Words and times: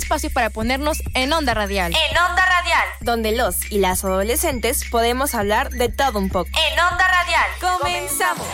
espacio 0.00 0.30
para 0.30 0.50
ponernos 0.50 1.02
en 1.14 1.32
onda 1.32 1.54
radial. 1.54 1.92
En 1.92 2.18
onda 2.18 2.44
radial. 2.44 2.84
Donde 3.00 3.32
los 3.32 3.70
y 3.70 3.78
las 3.78 4.04
adolescentes 4.04 4.84
podemos 4.90 5.34
hablar 5.34 5.70
de 5.70 5.88
todo 5.88 6.18
un 6.18 6.28
poco. 6.28 6.50
En 6.72 6.80
onda 6.80 7.06
radial. 7.06 7.46
Comenzamos. 7.60 8.46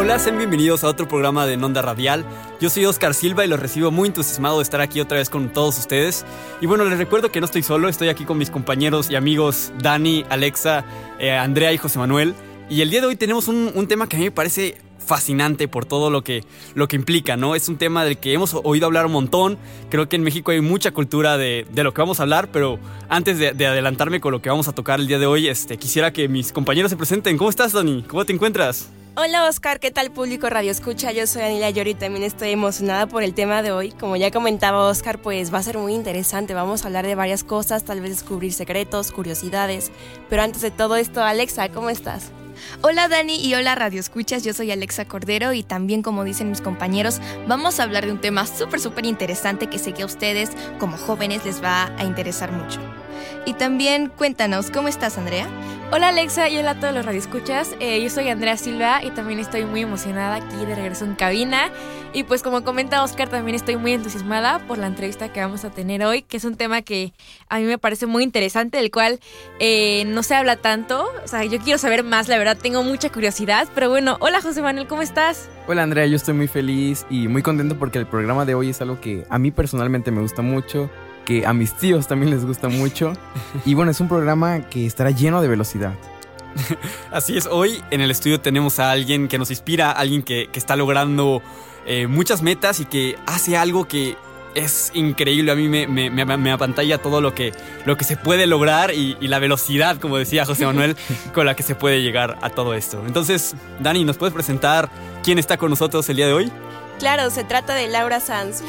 Hola, 0.00 0.20
sean 0.20 0.38
bienvenidos 0.38 0.84
a 0.84 0.88
otro 0.88 1.08
programa 1.08 1.44
de 1.44 1.56
Nonda 1.56 1.82
Radial. 1.82 2.24
Yo 2.60 2.70
soy 2.70 2.84
Oscar 2.84 3.14
Silva 3.14 3.44
y 3.44 3.48
los 3.48 3.58
recibo 3.58 3.90
muy 3.90 4.06
entusiasmado 4.06 4.58
de 4.58 4.62
estar 4.62 4.80
aquí 4.80 5.00
otra 5.00 5.18
vez 5.18 5.28
con 5.28 5.52
todos 5.52 5.76
ustedes. 5.76 6.24
Y 6.60 6.66
bueno, 6.66 6.84
les 6.84 6.98
recuerdo 6.98 7.32
que 7.32 7.40
no 7.40 7.46
estoy 7.46 7.64
solo, 7.64 7.88
estoy 7.88 8.08
aquí 8.08 8.24
con 8.24 8.38
mis 8.38 8.48
compañeros 8.48 9.10
y 9.10 9.16
amigos 9.16 9.72
Dani, 9.80 10.24
Alexa, 10.30 10.84
eh, 11.18 11.32
Andrea 11.32 11.72
y 11.72 11.78
José 11.78 11.98
Manuel. 11.98 12.36
Y 12.70 12.82
el 12.82 12.90
día 12.90 13.00
de 13.00 13.06
hoy 13.06 13.16
tenemos 13.16 13.48
un, 13.48 13.86
tema 13.88 14.08
que 14.08 14.16
a 14.16 14.18
mí 14.18 14.26
me 14.26 14.30
parece 14.30 14.76
fascinante 14.98 15.68
por 15.68 15.86
todo 15.86 16.10
lo 16.10 16.22
que, 16.22 16.44
lo 16.74 16.86
que 16.86 16.96
implica, 16.96 17.38
¿no? 17.38 17.54
Es 17.54 17.70
un 17.70 17.78
tema 17.78 18.04
del 18.04 18.18
que 18.18 18.34
hemos 18.34 18.52
oído 18.52 18.84
hablar 18.84 19.06
un 19.06 19.12
montón. 19.12 19.56
Creo 19.88 20.06
que 20.10 20.16
en 20.16 20.22
México 20.22 20.50
hay 20.50 20.60
mucha 20.60 20.90
cultura 20.90 21.38
de, 21.38 21.66
de 21.70 21.82
lo 21.82 21.94
que 21.94 22.02
vamos 22.02 22.20
a 22.20 22.24
hablar, 22.24 22.50
pero 22.52 22.78
antes 23.08 23.38
de, 23.38 23.52
de, 23.52 23.66
adelantarme 23.66 24.20
con 24.20 24.32
lo 24.32 24.42
que 24.42 24.50
vamos 24.50 24.68
a 24.68 24.74
tocar 24.74 25.00
el 25.00 25.06
día 25.06 25.18
de 25.18 25.24
hoy, 25.24 25.48
este, 25.48 25.78
quisiera 25.78 26.12
que 26.12 26.28
mis 26.28 26.52
compañeros 26.52 26.90
se 26.90 26.98
presenten. 26.98 27.38
¿Cómo 27.38 27.48
estás, 27.48 27.72
Dani? 27.72 28.02
¿Cómo 28.02 28.26
te 28.26 28.34
encuentras? 28.34 28.90
Hola 29.16 29.48
Oscar, 29.48 29.80
¿qué 29.80 29.90
tal 29.90 30.12
público 30.12 30.48
Radio 30.48 30.70
Escucha? 30.70 31.10
Yo 31.10 31.26
soy 31.26 31.42
Anila 31.42 31.70
Yori 31.70 31.90
y 31.90 31.94
también 31.94 32.22
estoy 32.22 32.50
emocionada 32.50 33.08
por 33.08 33.22
el 33.22 33.34
tema 33.34 33.62
de 33.62 33.72
hoy. 33.72 33.90
Como 33.92 34.14
ya 34.14 34.30
comentaba 34.30 34.86
Oscar, 34.86 35.18
pues 35.18 35.52
va 35.52 35.58
a 35.58 35.62
ser 35.62 35.78
muy 35.78 35.94
interesante. 35.94 36.54
Vamos 36.54 36.84
a 36.84 36.86
hablar 36.86 37.06
de 37.06 37.14
varias 37.14 37.42
cosas, 37.42 37.82
tal 37.82 38.00
vez 38.00 38.10
descubrir 38.10 38.52
secretos, 38.52 39.10
curiosidades. 39.10 39.90
Pero 40.28 40.42
antes 40.42 40.60
de 40.60 40.70
todo 40.70 40.96
esto, 40.96 41.24
Alexa, 41.24 41.70
¿cómo 41.70 41.90
estás? 41.90 42.30
Hola 42.82 43.08
Dani 43.08 43.36
y 43.36 43.54
hola 43.54 43.74
Radio 43.74 44.00
Escuchas, 44.00 44.44
yo 44.44 44.52
soy 44.52 44.70
Alexa 44.70 45.04
Cordero 45.06 45.52
y 45.52 45.62
también 45.62 46.02
como 46.02 46.24
dicen 46.24 46.50
mis 46.50 46.60
compañeros, 46.60 47.20
vamos 47.46 47.80
a 47.80 47.84
hablar 47.84 48.06
de 48.06 48.12
un 48.12 48.20
tema 48.20 48.46
súper 48.46 48.80
súper 48.80 49.06
interesante 49.06 49.68
que 49.68 49.78
sé 49.78 49.92
que 49.92 50.02
a 50.02 50.06
ustedes 50.06 50.50
como 50.78 50.96
jóvenes 50.96 51.44
les 51.44 51.62
va 51.62 51.94
a 51.96 52.04
interesar 52.04 52.52
mucho. 52.52 52.80
Y 53.46 53.54
también 53.54 54.08
cuéntanos, 54.08 54.70
¿cómo 54.70 54.88
estás 54.88 55.18
Andrea? 55.18 55.48
Hola 55.90 56.08
Alexa 56.08 56.50
y 56.50 56.58
hola 56.58 56.72
a 56.72 56.80
todos 56.80 56.92
los 56.92 57.06
radioescuchas. 57.06 57.74
Eh, 57.80 58.02
yo 58.02 58.10
soy 58.10 58.28
Andrea 58.28 58.58
Silva 58.58 59.02
y 59.02 59.10
también 59.10 59.38
estoy 59.38 59.64
muy 59.64 59.80
emocionada 59.80 60.34
aquí 60.34 60.66
de 60.66 60.74
regreso 60.74 61.06
en 61.06 61.14
cabina. 61.14 61.70
Y 62.12 62.24
pues 62.24 62.42
como 62.42 62.62
comenta 62.62 63.02
Oscar, 63.02 63.28
también 63.28 63.54
estoy 63.54 63.76
muy 63.76 63.92
entusiasmada 63.92 64.58
por 64.66 64.76
la 64.76 64.86
entrevista 64.86 65.32
que 65.32 65.40
vamos 65.40 65.64
a 65.64 65.70
tener 65.70 66.04
hoy, 66.04 66.22
que 66.22 66.36
es 66.36 66.44
un 66.44 66.56
tema 66.56 66.82
que 66.82 67.14
a 67.48 67.58
mí 67.58 67.64
me 67.64 67.78
parece 67.78 68.04
muy 68.04 68.22
interesante, 68.22 68.76
del 68.76 68.90
cual 68.90 69.18
eh, 69.60 70.04
no 70.06 70.22
se 70.22 70.34
habla 70.34 70.56
tanto. 70.56 71.06
O 71.24 71.28
sea, 71.28 71.44
yo 71.44 71.58
quiero 71.58 71.78
saber 71.78 72.04
más, 72.04 72.28
la 72.28 72.36
verdad, 72.36 72.58
tengo 72.60 72.82
mucha 72.82 73.10
curiosidad. 73.10 73.66
Pero 73.74 73.88
bueno, 73.88 74.18
hola 74.20 74.42
José 74.42 74.60
Manuel, 74.60 74.86
¿cómo 74.88 75.00
estás? 75.00 75.48
Hola 75.66 75.84
Andrea, 75.84 76.04
yo 76.06 76.16
estoy 76.16 76.34
muy 76.34 76.48
feliz 76.48 77.06
y 77.08 77.28
muy 77.28 77.42
contento 77.42 77.78
porque 77.78 77.98
el 77.98 78.06
programa 78.06 78.44
de 78.44 78.54
hoy 78.54 78.70
es 78.70 78.80
algo 78.82 79.00
que 79.00 79.24
a 79.30 79.38
mí 79.38 79.50
personalmente 79.50 80.10
me 80.10 80.20
gusta 80.20 80.42
mucho 80.42 80.90
que 81.28 81.44
a 81.46 81.52
mis 81.52 81.74
tíos 81.74 82.08
también 82.08 82.30
les 82.30 82.46
gusta 82.46 82.70
mucho. 82.70 83.12
Y 83.66 83.74
bueno, 83.74 83.90
es 83.90 84.00
un 84.00 84.08
programa 84.08 84.62
que 84.62 84.86
estará 84.86 85.10
lleno 85.10 85.42
de 85.42 85.48
velocidad. 85.48 85.92
Así 87.12 87.36
es, 87.36 87.44
hoy 87.44 87.82
en 87.90 88.00
el 88.00 88.10
estudio 88.10 88.40
tenemos 88.40 88.78
a 88.78 88.90
alguien 88.90 89.28
que 89.28 89.36
nos 89.36 89.50
inspira, 89.50 89.90
alguien 89.90 90.22
que, 90.22 90.48
que 90.50 90.58
está 90.58 90.74
logrando 90.74 91.42
eh, 91.84 92.06
muchas 92.06 92.40
metas 92.40 92.80
y 92.80 92.86
que 92.86 93.18
hace 93.26 93.58
algo 93.58 93.86
que 93.86 94.16
es 94.54 94.90
increíble. 94.94 95.52
A 95.52 95.54
mí 95.54 95.68
me, 95.68 95.86
me, 95.86 96.08
me, 96.08 96.24
me 96.38 96.50
apantalla 96.50 96.96
todo 96.96 97.20
lo 97.20 97.34
que, 97.34 97.52
lo 97.84 97.98
que 97.98 98.04
se 98.04 98.16
puede 98.16 98.46
lograr 98.46 98.94
y, 98.94 99.18
y, 99.20 99.28
la 99.28 99.38
velocidad, 99.38 99.98
como 99.98 100.16
decía 100.16 100.46
José 100.46 100.64
Manuel, 100.64 100.96
con 101.34 101.44
la 101.44 101.54
que 101.54 101.62
se 101.62 101.74
puede 101.74 102.00
llegar 102.00 102.38
a 102.40 102.48
todo 102.48 102.72
esto. 102.72 103.04
Entonces, 103.06 103.54
Dani, 103.80 104.02
¿nos 104.02 104.16
puedes 104.16 104.32
presentar 104.32 104.88
quién 105.22 105.38
está 105.38 105.58
con 105.58 105.68
nosotros 105.68 106.08
el 106.08 106.16
día 106.16 106.26
de 106.26 106.32
hoy? 106.32 106.50
Claro, 106.98 107.30
se 107.30 107.44
trata 107.44 107.74
de 107.74 107.86
Laura 107.86 108.18
Sanz. 108.18 108.62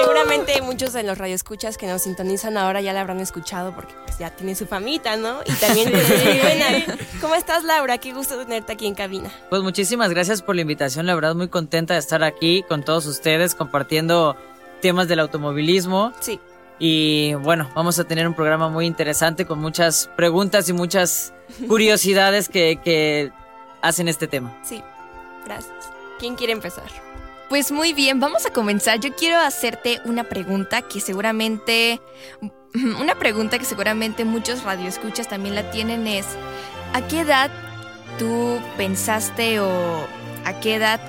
Seguramente 0.00 0.62
muchos 0.62 0.92
de 0.92 1.02
los 1.02 1.18
radioescuchas 1.18 1.76
que 1.76 1.88
nos 1.88 2.02
sintonizan 2.02 2.56
ahora 2.56 2.80
ya 2.80 2.92
la 2.92 3.00
habrán 3.00 3.18
escuchado 3.18 3.74
porque 3.74 3.94
pues, 4.04 4.18
ya 4.18 4.30
tiene 4.30 4.54
su 4.54 4.66
famita, 4.66 5.16
¿no? 5.16 5.40
Y 5.44 5.52
también 5.54 5.92
¿Cómo 7.20 7.34
estás, 7.34 7.64
Laura? 7.64 7.98
Qué 7.98 8.12
gusto 8.12 8.38
tenerte 8.38 8.72
aquí 8.72 8.86
en 8.86 8.94
cabina. 8.94 9.30
Pues 9.50 9.62
muchísimas 9.62 10.10
gracias 10.10 10.40
por 10.40 10.54
la 10.54 10.62
invitación, 10.62 11.06
la 11.06 11.16
verdad 11.16 11.34
muy 11.34 11.48
contenta 11.48 11.94
de 11.94 12.00
estar 12.00 12.22
aquí 12.22 12.62
con 12.68 12.84
todos 12.84 13.06
ustedes 13.06 13.56
compartiendo 13.56 14.36
temas 14.80 15.08
del 15.08 15.18
automovilismo. 15.18 16.12
Sí. 16.20 16.38
Y 16.78 17.34
bueno, 17.34 17.68
vamos 17.74 17.98
a 17.98 18.04
tener 18.04 18.28
un 18.28 18.34
programa 18.34 18.68
muy 18.68 18.86
interesante 18.86 19.46
con 19.46 19.58
muchas 19.58 20.08
preguntas 20.16 20.68
y 20.68 20.72
muchas 20.72 21.32
curiosidades 21.66 22.48
que, 22.48 22.80
que 22.84 23.32
hacen 23.82 24.06
este 24.06 24.28
tema. 24.28 24.56
Sí, 24.62 24.80
gracias. 25.44 25.77
¿Quién 26.18 26.34
quiere 26.34 26.52
empezar? 26.52 26.88
Pues 27.48 27.72
muy 27.72 27.94
bien, 27.94 28.20
vamos 28.20 28.44
a 28.44 28.50
comenzar. 28.50 29.00
Yo 29.00 29.14
quiero 29.14 29.38
hacerte 29.38 30.00
una 30.04 30.24
pregunta 30.24 30.82
que 30.82 31.00
seguramente, 31.00 32.00
una 33.00 33.14
pregunta 33.18 33.58
que 33.58 33.64
seguramente 33.64 34.24
muchos 34.24 34.64
radioescuchas 34.64 35.28
también 35.28 35.54
la 35.54 35.70
tienen 35.70 36.06
es, 36.06 36.26
¿a 36.92 37.06
qué 37.06 37.20
edad 37.20 37.50
tú 38.18 38.58
pensaste 38.76 39.60
o 39.60 40.06
a 40.44 40.60
qué 40.60 40.74
edad 40.74 41.00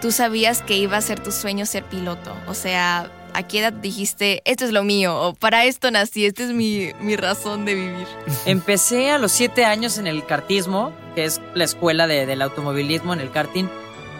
tú 0.00 0.10
sabías 0.10 0.62
que 0.62 0.76
iba 0.76 0.96
a 0.96 1.00
ser 1.00 1.20
tu 1.20 1.30
sueño 1.30 1.64
ser 1.64 1.84
piloto? 1.84 2.34
O 2.48 2.54
sea, 2.54 3.10
¿a 3.34 3.42
qué 3.44 3.60
edad 3.60 3.72
dijiste, 3.72 4.42
esto 4.46 4.64
es 4.64 4.72
lo 4.72 4.82
mío, 4.82 5.16
o 5.20 5.34
para 5.34 5.64
esto 5.64 5.90
nací, 5.90 6.26
esta 6.26 6.42
es 6.42 6.52
mi, 6.52 6.90
mi 7.00 7.14
razón 7.16 7.64
de 7.64 7.74
vivir? 7.74 8.06
Empecé 8.46 9.10
a 9.10 9.18
los 9.18 9.30
siete 9.30 9.64
años 9.64 9.98
en 9.98 10.08
el 10.08 10.26
kartismo, 10.26 10.92
que 11.14 11.24
es 11.24 11.40
la 11.54 11.64
escuela 11.64 12.08
de, 12.08 12.26
del 12.26 12.42
automovilismo 12.42 13.12
en 13.12 13.20
el 13.20 13.30
karting. 13.30 13.68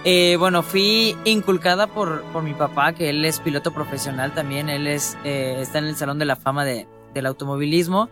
Eh, 0.05 0.37
bueno, 0.39 0.63
fui 0.63 1.17
inculcada 1.25 1.87
por, 1.87 2.23
por 2.25 2.43
mi 2.43 2.53
papá, 2.53 2.93
que 2.93 3.09
él 3.09 3.25
es 3.25 3.41
piloto 3.41 3.73
profesional 3.73 4.35
también, 4.35 4.69
él 4.69 4.87
es, 4.87 5.17
eh, 5.25 5.57
está 5.61 5.79
en 5.79 5.87
el 5.87 5.97
Salón 5.97 6.19
de 6.19 6.27
la 6.27 6.37
Fama 6.37 6.67
de, 6.67 6.87
del 7.15 7.25
Automovilismo. 7.25 8.11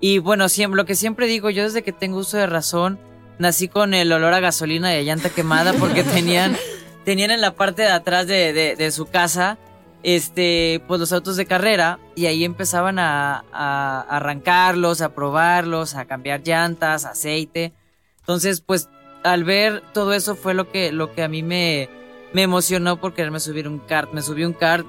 Y 0.00 0.18
bueno, 0.18 0.48
siempre, 0.48 0.76
lo 0.76 0.84
que 0.84 0.96
siempre 0.96 1.28
digo, 1.28 1.48
yo 1.50 1.62
desde 1.62 1.82
que 1.82 1.92
tengo 1.92 2.18
uso 2.18 2.36
de 2.36 2.46
razón, 2.46 2.98
nací 3.38 3.68
con 3.68 3.94
el 3.94 4.10
olor 4.12 4.34
a 4.34 4.40
gasolina 4.40 4.92
y 4.94 4.98
a 4.98 5.02
llanta 5.02 5.30
quemada 5.30 5.72
porque 5.74 6.02
tenían, 6.14 6.56
tenían 7.04 7.30
en 7.30 7.40
la 7.40 7.54
parte 7.54 7.82
de 7.82 7.92
atrás 7.92 8.26
de, 8.26 8.52
de, 8.52 8.74
de, 8.74 8.90
su 8.90 9.06
casa 9.06 9.58
este, 10.02 10.82
pues 10.88 11.00
los 11.00 11.12
autos 11.12 11.36
de 11.36 11.46
carrera 11.46 11.98
y 12.16 12.26
ahí 12.26 12.44
empezaban 12.44 12.98
a, 12.98 13.44
a 13.52 14.00
arrancarlos, 14.00 15.02
a 15.02 15.14
probarlos, 15.14 15.94
a 15.94 16.04
cambiar 16.04 16.42
llantas, 16.44 17.04
aceite. 17.04 17.72
Entonces, 18.20 18.60
pues 18.60 18.88
al 19.32 19.44
ver 19.44 19.82
todo 19.92 20.12
eso 20.12 20.34
fue 20.34 20.54
lo 20.54 20.70
que, 20.70 20.92
lo 20.92 21.12
que 21.12 21.22
a 21.22 21.28
mí 21.28 21.42
me, 21.42 21.88
me 22.32 22.42
emocionó 22.42 23.00
por 23.00 23.14
quererme 23.14 23.40
subir 23.40 23.68
un 23.68 23.78
kart. 23.78 24.12
Me 24.12 24.22
subí 24.22 24.44
un 24.44 24.52
kart 24.52 24.86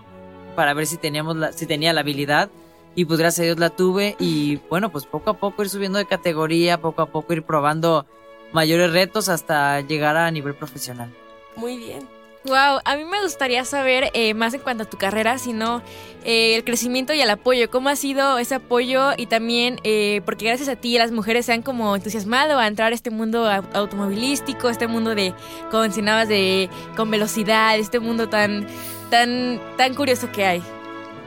para 0.56 0.74
ver 0.74 0.88
si 0.88 0.98
teníamos 0.98 1.38
la, 1.38 1.54
si 1.54 1.66
tenía 1.66 1.94
la 1.94 2.02
habilidad 2.02 2.50
y 2.96 3.06
pues 3.06 3.20
gracias 3.20 3.40
a 3.40 3.46
Dios 3.46 3.60
la 3.60 3.70
tuve 3.70 4.16
y 4.20 4.58
bueno, 4.70 4.92
pues 4.92 5.06
poco 5.06 5.30
a 5.30 5.38
poco 5.38 5.62
ir 5.62 5.70
subiendo 5.70 5.98
de 5.98 6.06
categoría, 6.06 6.82
poco 6.82 7.02
a 7.02 7.06
poco 7.08 7.34
ir 7.34 7.44
probando 7.44 8.06
mayores 8.52 8.92
retos 8.92 9.30
hasta 9.30 9.80
llegar 9.82 10.18
a 10.18 10.30
nivel 10.32 10.56
profesional. 10.56 11.14
Muy 11.56 11.78
bien. 11.78 12.19
Wow, 12.46 12.80
a 12.86 12.96
mí 12.96 13.04
me 13.04 13.22
gustaría 13.22 13.66
saber 13.66 14.12
eh, 14.14 14.34
más 14.34 14.54
en 14.54 14.62
cuanto 14.62 14.84
a 14.84 14.86
tu 14.86 14.98
carrera, 14.98 15.38
sino 15.38 15.82
eh, 16.24 16.56
el 16.56 16.64
crecimiento 16.64 17.14
y 17.14 17.20
el 17.20 17.30
apoyo. 17.30 17.70
¿Cómo 17.70 17.90
ha 17.90 17.98
sido 17.98 18.38
ese 18.38 18.56
apoyo? 18.56 19.12
Y 19.18 19.26
también, 19.26 19.80
eh, 19.84 20.22
porque 20.24 20.46
gracias 20.46 20.70
a 20.70 20.78
ti 20.78 20.98
las 20.98 21.12
mujeres 21.12 21.48
se 21.48 21.54
han 21.54 21.64
como 21.64 21.94
entusiasmado 21.98 22.58
a 22.58 22.66
entrar 22.68 22.94
a 22.94 22.96
este 22.96 23.10
mundo 23.10 23.46
automovilístico, 23.74 24.70
este 24.70 24.88
mundo 24.88 25.16
de, 25.16 25.34
como 25.70 25.84
mencionabas, 25.84 26.30
de 26.30 26.70
con 26.96 27.12
velocidad, 27.12 27.78
este 27.78 28.00
mundo 28.00 28.30
tan, 28.30 28.66
tan, 29.10 29.60
tan 29.76 29.94
curioso 29.94 30.32
que 30.32 30.46
hay. 30.46 30.64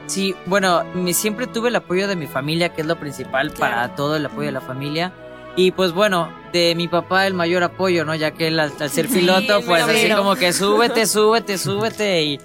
Sí, 0.07 0.35
bueno, 0.47 0.83
me, 0.95 1.13
siempre 1.13 1.45
tuve 1.45 1.69
el 1.69 1.75
apoyo 1.75 2.07
de 2.07 2.15
mi 2.15 2.25
familia, 2.25 2.69
que 2.69 2.81
es 2.81 2.87
lo 2.87 2.99
principal 2.99 3.53
claro. 3.53 3.75
para 3.75 3.95
todo 3.95 4.15
el 4.15 4.25
apoyo 4.25 4.47
de 4.47 4.51
la 4.51 4.61
familia. 4.61 5.13
Y 5.55 5.71
pues 5.71 5.91
bueno, 5.91 6.29
de 6.51 6.73
mi 6.75 6.87
papá 6.87 7.27
el 7.27 7.33
mayor 7.33 7.63
apoyo, 7.63 8.05
¿no? 8.05 8.15
Ya 8.15 8.31
que 8.31 8.47
él 8.47 8.59
al, 8.59 8.73
al 8.79 8.89
ser 8.89 9.07
sí, 9.07 9.19
piloto, 9.19 9.61
pues 9.65 9.83
así 9.83 10.09
como 10.11 10.35
que 10.35 10.53
súbete, 10.53 11.05
súbete, 11.07 11.57
súbete. 11.57 12.23
Y, 12.23 12.39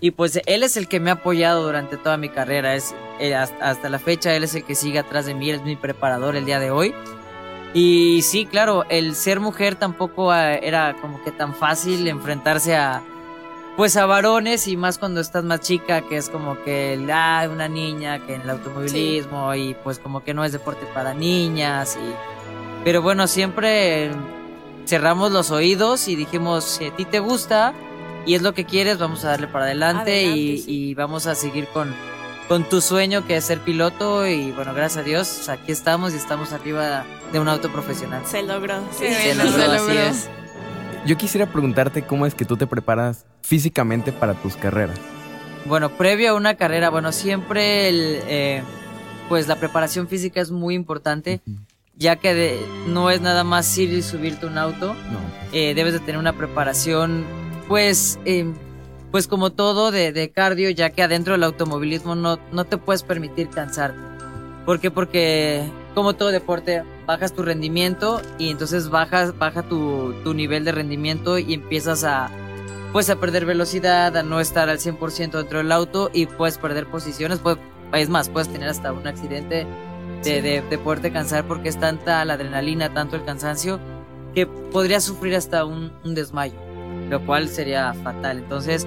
y 0.00 0.10
pues 0.12 0.40
él 0.46 0.62
es 0.62 0.76
el 0.76 0.88
que 0.88 1.00
me 1.00 1.10
ha 1.10 1.14
apoyado 1.14 1.64
durante 1.64 1.96
toda 1.96 2.16
mi 2.16 2.28
carrera. 2.28 2.74
Es, 2.74 2.94
eh, 3.18 3.34
hasta, 3.34 3.70
hasta, 3.70 3.88
la 3.88 3.98
fecha 3.98 4.34
él 4.34 4.44
es 4.44 4.54
el 4.54 4.64
que 4.64 4.74
sigue 4.74 4.98
atrás 4.98 5.26
de 5.26 5.34
mí, 5.34 5.50
él 5.50 5.56
es 5.56 5.62
mi 5.62 5.76
preparador 5.76 6.36
el 6.36 6.44
día 6.44 6.60
de 6.60 6.70
hoy. 6.70 6.94
Y 7.74 8.20
sí, 8.22 8.46
claro, 8.46 8.84
el 8.90 9.14
ser 9.14 9.40
mujer 9.40 9.76
tampoco 9.76 10.32
era 10.34 10.94
como 11.00 11.22
que 11.24 11.32
tan 11.32 11.54
fácil 11.54 12.06
enfrentarse 12.06 12.76
a 12.76 13.02
pues 13.76 13.96
a 13.96 14.04
varones 14.04 14.68
y 14.68 14.76
más 14.76 14.98
cuando 14.98 15.20
estás 15.20 15.44
más 15.44 15.60
chica, 15.60 16.02
que 16.02 16.18
es 16.18 16.28
como 16.28 16.62
que 16.62 17.02
ah, 17.10 17.48
una 17.50 17.68
niña 17.68 18.24
que 18.26 18.34
en 18.34 18.42
el 18.42 18.50
automovilismo 18.50 19.52
sí. 19.54 19.60
y 19.60 19.74
pues 19.74 19.98
como 19.98 20.22
que 20.22 20.34
no 20.34 20.44
es 20.44 20.52
deporte 20.52 20.84
para 20.92 21.14
niñas 21.14 21.96
y 21.96 22.41
pero 22.84 23.02
bueno, 23.02 23.26
siempre 23.26 24.10
cerramos 24.86 25.32
los 25.32 25.50
oídos 25.50 26.08
y 26.08 26.16
dijimos, 26.16 26.64
si 26.64 26.86
a 26.86 26.96
ti 26.96 27.04
te 27.04 27.20
gusta 27.20 27.74
y 28.26 28.34
es 28.34 28.42
lo 28.42 28.54
que 28.54 28.64
quieres, 28.64 28.98
vamos 28.98 29.24
a 29.24 29.28
darle 29.28 29.46
para 29.46 29.66
adelante, 29.66 30.24
adelante 30.24 30.36
y, 30.36 30.58
sí. 30.58 30.88
y, 30.90 30.94
vamos 30.94 31.26
a 31.26 31.34
seguir 31.34 31.66
con, 31.68 31.94
con 32.48 32.64
tu 32.68 32.80
sueño 32.80 33.26
que 33.26 33.36
es 33.36 33.44
ser 33.44 33.60
piloto 33.60 34.26
y 34.26 34.50
bueno, 34.52 34.74
gracias 34.74 35.02
a 35.02 35.06
Dios, 35.06 35.48
aquí 35.48 35.72
estamos 35.72 36.12
y 36.12 36.16
estamos 36.16 36.52
arriba 36.52 37.04
de 37.32 37.40
un 37.40 37.48
auto 37.48 37.70
profesional. 37.72 38.22
Se 38.26 38.42
logró. 38.42 38.80
Sí, 38.92 39.06
Se 39.06 39.14
se 39.14 39.34
logró, 39.34 39.58
logró. 39.58 39.72
así 39.72 39.96
es. 39.96 40.28
Yo 41.04 41.16
quisiera 41.16 41.46
preguntarte 41.46 42.02
cómo 42.02 42.26
es 42.26 42.34
que 42.34 42.44
tú 42.44 42.56
te 42.56 42.66
preparas 42.66 43.24
físicamente 43.42 44.12
para 44.12 44.34
tus 44.34 44.56
carreras. 44.56 44.98
Bueno, 45.64 45.90
previo 45.96 46.30
a 46.30 46.34
una 46.34 46.54
carrera, 46.54 46.90
bueno, 46.90 47.12
siempre 47.12 47.88
el, 47.88 48.20
eh, 48.26 48.62
pues 49.28 49.48
la 49.48 49.56
preparación 49.56 50.08
física 50.08 50.40
es 50.40 50.50
muy 50.50 50.74
importante, 50.74 51.40
ya 51.96 52.16
que 52.16 52.34
de- 52.34 52.60
no 52.88 53.10
es 53.10 53.20
nada 53.20 53.44
más 53.44 53.76
ir 53.78 53.92
y 53.92 54.02
subirte 54.02 54.46
a 54.46 54.48
un 54.48 54.58
auto, 54.58 54.94
No. 54.94 55.18
eh, 55.52 55.74
debes 55.74 55.92
de 55.92 56.00
tener 56.00 56.18
una 56.18 56.32
preparación, 56.32 57.24
pues, 57.68 58.18
eh, 58.24 58.46
pues 59.10 59.26
como 59.28 59.50
todo 59.50 59.90
de, 59.90 60.12
de 60.12 60.30
cardio, 60.30 60.70
ya 60.70 60.90
que 60.90 61.02
adentro 61.02 61.32
del 61.34 61.42
automovilismo 61.44 62.14
no, 62.14 62.38
no 62.50 62.64
te 62.64 62.78
puedes 62.78 63.02
permitir 63.02 63.48
cansarte. 63.50 63.98
¿Por 64.64 64.80
qué? 64.80 64.90
Porque 64.90 65.62
como 65.94 66.14
todo 66.14 66.30
deporte, 66.30 66.82
bajas 67.06 67.34
tu 67.34 67.42
rendimiento 67.42 68.22
y 68.38 68.48
entonces 68.50 68.88
bajas, 68.88 69.36
baja 69.38 69.62
tu, 69.62 70.14
tu 70.24 70.32
nivel 70.32 70.64
de 70.64 70.72
rendimiento 70.72 71.36
y 71.38 71.52
empiezas 71.52 72.04
a, 72.04 72.30
pues 72.92 73.10
a 73.10 73.16
perder 73.16 73.44
velocidad, 73.44 74.16
a 74.16 74.22
no 74.22 74.40
estar 74.40 74.70
al 74.70 74.78
100% 74.78 75.32
dentro 75.38 75.58
del 75.58 75.72
auto 75.72 76.10
y 76.14 76.24
puedes 76.26 76.56
perder 76.56 76.86
posiciones, 76.86 77.38
puedes- 77.40 77.58
es 77.92 78.08
más, 78.08 78.30
puedes 78.30 78.48
tener 78.48 78.70
hasta 78.70 78.92
un 78.92 79.06
accidente 79.06 79.66
de, 80.22 80.42
de, 80.42 80.62
de 80.62 80.78
poderte 80.78 81.12
cansar 81.12 81.44
porque 81.46 81.68
es 81.68 81.78
tanta 81.78 82.24
la 82.24 82.34
adrenalina, 82.34 82.92
tanto 82.92 83.16
el 83.16 83.24
cansancio, 83.24 83.80
que 84.34 84.46
podrías 84.46 85.04
sufrir 85.04 85.34
hasta 85.36 85.64
un, 85.64 85.92
un 86.04 86.14
desmayo, 86.14 86.54
lo 87.10 87.24
cual 87.24 87.48
sería 87.48 87.92
fatal. 87.94 88.38
Entonces, 88.38 88.86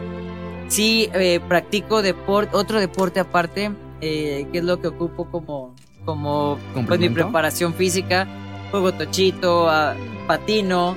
sí, 0.67 1.09
eh, 1.13 1.39
practico 1.47 2.01
deporte, 2.01 2.55
otro 2.55 2.79
deporte 2.79 3.19
aparte, 3.19 3.71
eh, 4.01 4.47
que 4.51 4.59
es 4.59 4.63
lo 4.63 4.79
que 4.81 4.87
ocupo 4.87 5.29
como, 5.29 5.73
como 6.05 6.57
pues, 6.87 6.99
mi 6.99 7.09
preparación 7.09 7.73
física, 7.73 8.27
juego 8.71 8.93
tochito, 8.93 9.69
ah, 9.69 9.95
patino, 10.27 10.95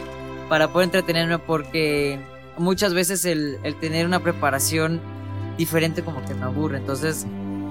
para 0.49 0.69
poder 0.69 0.87
entretenerme 0.87 1.39
porque 1.39 2.19
muchas 2.57 2.95
veces 2.95 3.25
el, 3.25 3.59
el 3.63 3.75
tener 3.77 4.07
una 4.07 4.21
preparación 4.21 5.01
diferente 5.59 6.03
como 6.03 6.25
que 6.25 6.35
me 6.35 6.45
aburre. 6.45 6.79
Entonces, 6.79 7.27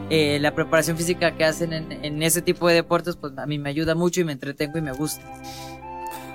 eh, 0.09 0.39
la 0.39 0.55
preparación 0.55 0.97
física 0.97 1.35
que 1.35 1.43
hacen 1.45 1.73
en, 1.73 1.91
en 2.03 2.23
ese 2.23 2.41
tipo 2.41 2.67
de 2.67 2.75
deportes, 2.75 3.15
pues 3.15 3.37
a 3.37 3.45
mí 3.45 3.59
me 3.59 3.69
ayuda 3.69 3.95
mucho 3.95 4.21
y 4.21 4.23
me 4.23 4.31
entretengo 4.31 4.77
y 4.77 4.81
me 4.81 4.91
gusta. 4.91 5.21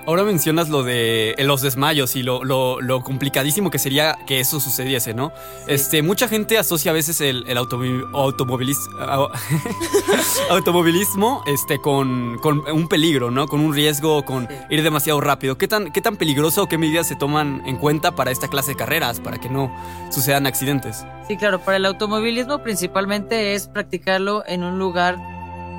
Ahora 0.05 0.25
mencionas 0.25 0.69
lo 0.69 0.83
de 0.83 1.31
eh, 1.39 1.45
los 1.45 1.63
desmayos 1.63 2.17
y 2.17 2.23
lo, 2.25 2.43
lo- 2.43 2.81
lo 2.81 3.03
complicadísimo 3.03 3.71
que 3.71 3.79
sería 3.79 4.19
que 4.27 4.41
eso 4.41 4.59
sucediese, 4.59 5.15
¿no? 5.15 5.31
Este, 5.69 6.03
mucha 6.03 6.27
gente 6.27 6.59
asocia 6.59 6.91
a 6.91 6.95
veces 6.95 7.21
el, 7.21 7.45
el 7.47 7.57
automovi- 7.57 8.11
automovilis- 8.11 8.89
au- 8.99 9.31
automovilismo 10.51 11.43
este, 11.47 11.79
con, 11.79 12.39
con 12.39 12.69
un 12.71 12.89
peligro, 12.89 13.31
¿no? 13.31 13.47
Con 13.47 13.61
un 13.61 13.73
riesgo, 13.75 14.25
con 14.25 14.49
Sí. 14.49 14.55
ir 14.71 14.83
demasiado 14.83 15.21
rápido. 15.21 15.57
¿Qué 15.57 15.69
tan, 15.69 15.93
¿Qué 15.93 16.01
tan 16.01 16.17
peligroso 16.17 16.65
o 16.65 16.69
qué 16.69 16.79
medidas 16.79 17.07
se 17.07 17.15
toman 17.17 17.63
en 17.67 17.77
cuenta 17.77 18.13
para 18.13 18.31
esta 18.31 18.49
clase 18.49 18.73
de 18.73 18.77
carreras, 18.77 19.21
para 19.21 19.39
que 19.39 19.49
no 19.49 19.73
sucedan 20.11 20.47
accidentes? 20.47 21.05
Sí, 21.29 21.37
claro, 21.37 21.61
para 21.61 21.77
el 21.77 21.87
automovilismo 21.87 22.59
principalmente 22.63 23.55
es 23.55 23.69
practicarlo 23.69 24.43
en 24.47 24.65
un 24.65 24.79
lugar, 24.79 25.17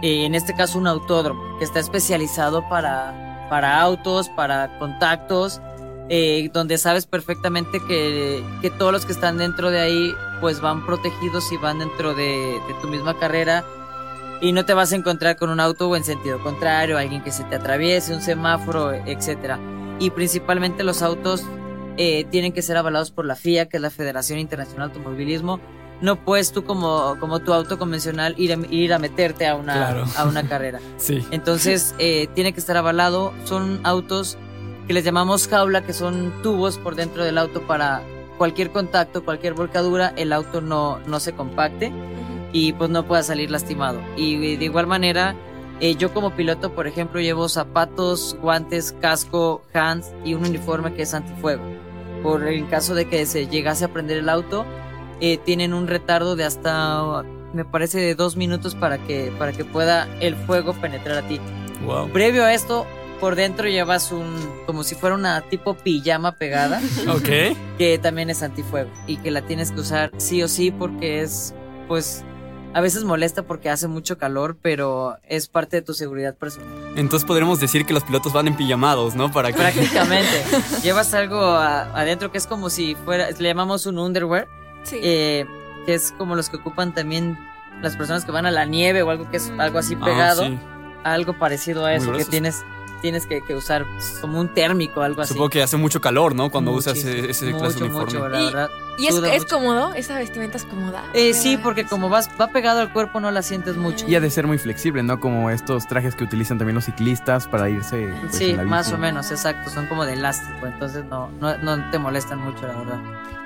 eh, 0.02 0.26
en 0.26 0.34
este 0.36 0.54
caso 0.54 0.78
un 0.78 0.88
autódromo, 0.88 1.42
que 1.60 1.66
está 1.66 1.80
especializado 1.80 2.68
para, 2.70 3.23
para 3.50 3.82
autos, 3.82 4.30
para 4.30 4.78
contactos, 4.80 5.62
eh, 6.10 6.50
donde 6.54 6.78
sabes 6.78 7.06
perfectamente 7.06 7.80
que, 7.88 8.44
que 8.62 8.70
todos 8.70 8.92
los 8.92 9.06
que 9.06 9.14
están 9.14 9.38
dentro 9.38 9.72
de 9.72 9.80
ahí 9.80 10.14
pues 10.44 10.60
van 10.60 10.86
protegidos 10.86 11.50
y 11.54 11.58
van 11.58 11.80
dentro 11.80 12.14
de, 12.14 12.60
tu 12.82 12.90
misma 12.90 13.18
carrera 13.18 13.64
y 14.42 14.52
no 14.52 14.66
te 14.66 14.74
vas 14.74 14.92
a 14.92 14.98
encontrar 14.98 15.38
con 15.38 15.50
un 15.50 15.62
auto 15.62 15.96
en 15.96 16.04
sentido 16.04 16.44
contrario, 16.44 16.98
alguien 16.98 17.24
que 17.24 17.32
se 17.32 17.46
te 17.46 17.56
atraviese, 17.56 18.14
un 18.14 18.22
semáforo, 18.22 18.92
etcétera. 18.92 19.58
Y 20.00 20.10
principalmente 20.10 20.84
los 20.84 21.02
autos 21.02 21.46
eh, 21.96 22.26
tienen 22.26 22.52
que 22.52 22.62
ser 22.62 22.76
avalados 22.76 23.10
por 23.10 23.26
la 23.26 23.38
FIA, 23.38 23.70
que 23.70 23.78
es 23.78 23.82
la 23.82 23.90
Federación 23.90 24.38
Internacional 24.38 24.90
de 24.90 24.98
Automovilismo. 24.98 25.62
No 26.04 26.18
puedes 26.18 26.52
tú 26.52 26.64
como, 26.66 27.16
como 27.20 27.40
tu 27.40 27.54
auto 27.54 27.80
convencional 27.80 28.36
ir 28.38 28.54
a, 28.54 28.58
ir 28.70 28.94
a 28.94 29.00
meterte 29.00 29.48
a 29.48 29.56
una, 29.56 29.74
Claro. 29.74 30.06
a 30.18 30.26
una 30.26 30.48
carrera. 30.48 30.80
Sí. 30.98 31.26
Entonces 31.32 31.96
eh, 31.98 32.28
tiene 32.36 32.54
que 32.54 32.60
estar 32.60 32.78
avalado. 32.78 33.34
Son 33.46 33.80
autos 33.84 34.38
que 34.86 34.94
les 34.94 35.04
llamamos 35.06 35.48
jaula, 35.48 35.84
que 35.84 35.94
son 35.94 36.34
tubos 36.44 36.78
por 36.78 36.96
dentro 36.96 37.24
del 37.24 37.38
auto 37.38 37.62
para 37.66 38.02
cualquier 38.38 38.72
contacto, 38.72 39.24
cualquier 39.24 39.54
volcadura, 39.54 40.14
el 40.18 40.34
auto 40.34 40.60
no, 40.60 41.00
no 41.08 41.20
se 41.22 41.32
compacte 41.34 41.92
y 42.52 42.74
pues 42.74 42.90
no 42.90 43.06
pueda 43.08 43.24
salir 43.24 43.50
lastimado. 43.50 44.02
Y 44.18 44.58
de 44.58 44.66
igual 44.66 44.86
manera, 44.88 45.36
eh, 45.80 45.96
yo 45.96 46.14
como 46.14 46.32
piloto, 46.32 46.74
por 46.74 46.86
ejemplo, 46.86 47.22
llevo 47.22 47.48
zapatos, 47.48 48.36
guantes, 48.42 48.94
casco, 49.00 49.62
hands 49.74 50.12
y 50.26 50.34
un 50.34 50.46
uniforme 50.46 50.94
que 50.94 51.04
es 51.04 51.14
antifuego. 51.14 51.64
Por 52.22 52.48
en 52.48 52.66
caso 52.68 52.94
de 52.94 53.06
que 53.06 53.26
se 53.26 53.48
llegase 53.48 53.86
a 53.86 53.88
prender 53.94 54.18
el 54.18 54.30
auto, 54.30 54.66
eh, 55.26 55.38
tienen 55.38 55.74
un 55.74 55.88
retardo 55.88 56.36
de 56.36 56.44
hasta, 56.44 57.24
me 57.54 57.64
parece, 57.64 58.00
de 58.00 58.14
dos 58.14 58.36
minutos 58.36 58.76
para 58.76 58.98
que, 58.98 59.32
para 59.40 59.54
que 59.54 59.64
pueda 59.64 60.08
el 60.20 60.36
fuego 60.36 60.74
penetrar 60.74 61.24
a 61.24 61.28
ti. 61.28 61.40
Wow. 61.86 62.10
Previo 62.10 62.44
a 62.44 62.54
esto, 62.54 62.86
por 63.22 63.36
dentro 63.36 63.70
llevas 63.70 64.12
un, 64.12 64.36
como 64.66 64.84
si 64.84 64.96
fuera 64.96 65.16
una 65.16 65.40
tipo 65.42 65.76
pijama 65.76 66.34
pegada 66.34 66.82
Ok. 67.08 67.56
que 67.78 67.98
también 68.02 68.30
es 68.30 68.44
antifuego 68.44 68.90
y 69.08 69.16
que 69.18 69.32
la 69.32 69.42
tienes 69.44 69.72
que 69.72 69.80
usar 69.80 70.12
sí 70.18 70.44
o 70.44 70.50
sí 70.50 70.72
porque 70.72 71.22
es, 71.22 71.54
pues, 71.88 72.26
a 72.74 72.82
veces 72.82 73.04
molesta 73.06 73.44
porque 73.44 73.70
hace 73.70 73.88
mucho 73.88 74.18
calor, 74.18 74.58
pero 74.62 75.16
es 75.30 75.48
parte 75.48 75.78
de 75.78 75.82
tu 75.84 75.94
seguridad 75.94 76.36
personal. 76.36 76.68
Entonces 76.98 77.26
podremos 77.26 77.60
decir 77.62 77.86
que 77.86 77.94
los 77.94 78.04
pilotos 78.04 78.34
van 78.34 78.48
en 78.48 78.58
pijamados, 78.58 79.16
¿no? 79.16 79.32
Para. 79.32 79.52
Prácticamente. 79.52 80.44
Llevas 80.84 81.14
algo 81.14 81.40
a- 81.40 81.84
adentro 81.98 82.32
que 82.32 82.40
es 82.40 82.48
como 82.48 82.70
si 82.70 82.96
fuera, 82.96 83.30
le 83.32 83.48
llamamos 83.48 83.86
un 83.86 84.00
underwear, 84.00 84.48
Sí. 84.84 85.00
eh, 85.02 85.46
que 85.86 85.94
es 85.96 86.14
como 86.18 86.36
los 86.36 86.50
que 86.50 86.58
ocupan 86.58 86.94
también 86.94 87.38
las 87.82 87.96
personas 87.98 88.24
que 88.26 88.32
van 88.32 88.46
a 88.46 88.52
la 88.52 88.66
nieve 88.66 89.02
o 89.02 89.10
algo 89.10 89.30
que 89.30 89.38
es 89.38 89.52
algo 89.58 89.80
así 89.80 89.98
Ah, 90.02 90.06
pegado, 90.06 90.44
sí. 90.46 90.60
algo 91.04 91.34
parecido 91.34 91.86
a 91.86 91.94
eso 91.94 92.12
que 92.14 92.26
tienes 92.26 92.64
tienes 93.02 93.26
que, 93.26 93.42
que 93.42 93.54
usar 93.54 93.86
como 94.22 94.40
un 94.40 94.48
térmico 94.54 95.02
algo 95.02 95.22
así. 95.24 95.34
Supongo 95.34 95.50
que 95.50 95.62
hace 95.62 95.76
mucho 95.76 96.00
calor, 96.00 96.34
¿no? 96.36 96.50
Cuando 96.50 96.72
usas 96.72 96.94
Muchísimo. 96.96 97.26
ese, 97.26 97.32
ese 97.32 97.52
clase 97.58 97.80
de 97.84 97.90
Mucho, 97.90 98.02
uniforme. 98.06 98.14
mucho, 98.20 98.30
la 98.30 98.42
Y- 98.42 98.46
verdad. 98.46 98.70
¿Y 98.98 99.08
es, 99.08 99.16
es 99.16 99.42
mucho. 99.42 99.48
cómodo? 99.58 99.94
¿Esa 99.94 100.18
vestimenta 100.20 100.56
es 100.56 100.64
cómoda? 100.64 101.04
Eh, 101.14 101.34
sí, 101.34 101.58
porque 101.58 101.84
como 101.84 102.08
vas, 102.08 102.30
va 102.40 102.48
pegado 102.48 102.80
al 102.80 102.94
cuerpo 102.94 103.20
no 103.20 103.30
la 103.32 103.42
sientes 103.42 103.76
mucho. 103.76 104.08
Y 104.08 104.16
ha 104.16 104.22
de 104.22 104.30
ser 104.30 104.48
muy 104.48 104.58
flexible, 104.58 105.04
¿no? 105.04 105.20
Como 105.20 105.50
estos 105.50 105.86
trajes 105.86 106.16
que 106.16 106.24
utilizan 106.24 106.58
también 106.60 106.76
los 106.76 106.86
ciclistas 106.86 107.46
para 107.46 107.70
irse. 107.70 108.14
pues, 108.22 108.36
Sí, 108.38 108.52
en 108.52 108.58
la 108.58 108.64
más 108.64 108.94
o 108.94 108.98
menos, 108.98 109.32
exacto. 109.32 109.70
Son 109.70 109.86
como 109.88 110.06
de 110.06 110.14
elástico, 110.14 110.66
entonces 110.66 111.04
no, 111.04 111.28
no, 111.42 111.58
no 111.58 111.90
te 111.92 112.00
molestan 112.00 112.40
mucho, 112.40 112.66
la 112.68 112.74
verdad. 112.78 113.00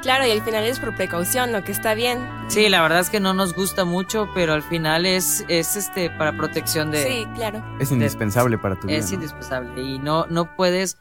Claro, 0.08 0.26
y 0.26 0.32
al 0.32 0.42
final 0.42 0.64
es 0.64 0.80
por 0.80 0.96
precaución, 0.96 1.52
lo 1.52 1.66
que 1.66 1.74
está 1.74 1.94
bien. 1.94 2.26
Sí, 2.48 2.70
la 2.70 2.82
verdad 2.82 3.02
es 3.02 3.10
que 3.10 3.20
no 3.20 3.34
nos 3.34 3.54
gusta 3.54 3.84
mucho, 3.84 4.30
pero 4.34 4.54
al 4.54 4.64
final 4.64 5.06
es, 5.06 5.44
es 5.50 5.76
este 5.76 6.10
para 6.10 6.38
protección 6.38 6.92
de... 6.92 7.04
Sí, 7.04 7.28
claro. 7.36 7.62
Es 7.78 7.92
indispensable 7.92 8.58
para 8.58 8.80
tu 8.80 8.88
vida. 8.88 8.96
es 8.96 9.10
¿no? 9.10 9.16
indispensable 9.16 9.82
y 9.82 10.00
no, 10.00 10.26
no 10.28 10.56
puedes 10.56 10.96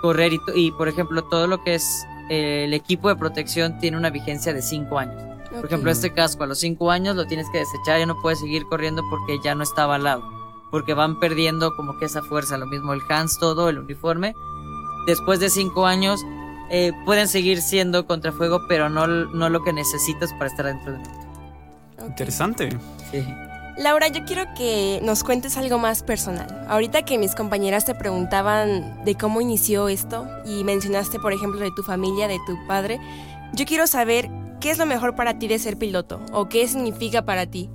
correr 0.00 0.32
y, 0.32 0.40
y, 0.54 0.70
por 0.70 0.86
ejemplo, 0.86 1.24
todo 1.24 1.48
lo 1.48 1.64
que 1.64 1.74
es 1.74 2.06
eh, 2.30 2.66
el 2.66 2.74
equipo 2.74 3.08
de 3.08 3.16
protección 3.16 3.80
tiene 3.80 3.96
una 3.96 4.10
vigencia 4.10 4.54
de 4.54 4.62
5 4.62 4.96
años. 4.96 5.20
Por 5.50 5.66
ejemplo, 5.66 5.90
este 5.90 6.12
casco 6.12 6.44
a 6.44 6.46
los 6.46 6.60
5 6.60 6.88
años 6.92 7.16
lo 7.16 7.26
tienes 7.26 7.50
que 7.50 7.58
desechar, 7.58 7.98
ya 7.98 8.06
no 8.06 8.14
puedes 8.22 8.38
seguir 8.38 8.64
corriendo 8.66 9.02
porque 9.10 9.40
ya 9.42 9.56
no 9.56 9.64
está 9.64 9.82
avalado. 9.82 10.22
Porque 10.70 10.94
van 10.94 11.18
perdiendo 11.18 11.74
como 11.74 11.98
que 11.98 12.04
esa 12.04 12.22
fuerza, 12.22 12.56
lo 12.58 12.66
mismo 12.66 12.92
el 12.92 13.02
hands, 13.08 13.40
todo, 13.40 13.68
el 13.68 13.80
uniforme. 13.80 14.36
Después 15.08 15.40
de 15.40 15.50
5 15.50 15.84
años 15.84 16.24
eh, 16.70 16.92
pueden 17.04 17.28
seguir 17.28 17.62
siendo 17.62 18.06
contrafuego, 18.06 18.60
pero 18.68 18.88
no, 18.88 19.06
no 19.06 19.48
lo 19.48 19.62
que 19.62 19.72
necesitas 19.72 20.32
para 20.32 20.46
estar 20.46 20.66
dentro 20.66 20.92
de 20.92 20.98
Ok. 20.98 22.08
Interesante. 22.08 22.68
sí. 23.10 23.24
Laura, 23.78 24.08
yo 24.08 24.24
quiero 24.24 24.44
que 24.56 25.00
nos 25.02 25.22
cuentes 25.22 25.58
algo 25.58 25.76
más 25.76 26.02
personal. 26.02 26.64
Ahorita 26.66 27.02
que 27.02 27.18
mis 27.18 27.34
compañeras 27.34 27.84
te 27.84 27.94
preguntaban 27.94 29.04
de 29.04 29.14
cómo 29.16 29.42
inició 29.42 29.88
esto 29.88 30.26
y 30.46 30.64
mencionaste, 30.64 31.20
por 31.20 31.34
ejemplo, 31.34 31.60
de 31.60 31.70
tu 31.72 31.82
familia, 31.82 32.26
de 32.26 32.38
tu 32.46 32.56
padre, 32.66 32.98
yo 33.52 33.66
quiero 33.66 33.86
saber 33.86 34.30
qué 34.60 34.70
es 34.70 34.78
lo 34.78 34.86
mejor 34.86 35.14
para 35.14 35.38
ti 35.38 35.46
de 35.46 35.58
ser 35.58 35.76
piloto 35.76 36.22
o 36.32 36.48
qué 36.48 36.66
significa 36.66 37.26
para 37.26 37.44
ti. 37.44 37.68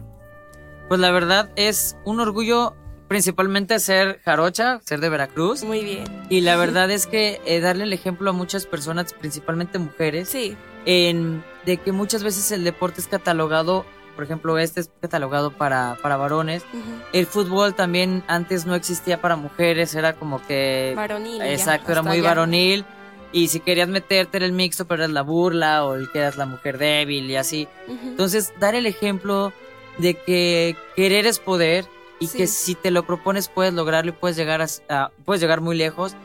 Pues 0.88 1.00
la 1.00 1.12
verdad 1.12 1.50
es 1.56 1.96
un 2.04 2.20
orgullo 2.20 2.76
principalmente 3.12 3.78
ser 3.80 4.22
jarocha, 4.24 4.80
ser 4.86 5.02
de 5.02 5.10
Veracruz. 5.10 5.66
Muy 5.66 5.84
bien. 5.84 6.06
Y 6.30 6.40
la 6.40 6.56
verdad 6.56 6.90
es 6.90 7.08
que 7.08 7.42
eh, 7.46 7.60
darle 7.60 7.84
el 7.84 7.92
ejemplo 7.92 8.30
a 8.30 8.34
muchas 8.34 8.66
personas, 8.66 9.12
principalmente 9.12 9.80
mujeres, 9.80 10.30
Sí, 10.30 10.56
en, 10.86 11.44
de 11.66 11.76
que 11.76 11.92
muchas 11.92 12.24
veces 12.24 12.54
el 12.54 12.64
deporte 12.64 13.02
es 13.02 13.08
catalogado, 13.08 13.86
por 14.16 14.24
ejemplo, 14.24 14.58
este 14.58 14.80
es 14.80 14.92
catalogado 15.02 15.52
para, 15.52 15.98
para 16.02 16.16
varones. 16.16 16.64
El 17.12 17.26
fútbol 17.26 17.76
también 17.76 18.24
antes 18.28 18.66
no 18.66 18.76
existía 18.76 19.20
para 19.20 19.36
mujeres, 19.36 19.94
era 19.94 20.14
como 20.14 20.42
que... 20.48 20.94
varonil. 20.96 21.40
ya, 21.40 21.52
exacto, 21.52 21.92
era 21.92 22.04
muy 22.04 22.20
allá. 22.20 22.30
varonil. 22.30 22.86
Y 23.34 23.50
si 23.50 23.60
querías 23.60 23.90
meterte 23.90 24.38
en 24.38 24.44
el 24.44 24.54
mixto, 24.54 24.86
pero 24.86 25.04
eras 25.04 25.14
la 25.14 25.22
burla 25.24 25.84
o 25.84 25.96
el 25.96 26.10
que 26.10 26.20
eras 26.20 26.38
la 26.38 26.46
mujer 26.46 26.78
débil 26.78 27.30
y 27.30 27.36
así. 27.36 27.68
Entonces, 27.90 28.54
dar 28.58 28.74
el 28.74 28.86
ejemplo 28.86 29.52
de 29.98 30.14
que 30.14 30.78
querer 30.96 31.26
es 31.26 31.40
poder 31.40 31.86
y 32.22 32.28
Sí. 32.28 32.38
que 32.38 32.48
si 32.48 32.76
te 32.76 32.92
lo 32.92 33.04
propones 33.06 33.50
puedes 33.50 33.74
lograrlo 33.74 34.12
y 34.12 34.14
puedes 34.14 34.38
llegar 34.38 34.62
a, 34.62 34.68
a- 34.90 35.12
puedes 35.26 35.42
llegar 35.42 35.60
muy 35.60 35.76
lejos. 35.76 36.16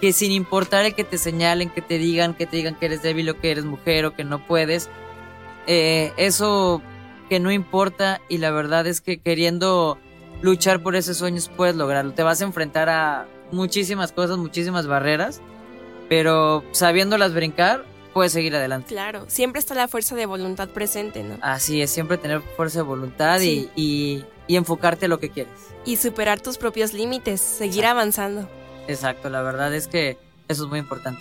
Que 0.00 0.12
sin 0.12 0.30
importar 0.32 0.84
el 0.86 0.94
que 0.94 1.04
te 1.04 1.18
señalen, 1.18 1.68
que 1.68 1.82
te 1.82 1.98
digan, 1.98 2.34
que 2.34 2.46
te 2.46 2.56
digan 2.56 2.74
que 2.76 2.86
eres 2.86 3.02
débil 3.02 3.28
o 3.30 3.36
que 3.38 3.50
eres 3.50 3.64
mujer 3.64 4.06
o 4.06 4.14
que 4.14 4.24
no 4.24 4.46
puedes, 4.46 4.88
eh, 5.66 6.12
eso 6.16 6.80
que 7.28 7.38
no 7.40 7.52
importa 7.52 8.20
y 8.28 8.38
la 8.38 8.50
verdad 8.50 8.86
es 8.86 9.00
que 9.02 9.18
queriendo 9.18 9.98
luchar 10.42 10.82
por 10.82 10.96
esos 10.96 11.18
sueños 11.18 11.50
puedes 11.54 11.76
lograrlo. 11.76 12.12
Te 12.12 12.22
vas 12.22 12.40
a 12.40 12.44
enfrentar 12.44 12.88
a 12.88 13.26
muchísimas 13.52 14.12
cosas, 14.12 14.38
muchísimas 14.38 14.86
barreras, 14.86 15.42
pero 16.08 16.64
sabiéndolas 16.72 17.34
brincar, 17.34 17.84
puedes 18.20 18.32
seguir 18.34 18.54
adelante. 18.54 18.88
Claro, 18.88 19.24
siempre 19.28 19.60
está 19.60 19.74
la 19.74 19.88
fuerza 19.88 20.14
de 20.14 20.26
voluntad 20.26 20.68
presente, 20.68 21.22
¿no? 21.22 21.38
Así 21.40 21.80
es, 21.80 21.90
siempre 21.90 22.18
tener 22.18 22.42
fuerza 22.54 22.80
de 22.80 22.82
voluntad 22.82 23.40
y- 23.40 23.44
Sí. 23.62 23.70
y, 23.76 24.24
y 24.46 24.56
enfocarte 24.56 25.06
a 25.06 25.08
lo 25.08 25.18
que 25.18 25.30
quieres. 25.30 25.54
Y 25.86 25.96
superar 25.96 26.38
tus 26.38 26.58
propios 26.58 26.92
límites, 26.92 27.40
seguir 27.40 27.86
avanzando. 27.86 28.46
Exacto, 28.88 29.30
la 29.30 29.40
verdad 29.40 29.74
es 29.74 29.86
que 29.88 30.18
eso 30.48 30.64
es 30.64 30.68
muy 30.68 30.78
importante. 30.80 31.18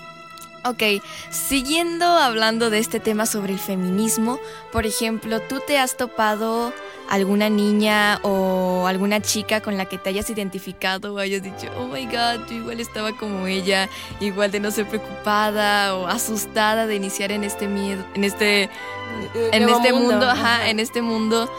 Ok, 0.65 1.01
siguiendo 1.31 2.05
hablando 2.05 2.69
de 2.69 2.79
este 2.79 2.99
tema 2.99 3.25
sobre 3.25 3.53
el 3.53 3.59
feminismo, 3.59 4.37
por 4.73 4.85
ejemplo, 4.85 5.39
¿tú 5.39 5.61
te 5.65 5.77
has 5.79 5.95
topado 5.95 6.73
alguna 7.09 7.49
niña 7.49 8.19
o 8.23 8.85
alguna 8.87 9.21
chica 9.21 9.61
con 9.61 9.77
la 9.77 9.85
que 9.85 9.97
te 9.97 10.09
hayas 10.09 10.29
identificado 10.29 11.13
o 11.13 11.17
hayas 11.17 11.41
dicho, 11.41 11.67
oh 11.77 11.87
my 11.87 12.05
god, 12.05 12.47
yo 12.49 12.55
igual 12.55 12.79
estaba 12.79 13.17
como 13.17 13.47
ella, 13.47 13.89
igual 14.19 14.51
de 14.51 14.59
no 14.59 14.71
ser 14.71 14.87
preocupada 14.87 15.95
o 15.95 16.07
asustada 16.07 16.85
de 16.85 16.95
iniciar 16.95 17.31
en 17.31 17.43
este 17.43 17.67
miedo, 17.67 18.03
en 18.13 18.23
este, 18.23 18.69
en 19.51 19.63
Nuevo 19.63 19.79
este 19.79 19.93
mundo, 19.93 20.29
ajá. 20.29 20.55
ajá, 20.55 20.69
en 20.69 20.79
este 20.79 21.01
mundo 21.01 21.51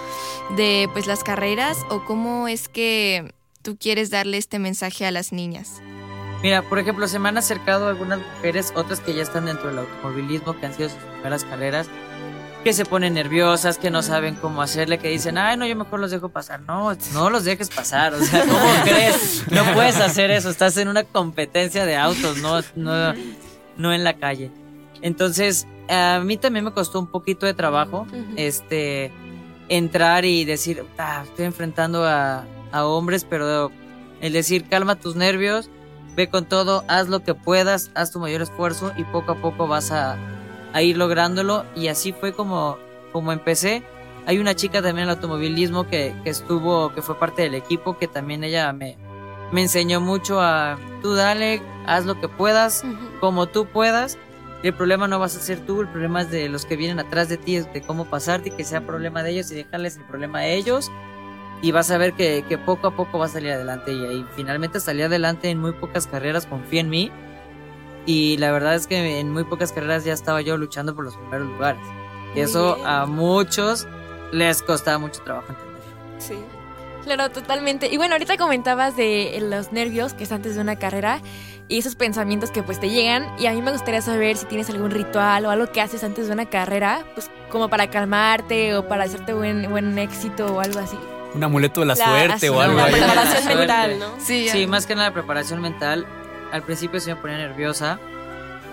de 0.56 0.88
pues 0.92 1.06
las 1.06 1.24
carreras 1.24 1.78
o 1.90 2.04
cómo 2.04 2.48
es 2.48 2.68
que 2.68 3.34
tú 3.62 3.76
quieres 3.78 4.10
darle 4.10 4.38
este 4.38 4.58
mensaje 4.58 5.06
a 5.06 5.10
las 5.10 5.32
niñas? 5.32 5.82
Mira, 6.42 6.62
por 6.62 6.78
ejemplo, 6.78 7.06
se 7.06 7.18
me 7.18 7.28
han 7.28 7.36
acercado 7.36 7.88
algunas 7.88 8.18
mujeres, 8.18 8.72
otras 8.74 9.00
que 9.00 9.14
ya 9.14 9.22
están 9.22 9.44
dentro 9.44 9.68
del 9.68 9.80
automovilismo, 9.80 10.58
que 10.58 10.66
han 10.66 10.74
sido 10.74 10.88
sus 10.88 10.98
primeras 10.98 11.44
carreras, 11.44 11.88
que 12.62 12.72
se 12.72 12.84
ponen 12.84 13.14
nerviosas, 13.14 13.78
que 13.78 13.90
no 13.90 14.02
saben 14.02 14.34
cómo 14.34 14.62
hacerle, 14.62 14.98
que 14.98 15.08
dicen, 15.08 15.38
ay, 15.38 15.56
no, 15.56 15.66
yo 15.66 15.76
mejor 15.76 16.00
los 16.00 16.10
dejo 16.10 16.28
pasar. 16.28 16.60
No, 16.60 16.92
no 17.12 17.30
los 17.30 17.44
dejes 17.44 17.70
pasar, 17.70 18.14
o 18.14 18.22
sea, 18.22 18.40
¿cómo 18.46 18.84
crees? 18.84 19.44
No 19.50 19.64
puedes 19.72 19.96
hacer 19.96 20.30
eso, 20.30 20.50
estás 20.50 20.76
en 20.76 20.88
una 20.88 21.04
competencia 21.04 21.86
de 21.86 21.96
autos, 21.96 22.38
no, 22.38 22.60
no, 22.76 23.14
no 23.76 23.92
en 23.92 24.04
la 24.04 24.14
calle. 24.14 24.50
Entonces, 25.02 25.66
a 25.88 26.20
mí 26.20 26.36
también 26.36 26.64
me 26.64 26.72
costó 26.72 27.00
un 27.00 27.06
poquito 27.06 27.46
de 27.46 27.54
trabajo, 27.54 28.06
este, 28.36 29.10
entrar 29.68 30.24
y 30.24 30.44
decir, 30.44 30.84
ah, 30.98 31.22
estoy 31.24 31.46
enfrentando 31.46 32.04
a, 32.04 32.44
a 32.72 32.84
hombres, 32.84 33.24
pero 33.24 33.72
el 34.20 34.32
decir, 34.34 34.68
calma 34.68 34.96
tus 34.96 35.16
nervios, 35.16 35.70
ve 36.14 36.28
con 36.28 36.44
todo, 36.44 36.84
haz 36.88 37.08
lo 37.08 37.20
que 37.20 37.34
puedas, 37.34 37.90
haz 37.94 38.12
tu 38.12 38.20
mayor 38.20 38.42
esfuerzo 38.42 38.92
y 38.96 39.04
poco 39.04 39.32
a 39.32 39.36
poco 39.36 39.66
vas 39.66 39.90
a, 39.90 40.18
a 40.72 40.82
ir 40.82 40.96
lográndolo. 40.96 41.64
Y 41.74 41.88
así 41.88 42.12
fue 42.12 42.32
como, 42.32 42.78
como 43.12 43.32
empecé. 43.32 43.82
Hay 44.26 44.38
una 44.38 44.54
chica 44.54 44.82
también 44.82 45.04
en 45.04 45.10
el 45.10 45.10
automovilismo 45.16 45.88
que, 45.88 46.14
que 46.24 46.30
estuvo, 46.30 46.92
que 46.94 47.02
fue 47.02 47.18
parte 47.18 47.42
del 47.42 47.54
equipo, 47.54 47.98
que 47.98 48.06
también 48.06 48.44
ella 48.44 48.72
me, 48.72 48.96
me 49.50 49.62
enseñó 49.62 50.00
mucho 50.00 50.40
a, 50.40 50.78
tú 51.02 51.14
dale, 51.14 51.62
haz 51.86 52.04
lo 52.06 52.20
que 52.20 52.28
puedas, 52.28 52.84
Ujú. 52.84 53.18
como 53.20 53.46
tú 53.46 53.66
puedas. 53.66 54.18
El 54.62 54.74
problema 54.74 55.08
no 55.08 55.18
vas 55.18 55.36
a 55.36 55.40
ser 55.40 55.58
tú, 55.64 55.80
el 55.80 55.88
problema 55.88 56.20
es 56.20 56.30
de 56.30 56.50
los 56.50 56.66
que 56.66 56.76
vienen 56.76 56.98
atrás 57.00 57.30
de 57.30 57.38
ti, 57.38 57.56
es 57.56 57.72
de 57.72 57.80
cómo 57.80 58.04
pasarte 58.04 58.50
y 58.50 58.52
que 58.52 58.62
sea 58.64 58.82
problema 58.86 59.22
de 59.22 59.30
ellos 59.30 59.50
y 59.50 59.54
dejarles 59.54 59.96
el 59.96 60.04
problema 60.04 60.40
a 60.40 60.46
ellos. 60.46 60.90
Y 61.62 61.72
vas 61.72 61.90
a 61.90 61.96
ver 61.98 62.12
que, 62.12 62.44
que 62.46 62.58
poco 62.58 62.86
a 62.88 62.96
poco 62.96 63.18
va 63.18 63.24
a 63.24 63.28
salir 63.28 63.52
adelante. 63.52 63.92
Y 63.92 64.04
ahí 64.04 64.26
finalmente 64.36 64.80
salí 64.80 65.02
adelante 65.02 65.48
en 65.48 65.58
muy 65.58 65.72
pocas 65.72 66.06
carreras, 66.06 66.44
confía 66.46 66.80
en 66.82 66.90
mí. 66.90 67.10
Y 68.06 68.36
la 68.38 68.50
verdad 68.52 68.74
es 68.74 68.86
que 68.86 69.20
en 69.20 69.30
muy 69.32 69.44
pocas 69.44 69.72
carreras 69.72 70.04
ya 70.04 70.12
estaba 70.12 70.40
yo 70.40 70.56
luchando 70.56 70.94
por 70.94 71.04
los 71.04 71.16
primeros 71.16 71.46
lugares. 71.48 71.82
Y 72.34 72.40
eso 72.40 72.76
bien. 72.76 72.86
a 72.88 73.06
muchos 73.06 73.86
les 74.32 74.62
costaba 74.62 74.98
mucho 74.98 75.20
trabajo 75.22 75.46
entender. 75.50 75.80
Sí. 76.18 76.34
Claro, 77.04 77.30
totalmente. 77.30 77.88
Y 77.88 77.96
bueno, 77.96 78.14
ahorita 78.14 78.36
comentabas 78.36 78.96
de 78.96 79.38
los 79.42 79.72
nervios 79.72 80.12
que 80.14 80.24
es 80.24 80.32
antes 80.32 80.54
de 80.54 80.60
una 80.60 80.76
carrera 80.76 81.20
y 81.66 81.78
esos 81.78 81.94
pensamientos 81.94 82.50
que 82.50 82.62
pues 82.62 82.78
te 82.78 82.90
llegan 82.90 83.26
y 83.38 83.46
a 83.46 83.52
mí 83.52 83.62
me 83.62 83.72
gustaría 83.72 84.02
saber 84.02 84.36
si 84.36 84.44
tienes 84.46 84.68
algún 84.70 84.90
ritual 84.90 85.46
o 85.46 85.50
algo 85.50 85.70
que 85.72 85.80
haces 85.80 86.04
antes 86.04 86.26
de 86.26 86.32
una 86.32 86.46
carrera, 86.46 87.04
pues 87.14 87.30
como 87.48 87.68
para 87.68 87.88
calmarte 87.90 88.74
o 88.76 88.86
para 88.86 89.04
hacerte 89.04 89.32
buen, 89.32 89.70
buen 89.70 89.98
éxito 89.98 90.46
o 90.46 90.60
algo 90.60 90.78
así. 90.80 90.96
Un 91.34 91.42
amuleto 91.44 91.80
de 91.80 91.86
la, 91.86 91.94
La- 91.94 92.04
suerte 92.04 92.50
o 92.50 92.60
así, 92.60 92.70
algo 92.70 92.76
la 92.86 92.86
preparación 92.88 93.58
mental, 93.58 93.98
¿no? 93.98 94.06
Sí, 94.18 94.48
Sí, 94.50 94.66
más 94.66 94.86
que 94.86 94.94
nada 94.94 95.12
preparación 95.12 95.60
mental. 95.62 96.06
Al 96.52 96.62
principio 96.62 97.00
sí 97.00 97.10
me 97.10 97.16
ponía 97.16 97.38
nerviosa. 97.38 97.98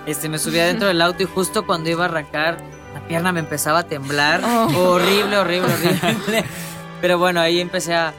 Este, 0.06 0.30
me 0.30 0.40
subía 0.40 0.66
dentro 0.66 0.88
del 0.88 1.02
auto 1.02 1.24
y 1.24 1.26
justo 1.26 1.66
cuando 1.66 1.90
iba 1.90 2.06
a 2.06 2.08
arrancar, 2.08 2.58
la 2.94 3.02
pierna 3.08 3.32
me 3.32 3.40
empezaba 3.40 3.80
a 3.80 3.84
temblar. 3.84 4.42
Oh. 4.44 4.94
Horrible, 4.94 5.38
horrible, 5.38 5.74
horrible. 5.74 6.46
Pero 7.02 7.18
bueno, 7.18 7.42
ahí 7.42 7.60
empecé 7.60 7.94
a 7.94 8.14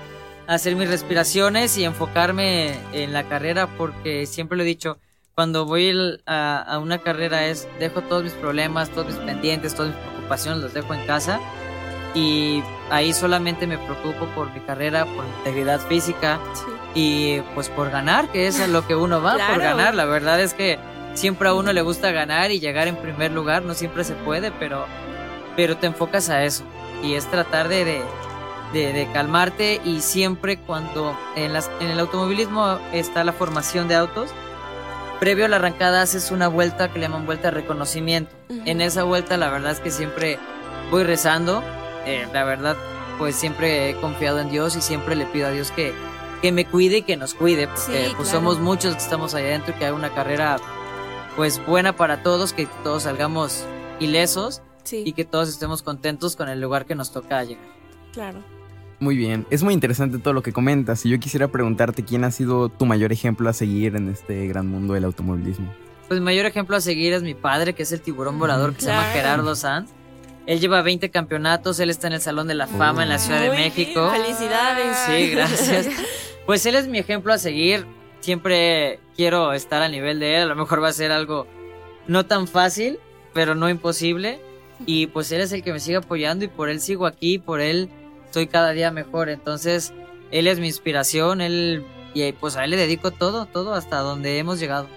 hacer 0.47 0.77
mis 0.77 0.89
respiraciones 0.89 1.77
y 1.79 1.85
enfocarme 1.85 2.75
en 2.93 3.13
la 3.13 3.25
carrera 3.25 3.67
porque 3.67 4.27
siempre 4.27 4.57
lo 4.57 4.63
he 4.63 4.67
dicho, 4.67 4.99
cuando 5.35 5.67
voy 5.67 6.19
a 6.27 6.81
una 6.83 6.99
carrera 6.99 7.47
es, 7.47 7.69
dejo 7.79 8.03
todos 8.03 8.25
mis 8.25 8.33
problemas, 8.33 8.91
todos 8.91 9.07
mis 9.07 9.17
pendientes, 9.17 9.75
todas 9.75 9.95
mis 9.95 10.01
preocupaciones, 10.01 10.63
los 10.63 10.75
dejo 10.75 10.95
en 10.95 11.07
casa 11.07 11.39
y 12.15 12.63
ahí 12.91 13.13
solamente 13.13 13.67
me 13.67 13.79
preocupo 13.79 14.27
por 14.35 14.53
mi 14.53 14.61
carrera, 14.61 15.05
por 15.05 15.25
mi 15.25 15.31
integridad 15.39 15.81
física 15.81 16.41
Sí. 16.55 16.78
Y 16.95 17.41
pues 17.55 17.69
por 17.69 17.91
ganar, 17.91 18.29
que 18.29 18.47
es 18.47 18.61
a 18.61 18.67
lo 18.67 18.87
que 18.87 18.95
uno 18.95 19.23
va, 19.23 19.33
por 19.33 19.41
Claro. 19.57 19.63
ganar. 19.63 19.95
La 19.95 20.05
verdad 20.05 20.41
es 20.41 20.55
que 20.55 20.79
siempre 21.15 21.49
a 21.49 21.55
uno 21.55 21.73
le 21.73 21.83
gusta 21.83 22.11
ganar 22.13 22.51
y 22.51 22.61
llegar 22.61 22.89
en 22.89 22.97
primer 22.97 23.33
lugar, 23.33 23.63
no 23.63 23.75
siempre 23.75 24.05
se 24.05 24.15
puede, 24.15 24.51
pero, 24.53 24.87
pero 25.57 25.77
te 25.77 25.87
enfocas 25.87 26.29
a 26.31 26.45
eso 26.45 26.65
y 27.03 27.15
es 27.15 27.27
tratar 27.27 27.69
de, 27.69 27.85
de, 27.85 28.03
de- 28.73 28.93
de 28.93 29.07
calmarte 29.13 29.81
y 29.85 30.01
siempre 30.01 30.57
cuando 30.59 31.17
en, 31.37 31.53
las, 31.53 31.71
en 31.81 31.89
el 31.91 32.01
automovilismo 32.01 32.79
está 32.93 33.25
la 33.25 33.33
formación 33.33 33.89
de 33.89 33.95
autos, 33.97 34.31
previo 35.21 35.45
a 35.47 35.49
la 35.49 35.57
arrancada 35.57 36.03
haces 36.03 36.31
una 36.31 36.49
vuelta 36.49 36.89
que 36.93 36.99
le 37.01 37.07
llaman 37.07 37.27
vuelta 37.27 37.49
de 37.49 37.53
reconocimiento. 37.53 38.31
En 38.65 38.81
esa 38.81 39.03
vuelta 39.05 39.37
la 39.37 39.51
verdad 39.51 39.73
es 39.73 39.81
que 39.81 39.91
siempre 39.91 40.39
voy 40.91 41.03
rezando, 41.05 41.63
eh, 42.07 42.27
la 42.33 42.45
verdad 42.45 42.77
pues 43.19 43.35
siempre 43.35 43.91
he 43.91 43.95
confiado 43.97 44.39
en 44.39 44.49
Dios 44.51 44.77
y 44.77 44.81
siempre 44.81 45.17
le 45.17 45.27
pido 45.27 45.49
a 45.49 45.51
Dios 45.51 45.73
que, 45.73 45.93
que 46.41 46.53
me 46.53 46.65
cuide 46.67 46.99
y 46.99 47.03
que 47.03 47.17
nos 47.17 47.35
cuide, 47.35 47.67
porque 47.69 47.81
Sí, 47.83 47.93
pues 48.17 48.29
claro. 48.29 48.31
somos 48.47 48.59
muchos 48.61 48.95
que 48.95 49.01
estamos 49.03 49.35
allá 49.35 49.49
adentro 49.49 49.75
y 49.75 49.79
que 49.79 49.87
haga 49.87 49.95
una 49.97 50.15
carrera 50.15 50.57
pues 51.37 51.65
buena 51.67 51.95
para 51.95 52.23
todos, 52.23 52.53
que 52.53 52.67
todos 52.83 53.05
salgamos 53.05 53.65
ilesos 54.01 54.63
Sí, 54.85 55.03
y 55.05 55.13
que 55.13 55.25
todos 55.25 55.49
estemos 55.49 55.83
contentos 55.83 56.35
con 56.35 56.49
el 56.49 56.61
lugar 56.61 56.87
que 56.87 56.95
nos 56.95 57.13
toca 57.13 57.43
llegar. 57.45 57.65
claro. 58.13 58.39
Muy 59.01 59.17
bien, 59.17 59.47
es 59.51 59.63
muy 59.63 59.75
interesante 59.75 60.19
todo 60.19 60.35
lo 60.35 60.43
que 60.43 60.53
comentas 60.53 61.07
y 61.07 61.09
yo 61.11 61.21
quisiera 61.21 61.47
preguntarte 61.47 62.03
quién 62.05 62.25
ha 62.25 62.33
sido 62.33 62.69
tu 62.69 62.85
mayor 62.85 63.13
ejemplo 63.13 63.49
a 63.49 63.53
seguir 63.53 63.95
en 63.95 64.09
este 64.09 64.49
gran 64.49 64.67
mundo 64.67 64.95
del 64.95 65.05
automovilismo. 65.05 65.73
Pues 66.09 66.19
mi 66.19 66.25
mayor 66.25 66.47
ejemplo 66.47 66.75
a 66.75 66.81
seguir 66.81 67.13
es 67.13 67.23
mi 67.23 67.35
padre, 67.35 67.75
que 67.75 67.85
es 67.85 67.93
el 67.93 68.01
tiburón 68.01 68.41
volador, 68.41 68.75
que 68.75 68.81
se 68.81 68.87
llama 68.89 69.03
Claro. 69.03 69.15
Gerardo 69.17 69.55
Sanz. 69.55 69.91
Él 70.47 70.59
lleva 70.59 70.83
20 70.83 71.11
campeonatos, 71.11 71.79
él 71.79 71.91
está 71.91 72.09
en 72.09 72.15
el 72.15 72.21
Salón 72.21 72.49
de 72.49 72.55
la 72.57 72.67
Fama 72.67 73.05
en 73.05 73.11
la 73.11 73.19
Ciudad 73.21 73.41
de 73.41 73.49
Muy 73.51 73.59
México. 73.59 74.11
bien, 74.11 74.25
Felicidades. 74.25 74.97
Sí, 75.07 75.31
gracias. 75.31 75.87
Pues 76.49 76.65
él 76.65 76.77
es 76.77 76.89
mi 76.89 76.99
ejemplo 76.99 77.35
a 77.35 77.37
seguir. 77.37 77.85
Siempre 78.21 79.01
quiero 79.15 79.53
estar 79.53 79.83
al 79.83 79.93
nivel 79.93 80.19
de 80.19 80.37
él. 80.37 80.43
A 80.45 80.47
lo 80.47 80.57
mejor 80.57 80.83
va 80.83 80.89
a 80.89 80.93
ser 80.93 81.13
algo 81.13 81.47
no 82.07 82.25
tan 82.25 82.49
fácil, 82.49 82.99
pero 83.35 83.55
no 83.55 83.69
imposible. 83.69 84.41
Y 84.87 85.09
pues 85.09 85.31
él 85.31 85.43
es 85.43 85.53
el 85.53 85.63
que 85.63 85.75
me 85.75 85.79
sigue 85.79 85.99
apoyando 85.99 86.47
y 86.47 86.49
por 86.49 86.71
él 86.71 86.81
sigo 86.81 87.05
aquí, 87.05 87.39
por 87.39 87.61
él 87.61 87.91
estoy 88.25 88.47
cada 88.47 88.71
día 88.71 88.91
mejor. 88.91 89.29
Entonces, 89.29 89.93
él 90.31 90.47
es 90.47 90.59
mi 90.59 90.69
inspiración, 90.69 91.43
él 91.43 91.85
y 92.15 92.33
pues 92.33 92.57
a 92.57 92.65
él 92.65 92.71
le 92.71 92.79
dedico 92.79 93.11
todo, 93.11 93.45
todo 93.45 93.75
hasta 93.75 93.99
donde 93.99 94.39
hemos 94.39 94.59
llegado. 94.59 94.89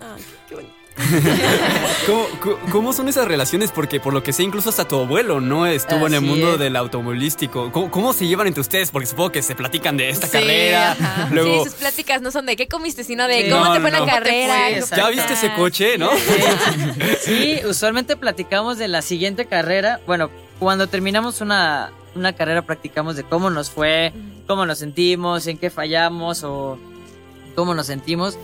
Ay, 0.00 0.20
qué 0.48 0.56
bonito. 0.56 0.77
¿Cómo, 2.72 2.92
son 2.92 3.08
esas 3.08 3.26
relaciones? 3.26 3.70
Porque 3.72 4.00
por 4.00 4.12
lo 4.12 4.22
que 4.22 4.32
sé, 4.32 4.42
incluso 4.42 4.68
hasta 4.70 4.86
tu 4.86 4.96
abuelo 5.00 5.40
no 5.40 5.66
estuvo 5.66 6.06
en 6.06 6.14
el 6.14 6.20
mundo 6.20 6.54
es. 6.54 6.58
del 6.58 6.76
automovilístico. 6.76 7.70
¿Cómo, 7.72 7.90
cómo 7.90 8.12
se 8.12 8.26
llevan 8.26 8.46
entre 8.46 8.60
ustedes? 8.60 8.90
Porque 8.90 9.06
supongo 9.06 9.30
que 9.32 9.42
se 9.42 9.54
platican 9.54 9.96
de 9.96 10.10
esta 10.10 10.26
Sí, 10.26 10.32
carrera. 10.32 10.92
ajá. 10.92 11.28
Luego, 11.32 11.64
Sí, 11.64 11.70
sus 11.70 11.78
pláticas 11.78 12.22
no 12.22 12.30
son 12.30 12.46
de 12.46 12.56
qué 12.56 12.68
comiste, 12.68 13.04
sino 13.04 13.26
de 13.28 13.44
Sí. 13.44 13.50
cómo 13.50 13.64
No, 13.64 13.74
te 13.74 13.80
fue 13.80 13.90
no. 13.90 13.98
la 13.98 13.98
¿Cómo 14.00 14.12
te 14.12 14.18
carrera. 14.24 14.86
fue? 14.86 14.96
¿ya 14.96 15.08
viste 15.10 15.32
ese 15.34 15.52
coche, 15.54 15.98
no? 15.98 16.10
Sí, 17.22 17.60
usualmente 17.68 18.16
platicamos 18.16 18.78
de 18.78 18.88
la 18.88 19.02
siguiente 19.02 19.46
carrera. 19.46 20.00
Bueno, 20.06 20.30
cuando 20.58 20.86
terminamos 20.88 21.40
una, 21.40 21.90
una 22.14 22.32
carrera 22.32 22.62
practicamos 22.62 23.16
de 23.16 23.24
cómo 23.24 23.50
nos 23.50 23.70
fue, 23.70 24.12
cómo 24.46 24.66
nos 24.66 24.78
sentimos, 24.78 25.46
en 25.46 25.58
qué 25.58 25.70
fallamos 25.70 26.42
o 26.44 26.78
cómo 27.54 27.74
nos 27.74 27.86
sentimos. 27.86 28.38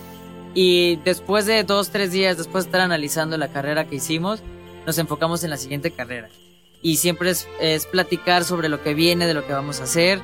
Y 0.54 0.96
después 1.04 1.46
de 1.46 1.64
dos, 1.64 1.90
tres 1.90 2.12
días, 2.12 2.37
después 2.38 2.64
de 2.64 2.68
estar 2.68 2.80
analizando 2.80 3.37
la 3.37 3.49
carrera 3.49 3.87
que 3.87 3.96
hicimos, 3.96 4.40
nos 4.87 4.99
enfocamos 4.99 5.42
en 5.44 5.50
la 5.50 5.56
siguiente 5.56 5.90
carrera. 5.90 6.28
y 6.82 6.96
siempre 6.99 7.30
es, 7.30 7.49
es 7.61 7.87
platicar 7.87 8.44
sobre 8.44 8.68
lo 8.68 8.82
que 8.82 8.92
viene, 8.94 9.26
de 9.26 9.32
lo 9.34 9.46
que 9.46 9.52
vamos 9.54 9.80
a 9.80 9.84
hacer. 9.84 10.20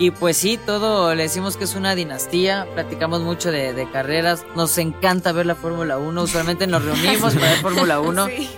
Y 0.00 0.10
pues 0.10 0.36
sí, 0.36 0.58
todo 0.66 1.14
le 1.14 1.22
decimos 1.24 1.56
que 1.56 1.62
es 1.64 1.74
una 1.76 1.94
dinastía, 1.94 2.66
platicamos 2.74 3.20
mucho 3.20 3.52
de, 3.52 3.72
de 3.72 3.88
carreras, 3.88 4.44
nos 4.56 4.76
encanta 4.78 5.30
ver 5.32 5.46
la 5.46 5.54
Fórmula 5.54 5.98
1, 5.98 6.22
usualmente 6.22 6.66
nos 6.66 6.84
reunimos 6.84 7.34
para 7.34 7.50
ver 7.50 7.58
Fórmula 7.62 8.00
1, 8.00 8.26
Sí. 8.26 8.50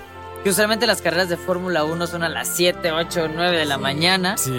que 0.42 0.50
usualmente 0.50 0.86
las 0.86 1.02
carreras 1.02 1.28
de 1.28 1.36
Fórmula 1.36 1.84
1 1.84 2.06
son 2.06 2.22
a 2.22 2.28
las 2.30 2.48
7, 2.48 2.92
8, 2.92 3.28
9 3.34 3.58
de 3.58 3.64
la 3.66 3.76
mañana. 3.78 4.38
Sí. 4.38 4.52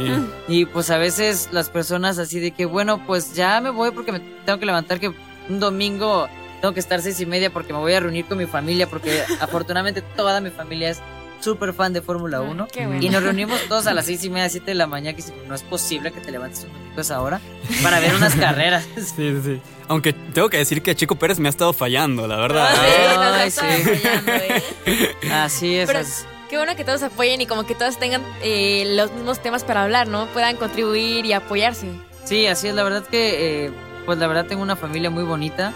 Y 0.48 0.66
pues 0.68 0.92
a 0.92 0.98
veces 1.00 1.50
las 1.52 1.70
personas 1.72 2.20
así 2.20 2.40
de 2.40 2.52
que, 2.52 2.66
bueno, 2.66 3.04
pues 3.08 3.34
ya 3.34 3.60
me 3.62 3.72
voy 3.72 3.90
porque 3.92 4.12
me 4.12 4.20
tengo 4.46 4.60
que 4.60 4.66
levantar 4.68 5.00
que 5.00 5.12
un 5.50 5.60
domingo 5.60 6.28
tengo 6.62 6.74
que 6.74 6.80
estar 6.80 7.02
seis 7.02 7.20
y 7.20 7.26
media 7.26 7.52
porque 7.52 7.74
me 7.74 7.80
voy 7.80 7.94
a 7.94 8.00
reunir 8.00 8.26
con 8.26 8.38
mi 8.38 8.46
familia 8.46 8.88
porque 8.88 9.22
afortunadamente 9.40 10.02
toda 10.02 10.42
mi 10.42 10.50
familia 10.52 10.90
es 10.90 11.00
súper 11.42 11.74
fan 11.74 11.94
de 11.94 12.02
Fórmula 12.02 12.42
1. 12.42 12.68
Qué 12.72 12.88
bueno. 12.88 13.02
Y 13.04 13.10
nos 13.10 13.22
reunimos 13.22 13.60
todos 13.68 13.86
a 13.88 13.94
las 13.94 14.06
seis 14.06 14.24
y 14.24 14.30
media, 14.30 14.50
siete 14.50 14.72
de 14.72 14.76
la 14.76 14.88
mañana, 14.88 15.16
que 15.16 15.22
si- 15.22 15.34
no 15.48 15.54
es 15.54 15.62
posible 15.64 16.12
que 16.12 16.20
te 16.22 16.32
levantes 16.32 16.64
un 16.64 16.74
domingo 16.74 16.98
a 16.98 17.02
esa 17.02 17.22
hora 17.22 17.40
para 17.84 18.00
ver 18.00 18.16
unas 18.16 18.34
carreras. 18.36 18.88
Sí, 18.96 19.04
sí, 19.16 19.42
sí. 19.44 19.62
Aunque 19.88 20.14
tengo 20.14 20.50
que 20.50 20.58
decir 20.58 20.82
que 20.82 20.96
Chico 20.96 21.16
Pérez 21.18 21.38
me 21.38 21.48
ha 21.48 21.52
estado 21.52 21.72
fallando, 21.74 22.26
la 22.28 22.38
verdad. 22.38 22.68
Ah, 22.72 23.36
Ay, 23.36 23.42
Ay, 23.44 23.52
sí, 23.52 23.60
sí. 23.60 23.66
nos 23.68 23.78
estamos 23.88 23.98
apoyando, 24.00 24.32
¿eh? 24.34 25.16
Así 25.32 25.76
es. 25.76 25.86
Pero 25.88 26.00
así- 26.00 26.24
qué 26.50 26.58
bueno 26.58 26.76
que 26.76 26.84
todos 26.84 27.04
apoyen 27.04 27.42
y 27.42 27.46
como 27.46 27.68
que 27.68 27.76
todos 27.76 28.00
tengan 28.00 28.24
eh, 28.42 28.84
los 28.96 29.12
mismos 29.12 29.40
temas 29.42 29.64
para 29.64 29.84
hablar, 29.84 30.08
¿no? 30.08 30.26
Puedan 30.28 30.56
contribuir 30.56 31.26
y 31.26 31.34
apoyarse. 31.34 31.88
Sí, 32.24 32.48
así 32.48 32.70
es. 32.70 32.76
La 32.76 32.84
verdad 32.84 33.04
que, 33.04 33.66
eh, 33.66 33.72
pues 34.08 34.18
la 34.18 34.26
verdad 34.26 34.46
tengo 34.48 34.64
una 34.64 34.76
familia 34.76 35.12
muy 35.12 35.24
bonita 35.24 35.74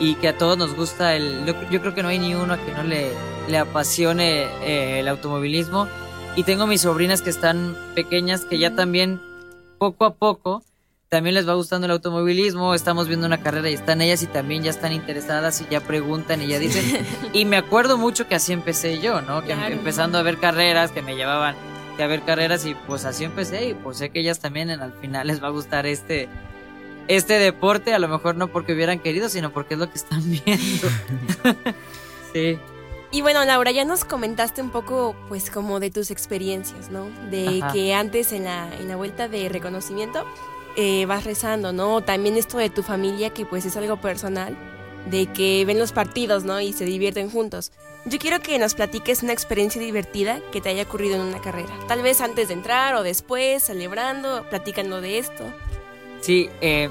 y 0.00 0.14
que 0.16 0.28
a 0.28 0.38
todos 0.38 0.58
nos 0.58 0.74
gusta 0.74 1.14
el. 1.14 1.44
Yo, 1.70 1.80
creo 1.80 1.94
que 1.94 2.02
no 2.02 2.08
hay 2.08 2.18
ni 2.18 2.34
uno 2.34 2.54
a 2.54 2.58
que 2.58 2.72
no 2.72 2.82
le, 2.82 3.12
le 3.48 3.58
apasione 3.58 4.44
eh, 4.62 5.00
el 5.00 5.08
automovilismo. 5.08 5.88
Y 6.36 6.42
tengo 6.42 6.66
mis 6.66 6.80
sobrinas 6.80 7.22
que 7.22 7.30
están 7.30 7.76
pequeñas 7.94 8.44
que 8.44 8.58
ya 8.58 8.74
también, 8.74 9.20
poco 9.78 10.04
a 10.04 10.14
poco, 10.14 10.64
también 11.08 11.34
les 11.36 11.48
va 11.48 11.54
gustando 11.54 11.84
el 11.84 11.92
automovilismo. 11.92 12.74
Estamos 12.74 13.06
viendo 13.06 13.26
una 13.26 13.40
carrera 13.40 13.70
y 13.70 13.74
están 13.74 14.00
ellas 14.00 14.22
y 14.22 14.26
también 14.26 14.64
ya 14.64 14.70
están 14.70 14.92
interesadas 14.92 15.60
y 15.60 15.66
ya 15.70 15.80
preguntan 15.80 16.42
y 16.42 16.48
ya 16.48 16.58
dicen. 16.58 17.06
y 17.32 17.44
me 17.44 17.56
acuerdo 17.56 17.96
mucho 17.98 18.26
que 18.26 18.34
así 18.34 18.52
empecé 18.52 18.98
yo, 19.00 19.20
¿no? 19.22 19.42
Que 19.42 19.54
Claro. 19.54 19.74
empezando 19.74 20.18
a 20.18 20.22
ver 20.22 20.38
carreras, 20.38 20.90
que 20.90 21.02
me 21.02 21.14
llevaban 21.14 21.54
que 21.96 22.02
a 22.02 22.06
ver 22.06 22.22
carreras 22.22 22.66
y 22.66 22.74
pues 22.74 23.04
así 23.04 23.24
empecé 23.24 23.68
y 23.68 23.74
pues 23.74 23.98
sé 23.98 24.10
que 24.10 24.20
ellas 24.20 24.40
también 24.40 24.70
en, 24.70 24.80
al 24.80 24.92
final 24.94 25.28
les 25.28 25.42
va 25.42 25.48
a 25.48 25.50
gustar 25.50 25.86
este 25.86 26.28
este 27.08 27.34
deporte, 27.34 27.94
a 27.94 27.98
lo 27.98 28.08
mejor 28.08 28.36
no 28.36 28.48
porque 28.48 28.72
hubieran 28.72 28.98
querido, 28.98 29.28
sino 29.28 29.52
porque 29.52 29.74
es 29.74 29.80
lo 29.80 29.90
que 29.90 29.98
están 29.98 30.22
viendo. 30.30 30.88
sí. 32.32 32.58
Y 33.10 33.22
bueno, 33.22 33.44
Laura, 33.44 33.70
ya 33.70 33.84
nos 33.84 34.04
comentaste 34.04 34.60
un 34.60 34.70
poco, 34.70 35.14
pues, 35.28 35.48
como 35.48 35.78
de 35.78 35.90
tus 35.90 36.10
experiencias, 36.10 36.90
¿no? 36.90 37.08
De 37.30 37.60
Ajá. 37.62 37.72
que 37.72 37.94
antes 37.94 38.32
en 38.32 38.44
la, 38.44 38.68
en 38.80 38.88
la 38.88 38.96
vuelta 38.96 39.28
de 39.28 39.48
reconocimiento 39.48 40.24
eh, 40.76 41.06
vas 41.06 41.24
rezando, 41.24 41.72
¿no? 41.72 42.00
También 42.02 42.36
esto 42.36 42.58
de 42.58 42.70
tu 42.70 42.82
familia, 42.82 43.30
que 43.30 43.46
pues 43.46 43.64
es 43.64 43.76
algo 43.76 44.00
personal, 44.00 44.56
de 45.06 45.26
que 45.26 45.64
ven 45.64 45.78
los 45.78 45.92
partidos, 45.92 46.44
¿no? 46.44 46.60
Y 46.60 46.72
se 46.72 46.84
divierten 46.84 47.30
juntos. 47.30 47.70
Yo 48.06 48.18
quiero 48.18 48.40
que 48.40 48.58
nos 48.58 48.74
platiques 48.74 49.22
una 49.22 49.32
experiencia 49.32 49.80
divertida 49.80 50.40
que 50.52 50.60
te 50.60 50.70
haya 50.70 50.82
ocurrido 50.82 51.14
en 51.14 51.22
una 51.22 51.40
carrera. 51.40 51.72
Tal 51.86 52.02
vez 52.02 52.20
antes 52.20 52.48
de 52.48 52.54
entrar 52.54 52.96
o 52.96 53.02
después, 53.02 53.62
celebrando, 53.62 54.44
platicando 54.50 55.00
de 55.00 55.18
esto. 55.18 55.44
Sí, 56.24 56.48
eh, 56.62 56.88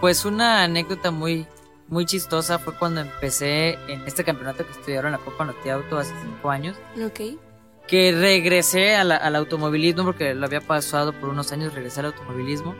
pues 0.00 0.24
una 0.26 0.62
anécdota 0.62 1.10
muy, 1.10 1.46
muy 1.88 2.04
chistosa 2.04 2.58
fue 2.58 2.74
cuando 2.78 3.00
empecé 3.00 3.78
en 3.88 4.02
este 4.06 4.24
campeonato 4.24 4.66
que 4.66 4.72
estudiaron 4.72 5.12
la 5.12 5.18
Copa 5.18 5.46
Noti 5.46 5.70
Auto 5.70 5.96
hace 5.98 6.12
cinco 6.22 6.50
años, 6.50 6.76
Ok. 7.02 7.38
que 7.86 8.12
regresé 8.12 9.02
la- 9.04 9.16
al 9.16 9.36
automovilismo 9.36 10.04
porque 10.04 10.34
lo 10.34 10.44
había 10.44 10.60
pasado 10.60 11.12
por 11.14 11.30
unos 11.30 11.50
años, 11.52 11.72
regresé 11.74 12.00
al 12.00 12.06
automovilismo 12.06 12.74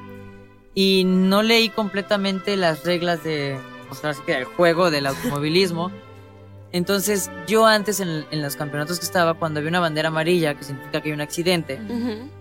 y 0.74 1.04
no 1.06 1.42
leí 1.42 1.70
completamente 1.70 2.56
las 2.58 2.84
reglas 2.84 3.24
de, 3.24 3.58
o 3.90 3.94
sea, 3.94 4.12
del 4.26 4.44
juego 4.44 4.90
del 4.90 5.06
automovilismo. 5.06 5.90
Entonces, 6.72 7.30
yo 7.46 7.64
antes 7.66 8.00
en, 8.00 8.26
en 8.32 8.42
los 8.42 8.56
campeonatos 8.56 8.98
que 8.98 9.04
estaba, 9.06 9.34
cuando 9.34 9.60
había 9.60 9.70
una 9.70 9.78
bandera 9.80 10.08
amarilla, 10.08 10.54
que 10.54 10.64
significa 10.64 11.00
que 11.00 11.08
hay 11.10 11.14
un 11.14 11.20
accidente, 11.20 11.78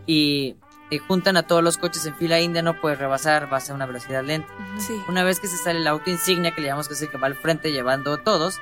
y, 0.07 0.55
y 0.93 0.99
juntan 0.99 1.37
a 1.37 1.43
todos 1.43 1.63
los 1.63 1.77
coches 1.77 2.05
en 2.05 2.15
fila 2.15 2.39
india, 2.39 2.61
no 2.61 2.79
puedes 2.79 2.99
rebasar, 2.99 3.49
vas 3.49 3.69
a 3.69 3.73
una 3.73 3.85
velocidad 3.85 4.23
lenta. 4.23 4.47
Sí. 4.77 4.93
Una 5.07 5.23
vez 5.23 5.39
que 5.39 5.47
se 5.47 5.57
sale 5.57 5.79
el 5.79 5.87
auto 5.87 6.09
insignia, 6.09 6.51
que 6.51 6.61
le 6.61 6.67
llamamos 6.67 6.87
que 6.87 6.93
es 6.93 7.01
el 7.01 7.09
que 7.09 7.17
va 7.17 7.27
al 7.27 7.35
frente 7.35 7.71
llevando 7.71 8.17
todos, 8.17 8.59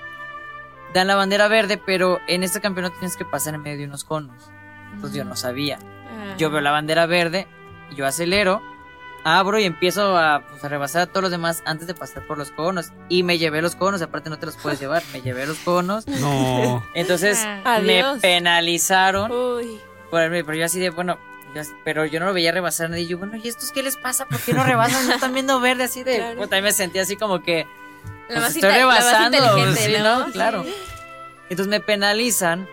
dan 0.94 1.08
la 1.08 1.16
bandera 1.16 1.48
verde, 1.48 1.78
pero 1.84 2.20
en 2.28 2.44
este 2.44 2.62
campeonato 2.62 2.96
tienes 3.00 3.16
que 3.18 3.26
pasar 3.26 3.54
en 3.56 3.62
medio 3.62 3.78
de 3.80 3.86
unos 3.86 4.04
conos. 4.04 4.50
Entonces 4.94 5.18
yo 5.18 5.24
no 5.26 5.36
sabía. 5.36 5.80
Ah. 5.82 6.36
Yo 6.38 6.50
veo 6.50 6.62
la 6.62 6.72
bandera 6.72 7.06
verde, 7.06 7.48
yo 7.96 8.06
acelero, 8.06 8.62
abro 9.24 9.60
y 9.60 9.64
empiezo 9.66 10.18
a, 10.18 10.42
pues, 10.50 10.64
a 10.66 10.68
rebasar 10.68 11.04
a 11.04 11.06
todos 11.06 11.22
los 11.22 11.32
demás 11.32 11.62
antes 11.66 11.88
de 11.88 11.94
pasar 11.94 12.26
por 12.28 12.38
los 12.38 12.52
conos. 12.52 12.92
Y 13.08 13.24
me 13.24 13.38
llevé 13.38 13.62
los 13.62 13.76
conos, 13.76 14.02
aparte 14.02 14.30
no 14.30 14.38
te 14.40 14.48
los 14.48 14.58
puedes 14.58 14.80
llevar, 14.80 15.04
me 15.14 15.22
llevé 15.22 15.46
los 15.46 15.60
conos. 15.60 16.08
No. 16.08 16.84
Entonces 16.94 17.42
Ah. 17.46 17.80
me 17.82 18.02
Adiós. 18.02 18.20
penalizaron. 18.20 19.32
Uy. 19.32 19.80
Por 20.10 20.22
el- 20.24 20.44
pero 20.46 20.58
yo 20.58 20.66
así 20.66 20.80
de, 20.80 20.90
bueno, 20.90 21.18
pero 21.84 22.06
yo 22.06 22.20
no 22.20 22.28
lo 22.28 22.34
veía 22.34 22.52
rebasar. 22.52 22.96
Y 22.98 23.08
yo, 23.08 23.18
bueno, 23.18 23.36
¿y 23.36 23.48
estos 23.48 23.72
qué 23.72 23.84
les 23.84 23.98
pasa? 23.98 24.26
¿Por 24.26 24.40
qué 24.40 24.54
no 24.54 24.64
rebasan? 24.64 25.08
No 25.08 25.14
están 25.14 25.34
viendo 25.34 25.60
verde 25.60 25.84
así 25.84 26.04
de. 26.04 26.16
Claro. 26.18 26.38
Pues, 26.38 26.50
también 26.50 26.64
me 26.66 26.72
sentía 26.72 27.02
así 27.04 27.16
como 27.18 27.42
que. 27.44 27.66
La 28.30 28.36
pues, 28.36 28.40
más 28.42 28.56
estoy 28.56 28.70
inte- 28.70 28.80
la 28.80 28.86
más 28.86 29.00
rebasando. 29.04 29.38
inteligente, 29.38 29.82
sí, 29.98 30.02
¿no? 30.04 30.20
¿no? 30.28 30.32
Claro. 30.32 30.66
Entonces 31.50 31.68
me 31.70 31.80
penalizan. 31.80 32.68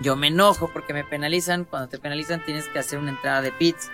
Yo 0.00 0.16
me 0.16 0.28
enojo 0.28 0.70
porque 0.72 0.92
me 0.92 1.04
penalizan. 1.04 1.64
Cuando 1.64 1.88
te 1.88 1.98
penalizan 1.98 2.44
tienes 2.44 2.66
que 2.68 2.78
hacer 2.78 2.98
una 2.98 3.10
entrada 3.10 3.40
de 3.42 3.52
pits. 3.52 3.90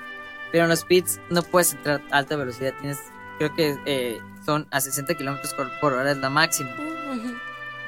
Pero 0.51 0.65
en 0.65 0.71
los 0.71 0.85
pits 0.85 1.21
no 1.31 1.43
puedes 1.43 1.73
entrar 1.75 2.01
a 2.11 2.17
alta 2.19 2.35
velocidad. 2.37 2.73
Tienes, 2.81 2.99
creo 3.39 3.55
que 3.55 3.77
eh, 3.85 4.21
son 4.47 4.67
a 4.71 4.81
60 4.81 5.15
kilómetros 5.15 5.53
por- 5.55 5.93
hora 5.93 6.11
es 6.11 6.17
la 6.19 6.31
máxima. 6.31 6.71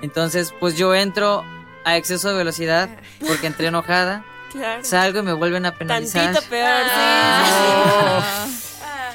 Entonces, 0.03 0.55
pues 0.61 0.77
yo 0.77 0.95
entro 0.95 1.45
a 1.85 1.97
exceso 1.97 2.29
de 2.31 2.35
velocidad 2.37 2.89
porque 3.27 3.47
entré 3.47 3.67
enojada. 3.69 4.25
Claro. 4.51 4.85
Salgo 4.85 5.21
y 5.21 5.23
me 5.23 5.33
vuelven 5.33 5.65
a 5.67 5.73
penalizar. 5.73 6.25
Tantito 6.33 6.49
peor, 6.51 6.83
Ah. 6.93 8.25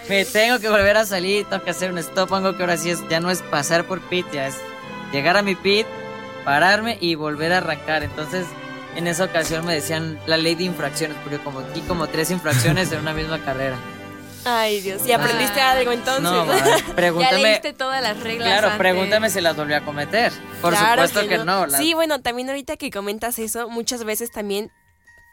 Me 0.07 0.23
tengo 0.25 0.59
que 0.59 0.69
volver 0.69 0.97
a 0.97 1.05
salir, 1.05 1.45
tengo 1.49 1.63
que 1.63 1.71
hacer 1.71 1.91
un 1.91 1.97
stop, 1.97 2.31
algo 2.33 2.55
que 2.55 2.63
ahora 2.63 2.77
sí 2.77 2.91
es, 2.91 2.99
ya 3.09 3.19
no 3.19 3.31
es 3.31 3.41
pasar 3.41 3.85
por 3.85 4.01
pit, 4.01 4.25
ya 4.31 4.47
es 4.47 4.55
llegar 5.11 5.35
a 5.35 5.41
mi 5.41 5.55
pit, 5.55 5.87
pararme 6.43 6.97
y 7.01 7.15
volver 7.15 7.51
a 7.53 7.57
arrancar. 7.57 8.03
Entonces, 8.03 8.45
en 8.95 9.07
esa 9.07 9.23
ocasión 9.25 9.65
me 9.65 9.73
decían 9.73 10.19
la 10.27 10.37
ley 10.37 10.53
de 10.55 10.63
infracciones, 10.65 11.17
porque 11.23 11.39
como 11.39 11.59
aquí 11.59 11.81
como 11.81 12.07
tres 12.07 12.29
infracciones 12.29 12.91
en 12.91 12.99
una 12.99 13.13
misma 13.13 13.39
carrera. 13.43 13.77
Ay, 14.47 14.79
Dios. 14.81 15.01
¿Y 15.07 15.11
aprendiste 15.11 15.59
Ah. 15.59 15.71
algo 15.71 15.91
entonces? 15.91 16.21
No, 16.23 16.45
madre, 16.45 16.61
Ya 16.87 16.93
pregúntame. 16.95 17.41
leíste 17.41 17.73
todas 17.73 17.99
las 18.03 18.19
reglas. 18.19 18.47
Claro, 18.47 18.67
antes. 18.67 18.77
pregúntame 18.77 19.29
si 19.31 19.41
las 19.41 19.55
volví 19.55 19.73
a 19.73 19.81
cometer. 19.81 20.31
Por 20.61 20.73
Claro 20.75 21.07
supuesto 21.07 21.27
que, 21.27 21.39
no. 21.39 21.65
las- 21.65 21.79
Sí, 21.81 21.95
bueno, 21.95 22.21
también 22.21 22.47
ahorita 22.49 22.77
que 22.77 22.91
comentas 22.91 23.39
eso, 23.39 23.69
muchas 23.69 24.03
veces 24.03 24.29
también 24.29 24.71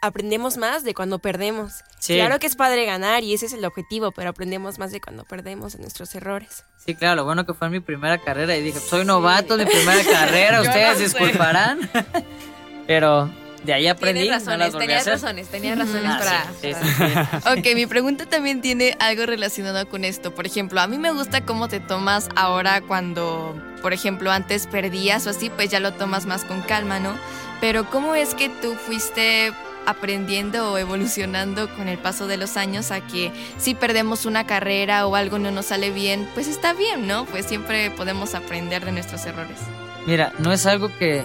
aprendemos 0.03 0.57
más 0.59 0.85
de 0.85 0.93
cuando 0.95 1.19
perdemos. 1.21 1.73
Sí. 1.99 2.17
Claro 2.17 2.39
que 2.39 2.47
es 2.49 2.57
padre 2.57 2.85
ganar 2.85 3.23
y 3.23 3.33
ese 3.33 3.47
es 3.47 3.53
el 3.55 3.65
objetivo, 3.65 4.13
pero 4.13 4.31
aprendemos 4.31 4.79
más 4.79 4.93
de 4.93 5.01
cuando 5.01 5.25
perdemos 5.25 5.73
de 5.75 5.79
nuestros 5.79 6.15
errores. 6.15 6.65
Sí, 6.85 6.95
claro, 6.95 7.17
lo 7.17 7.25
bueno 7.25 7.47
que 7.47 7.55
fue 7.55 7.69
en 7.69 7.73
mi 7.73 7.81
primera 7.81 8.19
carrera 8.19 8.57
y 8.57 8.63
dije, 8.63 8.81
soy 8.81 9.05
novato, 9.05 9.57
mi 9.57 9.65
primera 9.65 10.03
carrera, 10.13 10.61
ustedes 10.61 10.95
no 10.95 10.99
disculparán. 10.99 11.91
Pero 12.87 13.31
de 13.65 13.73
ahí 13.73 13.87
aprendí, 13.87 14.23
Tienes 14.23 14.45
no 14.45 14.51
razones, 14.51 14.75
a 14.75 14.79
tenías 14.79 15.07
razones, 15.07 15.49
tenías 15.49 15.79
razones 15.79 16.05
Ah, 16.07 16.19
para... 16.19 16.43
sí, 16.61 16.75
sí, 16.75 16.93
para- 16.99 17.25
sí, 17.27 17.39
sí. 17.55 17.61
Ok, 17.71 17.75
mi 17.77 17.87
pregunta 17.87 18.27
también 18.27 18.61
tiene 18.61 18.97
algo 18.99 19.25
relacionado 19.25 19.89
con 19.89 20.05
esto. 20.05 20.35
Por 20.35 20.47
ejemplo, 20.47 20.81
a 20.81 20.89
mí 20.89 20.99
me 20.99 21.13
gusta 21.13 21.45
cómo 21.45 21.69
te 21.69 21.79
tomas 21.79 22.29
ahora 22.35 22.81
cuando, 22.81 23.55
por 23.81 23.93
ejemplo, 23.93 24.33
antes 24.33 24.67
perdías 24.67 25.27
o 25.29 25.31
así, 25.31 25.49
pues 25.51 25.71
ya 25.71 25.79
lo 25.79 25.93
tomas 25.93 26.27
más 26.27 26.45
con 26.45 26.61
calma, 26.63 26.99
¿no? 26.99 27.17
Pero 27.61 27.89
¿cómo 27.89 28.17
es 28.17 28.35
que 28.35 28.49
tú 28.49 28.75
fuiste 28.75 29.53
aprendiendo 29.87 30.73
o 30.73 30.79
evolucionando 30.79 31.69
con 31.77 31.89
el 31.89 31.99
paso 31.99 32.27
de 32.27 32.37
los 32.37 32.57
años 32.57 32.91
a 32.91 33.01
que 33.01 33.33
si 33.59 33.75
perdemos 33.75 34.27
una 34.27 34.47
carrera 34.47 35.07
o 35.07 35.15
algo 35.17 35.39
no 35.39 35.51
nos 35.51 35.67
sale 35.67 35.91
bien, 35.91 36.29
pues 36.35 36.49
está 36.49 36.73
bien, 36.73 37.07
¿no? 37.07 37.25
Pues 37.27 37.47
siempre 37.47 37.91
podemos 37.91 38.35
aprender 38.35 38.85
de 38.85 38.93
nuestros 38.93 39.25
errores. 39.27 39.59
Mira, 40.07 40.33
no 40.39 40.53
es 40.53 40.67
algo 40.67 40.91
que, 40.99 41.23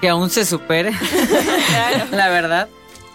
que 0.00 0.08
aún 0.08 0.30
se 0.30 0.44
supere, 0.44 0.92
la 2.10 2.28
verdad. 2.28 2.68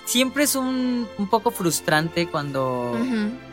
Siempre 0.05 0.43
es 0.45 0.55
un, 0.55 1.07
un 1.17 1.27
poco 1.29 1.51
frustrante 1.51 2.27
cuando, 2.27 2.97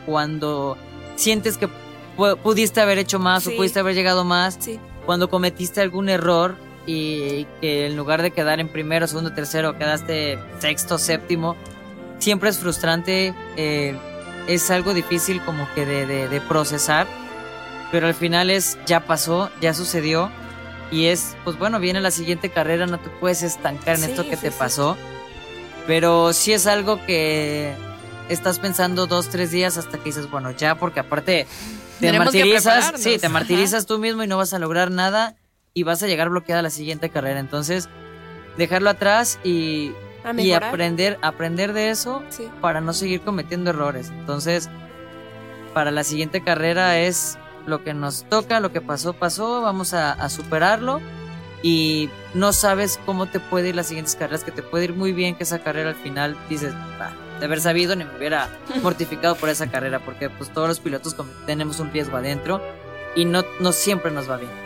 cuando 0.05 0.77
sientes 1.17 1.57
que 1.57 1.67
pu- 2.17 2.37
pudiste 2.37 2.79
haber 2.81 2.97
hecho 2.97 3.19
más 3.19 3.43
Sí. 3.43 3.53
o 3.53 3.57
pudiste 3.57 3.79
haber 3.79 3.93
llegado 3.95 4.23
más, 4.23 4.57
Sí. 4.59 4.79
cuando 5.05 5.29
cometiste 5.29 5.81
algún 5.81 6.07
error 6.09 6.55
y 6.85 7.45
que 7.61 7.87
en 7.87 7.95
lugar 7.97 8.21
de 8.21 8.31
quedar 8.31 8.59
en 8.59 8.67
primero, 8.69 9.07
segundo, 9.07 9.33
tercero, 9.33 9.77
quedaste 9.77 10.37
sexto, 10.59 10.97
séptimo, 10.97 11.55
siempre 12.19 12.49
es 12.49 12.57
frustrante, 12.59 13.33
eh, 13.57 13.95
es 14.47 14.69
algo 14.71 14.93
difícil 14.93 15.41
como 15.43 15.67
que 15.73 15.85
de, 15.85 16.05
de- 16.05 16.27
de 16.27 16.41
procesar, 16.41 17.07
pero 17.91 18.07
al 18.07 18.13
final 18.13 18.49
es, 18.49 18.77
ya 18.85 19.01
pasó, 19.05 19.49
ya 19.61 19.73
sucedió 19.73 20.29
y 20.91 21.05
es, 21.05 21.35
pues 21.43 21.57
bueno, 21.57 21.79
viene 21.79 21.99
la 22.01 22.11
siguiente 22.11 22.49
carrera, 22.51 22.85
no 22.85 22.99
te 22.99 23.09
puedes 23.09 23.41
estancar 23.41 23.95
en 23.95 24.03
Sí, 24.03 24.11
esto 24.11 24.23
que 24.29 24.35
sí, 24.35 24.41
te 24.43 24.51
sí. 24.51 24.55
pasó. 24.59 24.95
Pero 25.87 26.33
sí 26.33 26.51
es 26.53 26.65
algo 26.67 27.03
que 27.05 27.73
estás 28.29 28.59
pensando 28.59 29.05
dos, 29.07 29.29
tres 29.29 29.51
días 29.51 29.77
hasta 29.77 29.97
que 29.97 30.05
dices, 30.05 30.29
bueno, 30.29 30.51
ya, 30.51 30.75
porque 30.75 30.99
aparte 30.99 31.45
te 31.99 32.07
Tenemos 32.07 32.25
martirizas, 32.25 32.93
sí, 32.97 33.17
te 33.19 33.29
martirizas 33.29 33.85
tú 33.85 33.99
mismo 33.99 34.23
y 34.23 34.27
no 34.27 34.37
vas 34.37 34.53
a 34.53 34.59
lograr 34.59 34.89
nada 34.91 35.35
y 35.77 35.83
vas 35.83 36.01
a 36.01 36.07
llegar 36.07 36.29
bloqueada 36.29 36.61
a 36.61 36.63
la 36.63 36.69
siguiente 36.71 37.09
carrera. 37.09 37.39
Entonces, 37.39 37.89
dejarlo 38.57 38.89
atrás 38.89 39.39
y, 39.43 39.91
y 40.37 40.51
aprender, 40.53 41.19
aprender 41.21 41.73
de 41.73 41.89
eso 41.89 42.23
Sí. 42.29 42.49
para 42.61 42.79
no 42.81 42.93
seguir 42.93 43.21
cometiendo 43.21 43.69
errores. 43.71 44.09
Entonces, 44.09 44.69
para 45.73 45.91
la 45.91 46.05
siguiente 46.05 46.41
carrera 46.41 46.97
es 46.99 47.37
lo 47.67 47.83
que 47.83 47.93
nos 47.93 48.23
toca, 48.23 48.61
lo 48.61 48.71
que 48.71 48.79
pasó, 48.79 49.13
pasó, 49.13 49.61
vamos 49.61 49.93
a, 49.93 50.13
a 50.13 50.29
superarlo 50.29 51.01
y 51.61 52.09
no 52.33 52.53
sabes 52.53 52.97
cómo 53.05 53.25
te 53.25 53.41
puede 53.41 53.69
ir 53.69 53.75
las 53.75 53.87
siguientes 53.87 54.15
carreras, 54.15 54.45
que 54.45 54.51
te 54.51 54.63
puede 54.63 54.85
ir 54.85 54.93
muy 54.93 55.11
bien, 55.11 55.35
que 55.35 55.43
esa 55.43 55.59
carrera 55.59 55.89
al 55.89 55.95
final 55.95 56.37
dices, 56.47 56.73
"Ah, 57.01 57.11
de 57.39 57.45
haber 57.47 57.59
sabido 57.59 57.95
ni 57.97 58.05
me 58.05 58.15
hubiera 58.15 58.47
mortificado 58.81 59.35
por 59.35 59.49
esa 59.49 59.67
carrera, 59.67 59.99
porque 59.99 60.29
pues 60.29 60.49
todos 60.53 60.69
los 60.69 60.79
pilotos 60.79 61.17
tenemos 61.45 61.81
un 61.81 61.91
riesgo 61.91 62.15
adentro 62.15 62.61
y 63.15 63.25
no, 63.25 63.43
no 63.59 63.73
siempre 63.73 64.11
nos 64.11 64.29
va 64.29 64.37
bien. 64.37 64.64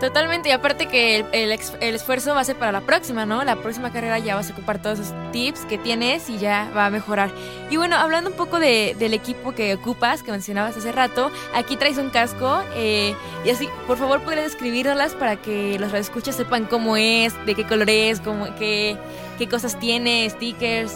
Totalmente, 0.00 0.48
y 0.50 0.52
aparte 0.52 0.86
que 0.86 1.16
el, 1.16 1.26
el 1.32 1.60
el 1.80 1.94
esfuerzo 1.96 2.32
va 2.32 2.40
a 2.40 2.44
ser 2.44 2.54
para 2.54 2.70
la 2.70 2.82
próxima, 2.82 3.26
¿no? 3.26 3.42
La 3.42 3.56
próxima 3.56 3.90
carrera 3.92 4.20
ya 4.20 4.36
vas 4.36 4.48
a 4.48 4.52
ocupar 4.52 4.80
todos 4.80 5.00
esos 5.00 5.32
tips 5.32 5.62
que 5.64 5.76
tienes 5.76 6.30
y 6.30 6.38
ya 6.38 6.70
va 6.76 6.86
a 6.86 6.90
mejorar. 6.90 7.30
Y 7.68 7.78
bueno, 7.78 7.96
hablando 7.96 8.30
un 8.30 8.36
poco 8.36 8.60
de- 8.60 8.94
del 8.96 9.12
equipo 9.12 9.56
que 9.56 9.74
ocupas, 9.74 10.22
que 10.22 10.30
mencionabas 10.30 10.76
hace 10.76 10.92
rato, 10.92 11.32
aquí 11.52 11.76
traes 11.76 11.98
un 11.98 12.10
casco 12.10 12.62
eh, 12.76 13.12
y 13.44 13.50
así, 13.50 13.68
por 13.88 13.98
favor, 13.98 14.20
podrías 14.22 14.44
describirlas 14.44 15.14
para 15.14 15.34
que 15.34 15.76
los 15.80 15.90
radioescuchas 15.90 16.36
sepan 16.36 16.66
cómo 16.66 16.96
es, 16.96 17.34
de 17.44 17.56
qué 17.56 17.66
color 17.66 17.90
es, 17.90 18.20
cómo, 18.20 18.46
qué, 18.56 18.96
qué 19.36 19.48
cosas 19.48 19.80
tiene, 19.80 20.30
stickers. 20.30 20.92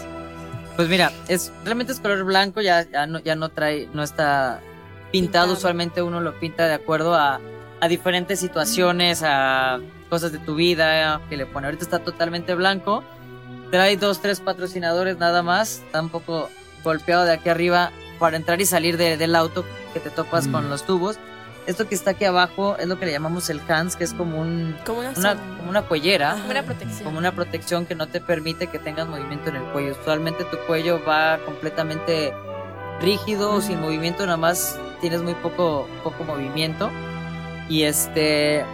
Pues 0.77 0.89
mira, 0.89 1.11
es 1.27 1.51
realmente 1.65 1.93
es 1.93 1.99
color 1.99 2.23
blanco, 2.23 2.61
ya, 2.61 2.89
ya 2.89 3.09
no, 3.09 3.19
ya 3.19 3.35
no 3.35 3.49
trae, 3.49 3.89
no 3.93 4.05
está 4.05 4.61
pintado. 5.11 5.47
Pintado. 5.47 5.53
Usualmente 5.55 6.03
uno 6.03 6.21
lo 6.21 6.39
pinta 6.39 6.69
de 6.69 6.75
acuerdo 6.75 7.17
a, 7.17 7.41
a 7.83 7.89
diferentes 7.89 8.39
situaciones, 8.39 9.23
a 9.25 9.81
cosas 10.09 10.31
de 10.31 10.39
tu 10.39 10.55
vida 10.55 11.21
que 11.29 11.37
le 11.37 11.47
pone. 11.47 11.67
Ahorita 11.67 11.83
está 11.83 11.99
totalmente 11.99 12.55
blanco. 12.55 13.03
Trae 13.73 13.97
dos, 13.97 14.21
tres 14.23 14.39
patrocinadores 14.39 15.19
nada 15.19 15.43
más. 15.43 15.83
Está 15.85 16.01
un 16.01 16.09
poco 16.09 16.49
golpeado 16.85 17.25
de 17.25 17.33
aquí 17.33 17.49
arriba 17.49 17.91
para 18.21 18.37
entrar 18.37 18.61
y 18.61 18.67
salir 18.67 18.97
de- 18.99 19.17
del 19.17 19.35
auto 19.35 19.65
que 19.93 19.99
te 19.99 20.11
topas 20.11 20.47
Mm. 20.47 20.53
con 20.53 20.71
los 20.71 20.85
tubos. 20.87 21.19
Esto 21.67 21.89
que 21.89 21.97
está 21.97 22.13
aquí 22.13 22.25
abajo 22.25 22.77
es 22.79 22.87
lo 22.87 23.01
que 23.01 23.07
le 23.07 23.13
llamamos 23.13 23.51
el 23.51 23.61
hands, 23.69 23.97
que 23.97 24.05
es 24.05 24.15
como 24.15 24.41
un, 24.41 24.77
Como 24.87 25.01
una, 25.01 25.11
una, 25.17 25.35
como 25.35 25.69
una 25.71 25.83
cuellera 25.83 26.33
Ajá. 26.35 26.45
Buena 26.45 26.63
protección. 26.63 27.05
como 27.05 27.19
una 27.19 27.33
protección 27.33 27.87
que 27.87 27.97
no 27.97 28.07
te 28.07 28.21
permite 28.21 28.69
que 28.69 28.79
tengas 28.79 29.09
movimiento 29.09 29.51
en 29.51 29.57
el 29.57 29.63
cuello. 29.73 29.97
Usualmente 30.01 30.45
tu 30.45 30.57
cuello 30.69 31.01
va 31.05 31.39
completamente 31.45 32.33
rígido 33.01 33.61
sin 33.61 33.81
movimiento, 33.81 34.25
nada 34.25 34.37
más 34.39 34.79
tienes 35.01 35.23
muy 35.23 35.35
poco, 35.35 35.89
poco 36.05 36.23
movimiento. 36.25 36.91
Y 37.69 37.85
este, 37.85 38.65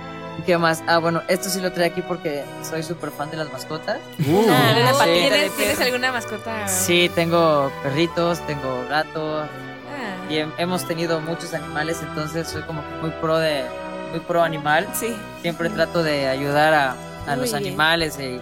¿qué 0.46 0.58
más? 0.58 0.82
Ah, 0.86 0.98
bueno, 0.98 1.22
esto 1.28 1.48
sí 1.48 1.60
lo 1.60 1.72
trae 1.72 1.86
aquí 1.88 2.02
porque 2.02 2.44
soy 2.68 2.82
súper 2.82 3.10
fan 3.10 3.30
de 3.30 3.36
las 3.36 3.52
mascotas. 3.52 3.98
Uh, 4.26 4.46
Ah, 4.50 4.92
Sí. 5.04 5.10
¿Tienes, 5.12 5.56
¿Tienes 5.56 5.80
alguna 5.80 6.12
mascota? 6.12 6.66
Sí, 6.68 7.10
tengo 7.14 7.70
perritos, 7.82 8.40
tengo 8.46 8.84
gatos 8.88 9.46
Ah. 9.48 10.30
y 10.30 10.34
hem- 10.36 10.52
hemos 10.58 10.86
tenido 10.86 11.20
muchos 11.20 11.54
animales, 11.54 11.98
entonces 12.02 12.48
soy 12.48 12.62
como 12.62 12.82
muy 13.00 13.10
pro 13.20 13.38
de, 13.38 13.64
muy 14.10 14.20
pro 14.20 14.42
animal. 14.42 14.86
Sí. 14.94 15.14
siempre 15.42 15.68
trato 15.70 16.02
de 16.02 16.26
ayudar 16.28 16.74
a, 16.74 16.94
a 17.26 17.36
los 17.36 17.52
bien. 17.52 17.56
animales 17.66 18.18
y, 18.18 18.40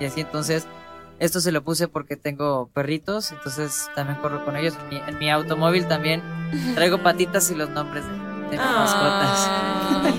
y 0.00 0.06
así 0.06 0.22
entonces 0.22 0.66
esto 1.20 1.40
se 1.40 1.52
lo 1.52 1.62
puse 1.62 1.86
porque 1.86 2.16
tengo 2.16 2.68
perritos 2.74 3.30
entonces 3.30 3.88
también 3.94 4.18
corro 4.20 4.44
con 4.44 4.56
ellos 4.56 4.74
en 4.82 4.88
mi, 4.88 5.02
en 5.06 5.18
mi 5.18 5.30
automóvil 5.30 5.86
también 5.86 6.22
traigo 6.74 6.98
patitas 7.02 7.48
y 7.52 7.54
los 7.54 7.70
nombres 7.70 8.02
de, 8.04 8.12
mascotas 8.62 9.50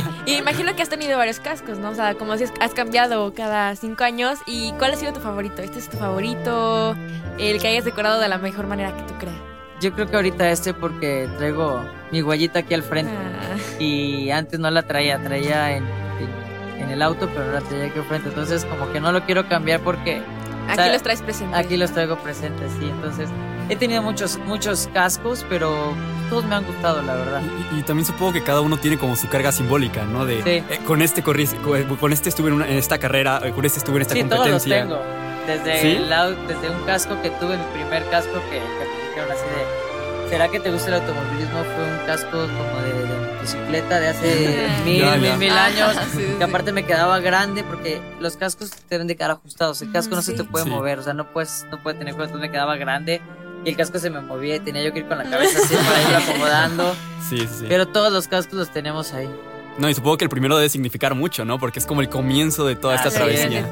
Ah. 0.00 0.22
Y 0.24 0.34
imagino 0.36 0.74
que 0.74 0.82
has 0.82 0.88
tenido 0.88 1.18
varios 1.18 1.40
cascos, 1.40 1.78
¿no? 1.78 1.90
O 1.90 1.94
sea, 1.94 2.14
como 2.14 2.36
si 2.36 2.44
has 2.60 2.72
cambiado 2.74 3.32
cada 3.34 3.74
cinco 3.76 4.04
años. 4.04 4.38
¿Y 4.46 4.72
cuál 4.72 4.92
ha 4.92 4.96
sido 4.96 5.12
tu 5.12 5.20
favorito? 5.20 5.60
¿Este 5.62 5.78
es 5.78 5.88
tu 5.90 5.96
favorito? 5.98 6.96
El 7.38 7.60
que 7.60 7.68
hayas 7.68 7.84
decorado 7.84 8.18
de 8.20 8.28
la 8.28 8.38
mejor 8.38 8.66
manera 8.66 8.96
que 8.96 9.02
tú 9.02 9.14
creas. 9.18 9.36
yo 9.80 9.92
creo 9.92 10.06
que 10.06 10.16
ahorita 10.16 10.48
este 10.50 10.74
porque 10.74 11.28
traigo 11.38 11.84
mi 12.10 12.22
huellita 12.22 12.60
aquí 12.60 12.74
al 12.74 12.82
frente 12.82 13.12
Ah, 13.12 13.56
y 13.80 14.30
antes 14.30 14.58
no 14.58 14.70
la 14.70 14.82
traía 14.82 15.18
traía 15.22 15.76
en, 15.76 15.84
en, 15.84 16.82
en 16.82 16.90
el 16.90 17.00
auto 17.02 17.28
pero 17.34 17.52
la 17.52 17.60
traía 17.60 17.86
aquí 17.86 17.98
al 17.98 18.04
frente 18.06 18.28
entonces 18.30 18.64
como 18.64 18.90
que 18.92 19.00
no 19.00 19.12
lo 19.12 19.24
quiero 19.24 19.48
cambiar 19.48 19.80
porque 19.80 20.20
aquí 20.66 20.76
sea, 20.76 20.92
los 20.92 21.02
traes 21.02 21.22
presentes. 21.22 21.56
Aquí 21.58 21.76
los 21.76 21.92
traigo 21.92 22.16
presentes, 22.18 22.70
sí. 22.78 22.86
Entonces, 22.90 23.28
he 23.68 23.76
tenido 23.76 24.02
muchos, 24.02 24.38
muchos 24.46 24.88
cascos, 24.92 25.44
pero 25.48 25.94
todos 26.30 26.44
me 26.44 26.54
han 26.54 26.64
gustado, 26.64 27.02
la 27.02 27.14
verdad. 27.14 27.42
Y, 27.74 27.78
y 27.78 27.82
también 27.82 28.06
supongo 28.06 28.32
que 28.32 28.42
cada 28.42 28.60
uno 28.60 28.76
tiene 28.76 28.98
como 28.98 29.16
su 29.16 29.28
carga 29.28 29.52
simbólica, 29.52 30.04
¿no? 30.04 30.24
De 30.26 30.42
Sí. 30.42 30.50
eh, 30.50 30.80
con 30.86 31.02
este 31.02 31.22
corrí, 31.22 31.46
con, 31.46 31.96
con 31.96 32.12
este 32.12 32.28
estuve 32.28 32.48
en, 32.48 32.54
una- 32.54 32.66
en 32.68 32.76
esta 32.78 32.98
carrera, 32.98 33.40
eh, 33.44 33.52
con 33.52 33.64
este 33.64 33.78
estuve 33.78 33.96
en 33.96 34.02
esta 34.02 34.14
Sí, 34.14 34.24
todos 34.24 34.48
los 34.48 34.62
competencia. 34.62 34.82
tengo. 34.82 35.00
Desde, 35.46 35.80
¿Sí? 35.80 35.88
el 35.96 36.12
au- 36.12 36.36
desde 36.46 36.68
un 36.70 36.84
casco 36.84 37.20
que 37.22 37.30
tuve, 37.30 37.56
mi 37.56 37.64
primer 37.72 38.04
casco 38.10 38.34
que, 38.50 38.58
que 38.58 38.60
me 38.60 39.08
dijeron 39.08 39.30
así 39.32 39.44
de, 39.44 40.28
¿será 40.28 40.48
que 40.48 40.60
te 40.60 40.70
gusta 40.70 40.88
el 40.88 40.94
automovilismo? 40.94 41.58
Fue 41.74 41.84
un 41.84 42.06
casco 42.06 42.30
como 42.32 42.82
de, 42.82 42.92
de 42.92 43.32
motocicleta 43.32 43.98
de 44.00 44.08
hace 44.08 44.66
Ah. 44.68 44.80
mil, 44.84 44.98
Ya, 45.00 45.12
mil, 45.16 45.24
ya. 45.24 45.36
mil 45.38 45.52
años. 45.52 45.94
Ah, 45.96 46.04
sí, 46.14 46.26
Que 46.36 46.44
aparte 46.44 46.72
me 46.72 46.84
quedaba 46.84 47.18
grande 47.20 47.64
porque 47.64 48.02
los 48.20 48.36
cascos 48.36 48.70
deben 48.90 49.06
de 49.06 49.16
quedar 49.16 49.30
ajustados. 49.30 49.80
El 49.80 49.90
casco 49.90 50.14
no 50.16 50.20
se 50.20 50.34
te 50.34 50.44
puede 50.44 50.64
Sí. 50.66 50.70
mover, 50.70 50.98
o 50.98 51.02
sea, 51.02 51.14
no 51.14 51.32
puedes, 51.32 51.66
no 51.70 51.82
puede 51.82 51.96
tener 51.98 52.12
cosas. 52.12 52.26
Entonces 52.28 52.46
me 52.50 52.52
quedaba 52.52 52.76
grande 52.76 53.22
y 53.64 53.70
el 53.70 53.76
casco 53.76 53.98
se 53.98 54.10
me 54.10 54.20
movía 54.20 54.56
y 54.56 54.60
tenía 54.60 54.82
yo 54.82 54.92
que 54.92 55.00
ir 55.00 55.06
con 55.08 55.18
la 55.18 55.24
cabeza 55.24 55.58
así 55.62 55.74
para 55.74 56.02
irlo 56.02 56.18
acomodando. 56.18 56.94
Sí, 57.28 57.40
sí, 57.40 57.48
sí. 57.60 57.66
Pero 57.68 57.86
todos 57.86 58.10
los 58.10 58.26
cascos 58.26 58.54
los 58.54 58.70
tenemos 58.70 59.12
ahí. 59.12 59.28
No, 59.76 59.90
y 59.90 59.94
supongo 59.94 60.16
que 60.16 60.24
el 60.24 60.30
primero 60.30 60.56
debe 60.56 60.70
significar 60.70 61.14
mucho, 61.14 61.44
¿no? 61.44 61.58
Porque 61.58 61.78
es 61.78 61.84
como 61.84 62.00
el 62.00 62.08
comienzo 62.08 62.64
de 62.66 62.74
toda 62.74 62.94
esta 62.94 63.10
de 63.10 63.16
travesía. 63.16 63.68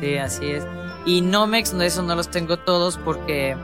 Sí, 0.00 0.16
así 0.18 0.46
es. 0.50 0.64
Y 1.04 1.20
Nomex, 1.20 1.72
no, 1.72 1.82
eso 1.84 2.02
no 2.02 2.16
los 2.16 2.28
tengo 2.32 2.56
todos 2.56 2.98
porque 2.98 3.56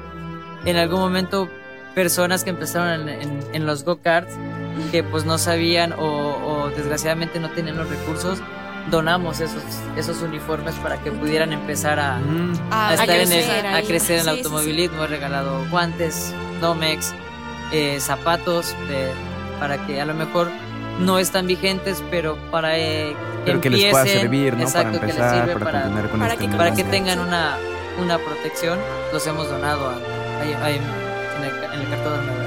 en 0.65 0.77
algún 0.77 1.01
momento 1.01 1.49
personas 1.97 2.45
que 2.45 2.51
empezaron 2.51 3.09
en, 3.09 3.21
en- 3.21 3.43
en 3.53 3.67
los 3.67 3.85
go-karts 3.85 4.33
que 4.93 5.03
pues 5.03 5.25
no 5.25 5.39
sabían 5.39 5.93
o, 5.95 5.99
o 6.07 6.71
desgraciadamente 6.71 7.41
no 7.41 7.51
tenían 7.51 7.77
los 7.77 7.89
recursos, 7.89 8.39
donamos 8.91 9.41
esos, 9.41 9.63
esos 9.97 10.23
uniformes 10.23 10.75
para 10.77 10.97
que 10.99 11.11
pudieran 11.13 11.53
empezar 11.53 11.99
a, 12.01 12.19
Mm. 12.19 12.53
a 12.71 12.89
A 12.89 12.95
estar 12.95 13.11
en 13.11 13.21
el- 13.21 13.29
crecer 13.29 13.67
a 13.67 13.83
crecer 13.83 13.91
en 13.93 13.93
el 13.93 13.99
Sí, 13.99 14.03
sí, 14.09 14.21
sí. 14.23 14.29
automovilismo. 14.31 15.05
He 15.05 15.07
regalado 15.07 15.65
guantes, 15.71 16.35
Nomex, 16.61 17.15
eh, 17.73 17.99
zapatos 18.01 18.75
de- 18.89 19.13
para 19.61 19.87
que 19.87 20.01
a 20.01 20.05
lo 20.05 20.15
mejor 20.15 20.51
no 21.01 21.19
están 21.19 21.47
vigentes, 21.47 22.03
pero 22.11 22.37
para 22.51 22.77
eh, 22.79 23.15
Pero 23.45 23.61
que 23.61 23.71
les 23.71 23.81
pueda 23.91 24.01
empiecen, 24.03 24.21
servir, 24.23 24.57
¿no? 24.57 24.63
exacto, 24.63 24.99
para 24.99 25.01
que 25.01 25.07
les 25.07 25.17
empezar, 25.17 25.35
sirve 25.47 25.53
para, 25.59 25.65
para, 25.65 26.09
con 26.09 26.21
para 26.21 26.33
este 26.33 26.39
que- 26.39 26.43
mundo. 26.49 26.59
para 26.59 26.71
que 26.75 26.83
Sí. 26.83 26.89
tengan 26.91 27.19
una, 27.21 27.57
una 28.01 28.19
protección, 28.19 28.79
los 29.13 29.27
hemos 29.27 29.49
donado 29.49 29.89
a, 29.89 29.93
a- 29.93 30.65
a- 30.65 30.71
en, 30.71 30.83
el, 30.83 31.65
en 31.75 31.81
el 31.81 31.89
cartón. 31.89 32.42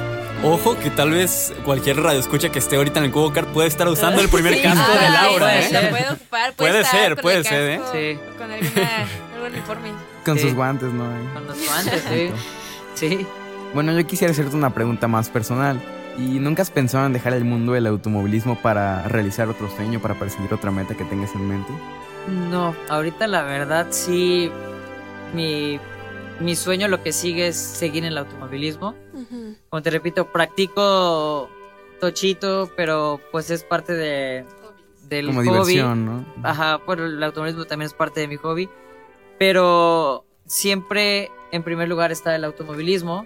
Ojo 0.46 0.78
que 0.78 0.92
tal 0.92 1.10
vez 1.10 1.54
cualquier 1.66 1.98
radio 2.02 2.20
escucha 2.20 2.50
que 2.50 2.60
esté 2.60 2.76
ahorita 2.76 3.00
en 3.00 3.06
el 3.06 3.12
Cubo 3.12 3.34
Kart 3.34 3.50
puede 3.50 3.68
estar 3.68 3.88
usando 3.88 4.22
el 4.22 4.30
primer 4.30 4.54
Sí, 4.58 4.62
casco 4.62 4.86
ah, 4.88 5.04
de 5.04 5.10
Laura, 5.10 5.46
puede 5.48 5.66
¿eh? 5.66 5.84
Lo 5.84 5.90
puede 5.90 6.10
ocupar, 6.12 6.54
Puede 6.54 6.72
puede, 6.72 6.82
estar 6.82 7.00
ser, 7.00 7.16
con 7.16 7.22
puede 7.24 7.38
el 7.38 7.46
ser, 7.46 7.70
¿eh? 7.72 7.82
Sí. 7.92 8.20
Con 8.38 8.52
alguna, 8.52 8.90
algún 9.34 9.52
uniforme. 9.54 9.90
Con 10.24 10.36
Sí. 10.38 10.42
sus 10.44 10.54
guantes, 10.54 10.94
¿no? 10.94 11.06
Con 11.34 11.48
los 11.48 11.66
guantes, 11.68 12.04
sí. 12.10 12.30
Sí. 12.94 13.28
Bueno, 13.74 13.92
yo 14.00 14.06
quisiera 14.06 14.32
hacerte 14.32 14.56
una 14.56 14.70
pregunta 14.74 15.08
más 15.08 15.30
personal. 15.30 15.82
¿Y 16.18 16.40
nunca 16.40 16.62
has 16.62 16.70
pensado 16.72 17.06
en 17.08 17.14
dejar 17.14 17.34
el 17.34 17.44
mundo 17.44 17.74
del 17.74 17.88
automovilismo 17.88 18.56
para 18.62 19.04
realizar 19.08 19.50
otro 19.50 19.70
sueño, 19.76 20.00
para 20.00 20.14
perseguir 20.14 20.54
otra 20.54 20.72
meta 20.72 20.96
que 20.96 21.04
tengas 21.06 21.34
en 21.36 21.48
mente? 21.48 21.74
No, 22.52 22.74
ahorita 22.90 23.28
la 23.28 23.42
verdad 23.44 23.88
sí, 23.90 24.50
mi, 25.34 25.78
mi 26.40 26.56
sueño 26.56 26.88
lo 26.88 27.02
que 27.02 27.12
sigue 27.14 27.48
es 27.48 27.56
seguir 27.58 28.04
en 28.04 28.12
el 28.12 28.18
automovilismo. 28.18 28.96
Como 29.70 29.82
te 29.82 29.90
repito, 29.90 30.32
practico 30.32 31.50
tochito, 32.00 32.70
pero 32.76 33.20
pues 33.32 33.50
es 33.50 33.64
parte 33.64 33.94
de, 33.94 34.46
del 35.08 35.28
Como 35.28 35.40
hobby. 35.40 35.50
diversión, 35.50 36.06
¿no? 36.06 36.26
Ajá, 36.44 36.78
bueno, 36.86 37.06
el 37.06 37.22
automovilismo 37.24 37.66
también 37.66 37.88
es 37.88 37.94
parte 37.94 38.20
de 38.20 38.28
mi 38.28 38.36
hobby, 38.38 38.70
pero 39.40 40.26
siempre 40.46 41.32
en 41.52 41.64
primer 41.64 41.88
lugar 41.88 42.12
está 42.12 42.36
el 42.36 42.44
automovilismo 42.44 43.26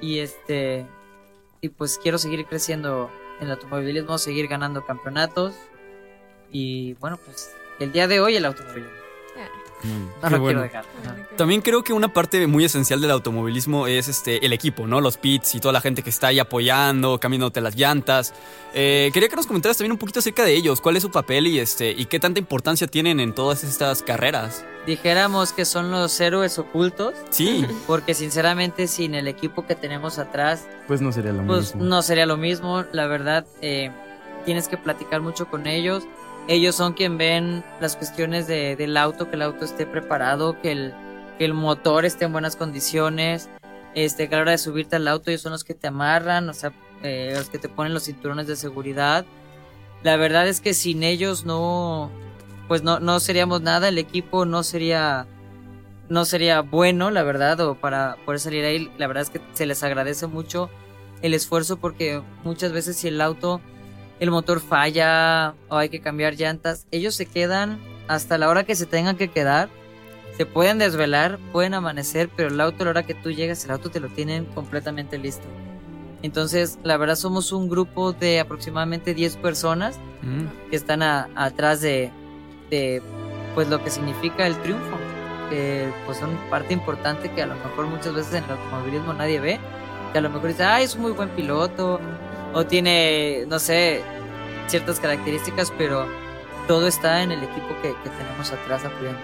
y 0.00 0.18
este 0.18 0.86
y 1.60 1.68
pues 1.70 1.98
quiero 2.02 2.18
seguir 2.18 2.44
creciendo 2.46 3.10
en 3.40 3.46
el 3.46 3.52
automovilismo, 3.52 4.18
seguir 4.18 4.48
ganando 4.48 4.84
campeonatos 4.84 5.54
y 6.50 6.94
bueno, 6.94 7.16
pues 7.24 7.50
el 7.80 7.92
día 7.92 8.06
de 8.06 8.20
hoy 8.20 8.36
el 8.36 8.44
automovilismo. 8.44 9.03
No 9.84 10.28
Qué 10.28 10.34
lo 10.34 10.40
bueno. 10.40 10.60
quiero 10.60 10.62
dejar. 10.62 10.84
Ajá. 11.04 11.36
También 11.36 11.60
creo 11.62 11.82
que 11.84 11.92
una 11.92 12.08
parte 12.12 12.46
muy 12.46 12.64
esencial 12.64 13.00
del 13.00 13.10
automovilismo 13.10 13.86
es 13.86 14.08
este 14.08 14.44
el 14.46 14.52
equipo, 14.52 14.86
¿no? 14.86 15.00
Los 15.00 15.16
pits 15.16 15.54
y 15.56 15.60
toda 15.60 15.72
la 15.72 15.80
gente 15.80 16.02
que 16.02 16.10
está 16.10 16.28
ahí 16.28 16.38
apoyando, 16.38 17.18
cambiándote 17.18 17.60
las 17.60 17.74
llantas. 17.76 18.32
Eh, 18.72 19.10
quería 19.12 19.28
que 19.28 19.36
nos 19.36 19.46
comentaras 19.46 19.76
también 19.76 19.92
un 19.92 19.98
poquito 19.98 20.20
acerca 20.20 20.44
de 20.44 20.54
ellos, 20.54 20.80
cuál 20.80 20.96
es 20.96 21.02
su 21.02 21.10
papel 21.10 21.46
y 21.46 21.58
este 21.58 21.90
y 21.92 22.06
qué 22.06 22.18
tanta 22.20 22.38
importancia 22.40 22.86
tienen 22.86 23.20
en 23.20 23.34
todas 23.34 23.64
estas 23.64 24.02
carreras. 24.02 24.64
Dijéramos 24.86 25.52
que 25.52 25.64
son 25.64 25.90
los 25.90 26.20
héroes 26.20 26.58
ocultos, 26.58 27.14
Sí, 27.30 27.66
porque 27.86 28.14
sinceramente 28.14 28.86
sin 28.86 29.14
el 29.14 29.28
equipo 29.28 29.66
que 29.66 29.74
tenemos 29.74 30.18
atrás, 30.18 30.66
Pues 30.86 31.00
no 31.00 31.10
sería 31.12 31.32
lo 31.32 31.44
pues 31.46 31.74
mismo. 31.74 31.84
no 31.84 32.02
sería 32.02 32.26
lo 32.26 32.36
mismo. 32.36 32.84
La 32.92 33.06
verdad, 33.06 33.46
eh, 33.62 33.90
tienes 34.44 34.68
que 34.68 34.76
platicar 34.76 35.20
mucho 35.20 35.46
con 35.46 35.66
ellos. 35.66 36.04
Ellos 36.46 36.74
son 36.74 36.92
quien 36.92 37.16
ven 37.16 37.64
las 37.80 37.96
cuestiones 37.96 38.46
de- 38.46 38.76
del 38.76 38.96
auto, 38.96 39.30
que 39.30 39.36
el 39.36 39.42
auto 39.42 39.64
esté 39.64 39.86
preparado, 39.86 40.60
que 40.60 40.72
el, 40.72 40.94
que 41.38 41.44
el 41.46 41.54
motor 41.54 42.04
esté 42.04 42.26
en 42.26 42.32
buenas 42.32 42.56
condiciones, 42.56 43.48
este, 43.94 44.28
que 44.28 44.34
a 44.34 44.38
la 44.38 44.42
hora 44.42 44.50
de 44.52 44.58
subirte 44.58 44.96
al 44.96 45.08
auto 45.08 45.30
ellos 45.30 45.40
son 45.42 45.52
los 45.52 45.64
que 45.64 45.74
te 45.74 45.86
amarran, 45.86 46.48
o 46.48 46.52
sea, 46.54 46.72
eh, 47.02 47.32
los 47.36 47.48
que 47.48 47.58
te 47.58 47.68
ponen 47.68 47.94
los 47.94 48.04
cinturones 48.04 48.46
de 48.46 48.56
seguridad. 48.56 49.24
La 50.02 50.16
verdad 50.16 50.46
es 50.46 50.60
que 50.60 50.74
sin 50.74 51.02
ellos 51.02 51.46
no, 51.46 52.10
pues 52.68 52.82
no, 52.82 53.00
no 53.00 53.20
seríamos 53.20 53.62
nada, 53.62 53.88
el 53.88 53.96
equipo 53.98 54.44
no 54.44 54.62
sería, 54.62 55.26
no 56.10 56.26
sería 56.26 56.60
bueno, 56.60 57.10
la 57.10 57.22
verdad, 57.22 57.58
o 57.60 57.74
para 57.76 58.16
poder 58.26 58.40
salir 58.40 58.64
ahí, 58.66 58.90
la 58.98 59.06
verdad 59.06 59.22
es 59.22 59.30
que 59.30 59.40
se 59.54 59.64
les 59.64 59.82
agradece 59.82 60.26
mucho 60.26 60.68
el 61.22 61.32
esfuerzo 61.32 61.78
porque 61.78 62.20
muchas 62.42 62.72
veces 62.72 62.96
si 62.96 63.08
el 63.08 63.20
auto, 63.22 63.62
el 64.20 64.30
motor 64.30 64.60
falla 64.60 65.54
o 65.68 65.76
hay 65.76 65.88
que 65.88 66.00
cambiar 66.00 66.34
llantas, 66.34 66.86
ellos 66.90 67.14
se 67.14 67.26
quedan 67.26 67.78
hasta 68.08 68.38
la 68.38 68.48
hora 68.48 68.64
que 68.64 68.74
se 68.76 68.86
tengan 68.86 69.16
que 69.16 69.28
quedar. 69.28 69.68
Se 70.36 70.46
pueden 70.46 70.78
desvelar, 70.78 71.38
pueden 71.52 71.74
amanecer, 71.74 72.28
pero 72.36 72.48
el 72.48 72.60
auto 72.60 72.82
a 72.82 72.84
la 72.86 72.90
hora 72.90 73.02
que 73.04 73.14
tú 73.14 73.30
llegas, 73.30 73.64
el 73.64 73.70
auto 73.70 73.90
te 73.90 74.00
lo 74.00 74.08
tienen 74.08 74.44
completamente 74.46 75.16
listo. 75.18 75.46
Entonces, 76.22 76.78
la 76.82 76.96
verdad 76.96 77.16
somos 77.16 77.52
un 77.52 77.68
grupo 77.68 78.12
de 78.12 78.40
aproximadamente 78.40 79.14
10 79.14 79.36
personas 79.36 79.96
Mm. 80.22 80.70
que 80.70 80.76
están 80.76 81.02
a- 81.02 81.28
atrás 81.36 81.80
de, 81.82 82.10
de, 82.70 83.02
pues 83.54 83.68
lo 83.68 83.84
que 83.84 83.90
significa 83.90 84.46
el 84.46 84.56
triunfo 84.62 84.96
que 85.50 85.92
pues 86.06 86.16
son 86.18 86.30
parte 86.48 86.72
importante 86.72 87.30
que 87.30 87.42
a 87.42 87.46
lo 87.46 87.54
mejor 87.56 87.86
muchas 87.88 88.14
veces 88.14 88.32
en 88.34 88.44
el 88.44 88.50
automovilismo 88.52 89.12
nadie 89.12 89.38
ve 89.38 89.60
que 90.12 90.18
a 90.18 90.22
lo 90.22 90.30
mejor 90.30 90.48
dice 90.48 90.64
ay 90.64 90.84
es 90.84 90.94
un 90.94 91.02
muy 91.02 91.12
buen 91.12 91.28
piloto 91.28 92.00
o 92.54 92.64
tiene 92.64 93.44
no 93.48 93.58
sé 93.58 94.02
ciertas 94.68 95.00
características 95.00 95.72
pero 95.76 96.06
todo 96.66 96.86
está 96.86 97.22
en 97.22 97.32
el 97.32 97.42
equipo 97.42 97.68
que, 97.82 97.94
que 98.02 98.10
tenemos 98.10 98.50
atrás 98.50 98.84
apoyando 98.84 99.20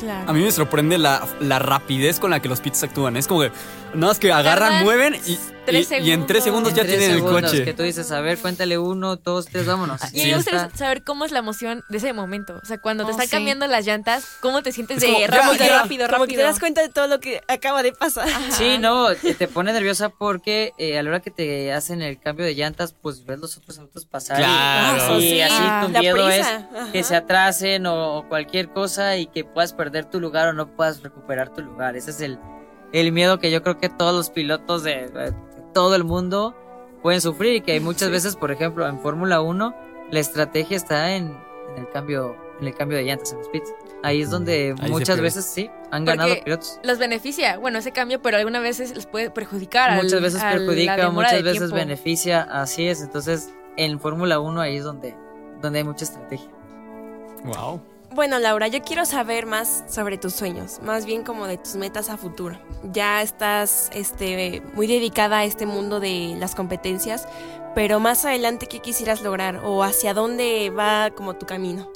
Claro. 0.00 0.28
A 0.28 0.32
mí 0.32 0.42
me 0.42 0.50
sorprende 0.50 0.98
la, 0.98 1.26
la 1.40 1.58
rapidez 1.58 2.18
con 2.18 2.30
la 2.30 2.40
que 2.40 2.48
los 2.48 2.60
pits 2.60 2.82
actúan. 2.82 3.16
Es 3.16 3.26
como 3.26 3.42
que 3.42 3.52
nada 3.94 4.08
más 4.08 4.18
que 4.18 4.32
agarran, 4.32 4.68
Tardan 4.70 4.84
mueven 4.84 5.14
y, 5.26 5.38
tres 5.66 5.90
y- 5.90 5.96
y 5.96 6.10
en 6.12 6.26
tres 6.26 6.44
segundos 6.44 6.72
En 6.72 6.76
ya 6.76 6.82
tres 6.84 6.98
tienen 6.98 7.16
el 7.16 7.22
coche. 7.22 7.64
que 7.64 7.72
tú 7.72 7.82
dices 7.82 8.10
a 8.12 8.20
ver 8.20 8.38
cuéntale 8.38 8.76
uno 8.78 9.16
dos 9.16 9.46
tres 9.46 9.64
vámonos 9.66 10.00
Y 10.12 10.18
Sí. 10.18 10.22
me 10.24 10.28
Ya 10.30 10.36
gusta 10.36 10.66
está. 10.66 10.76
saber 10.76 11.04
cómo 11.04 11.24
es 11.24 11.32
la 11.32 11.38
emoción 11.38 11.82
de 11.88 11.98
ese 11.98 12.12
momento. 12.12 12.60
O 12.62 12.66
sea, 12.66 12.78
cuando 12.78 13.04
te 13.04 13.12
están 13.12 13.26
sí. 13.26 13.32
cambiando 13.32 13.66
las 13.66 13.86
llantas, 13.86 14.26
¿cómo 14.40 14.62
te 14.62 14.72
sientes 14.72 14.98
Es 14.98 15.02
de 15.02 15.06
como, 15.12 15.26
rápido, 15.26 15.54
ya. 15.64 15.80
rápido, 15.82 16.06
Como 16.08 16.18
que 16.24 16.32
rápido? 16.32 16.40
te 16.40 16.42
das 16.44 16.60
cuenta 16.60 16.80
de 16.82 16.88
todo 16.90 17.06
lo 17.06 17.20
que 17.20 17.40
acaba 17.48 17.82
de 17.82 17.92
pasar. 17.92 18.28
Sí, 18.50 18.78
no, 18.78 19.14
te, 19.14 19.34
te 19.34 19.48
pone 19.48 19.72
nerviosa 19.72 20.08
porque 20.10 20.72
eh, 20.78 20.98
a 20.98 21.02
la 21.02 21.10
hora 21.10 21.20
que 21.20 21.30
te 21.30 21.72
hacen 21.72 22.02
el 22.02 22.20
cambio 22.20 22.44
de 22.44 22.54
llantas, 22.54 22.94
pues 23.00 23.24
ves 23.24 23.38
los 23.38 23.56
otros 23.56 23.78
autos 23.78 24.04
pasar. 24.06 24.40
y- 24.40 24.42
Claro. 24.44 25.18
Y, 25.20 25.30
Sí, 25.30 25.40
así 25.40 25.62
tu 25.86 25.92
la 25.92 26.00
miedo 26.00 26.28
es 26.28 26.46
ajá. 26.46 26.68
que 26.92 27.02
se 27.02 27.16
atrasen 27.16 27.86
o, 27.86 28.18
o 28.18 28.28
cualquier 28.28 28.68
cosa 28.68 29.16
y 29.16 29.26
que 29.26 29.44
puedas 29.44 29.72
perder 29.72 30.04
tu 30.04 30.20
lugar 30.20 30.48
o 30.48 30.52
no 30.52 30.68
puedas 30.76 31.02
recuperar 31.02 31.52
tu 31.54 31.62
lugar. 31.62 31.96
Ese 31.96 32.10
es 32.10 32.20
el, 32.20 32.38
el 33.00 33.12
miedo 33.12 33.38
que 33.38 33.50
yo 33.50 33.62
creo 33.62 33.78
que 33.78 33.88
todos 33.88 34.14
los 34.14 34.30
pilotos 34.30 34.82
de, 34.82 35.08
de 35.08 35.32
todo 35.72 35.94
el 35.94 36.04
mundo 36.04 36.54
pueden 37.02 37.20
sufrir 37.20 37.54
y 37.54 37.60
que 37.60 37.78
muchas 37.80 38.10
veces, 38.10 38.36
por 38.36 38.50
ejemplo, 38.50 38.86
en 38.88 38.98
Fórmula 39.00 39.40
1, 39.40 39.74
la 40.10 40.20
estrategia 40.20 40.76
está 40.76 41.14
en, 41.16 41.36
en 41.74 41.78
el 41.78 41.88
cambio 41.90 42.36
en 42.60 42.68
el 42.68 42.74
cambio 42.74 42.96
de 42.98 43.02
llantas 43.04 43.32
en 43.32 43.38
los 43.38 43.48
pits. 43.48 43.74
Ahí 44.04 44.22
es 44.22 44.30
donde 44.30 44.76
muchas 44.88 45.20
veces 45.20 45.44
sí 45.44 45.68
han 45.90 46.04
Porque 46.04 46.18
ganado 46.18 46.34
pilotos. 46.44 46.78
Los 46.84 46.98
beneficia, 46.98 47.58
bueno, 47.58 47.80
ese 47.80 47.90
cambio, 47.90 48.22
pero 48.22 48.36
algunas 48.36 48.62
veces 48.62 48.94
les 48.94 49.06
puede 49.06 49.30
perjudicar. 49.30 49.90
al- 49.90 50.04
muchas 50.04 50.20
veces 50.22 50.40
perjudica, 50.40 51.10
muchas 51.10 51.32
de 51.32 51.42
veces 51.42 51.58
tiempo. 51.58 51.74
beneficia, 51.74 52.42
así 52.42 52.86
es. 52.86 53.02
Entonces, 53.02 53.52
en 53.76 53.98
Fórmula 53.98 54.38
1 54.38 54.60
ahí 54.60 54.76
es 54.76 54.84
donde, 54.84 55.16
donde 55.60 55.80
hay 55.80 55.84
mucha 55.84 56.04
estrategia. 56.04 56.48
Wow. 57.44 57.80
Bueno, 58.14 58.38
Laura, 58.38 58.68
yo 58.68 58.80
quiero 58.82 59.06
saber 59.06 59.44
más 59.44 59.82
sobre 59.88 60.18
tus 60.18 60.34
sueños, 60.34 60.78
más 60.84 61.04
bien 61.04 61.24
como 61.24 61.48
de 61.48 61.58
tus 61.58 61.74
metas 61.74 62.08
a 62.08 62.16
futuro. 62.16 62.56
Ya 62.92 63.20
estás 63.22 63.90
este, 63.92 64.62
muy 64.74 64.86
dedicada 64.86 65.38
a 65.38 65.44
este 65.44 65.66
mundo 65.66 65.98
de 65.98 66.36
las 66.38 66.54
competencias, 66.54 67.26
pero 67.74 67.98
más 67.98 68.24
adelante, 68.24 68.68
¿qué 68.68 68.78
quisieras 68.78 69.22
lograr? 69.22 69.62
¿O 69.64 69.82
hacia 69.82 70.14
dónde 70.14 70.70
va 70.70 71.10
como 71.10 71.34
tu 71.34 71.44
camino? 71.44 71.90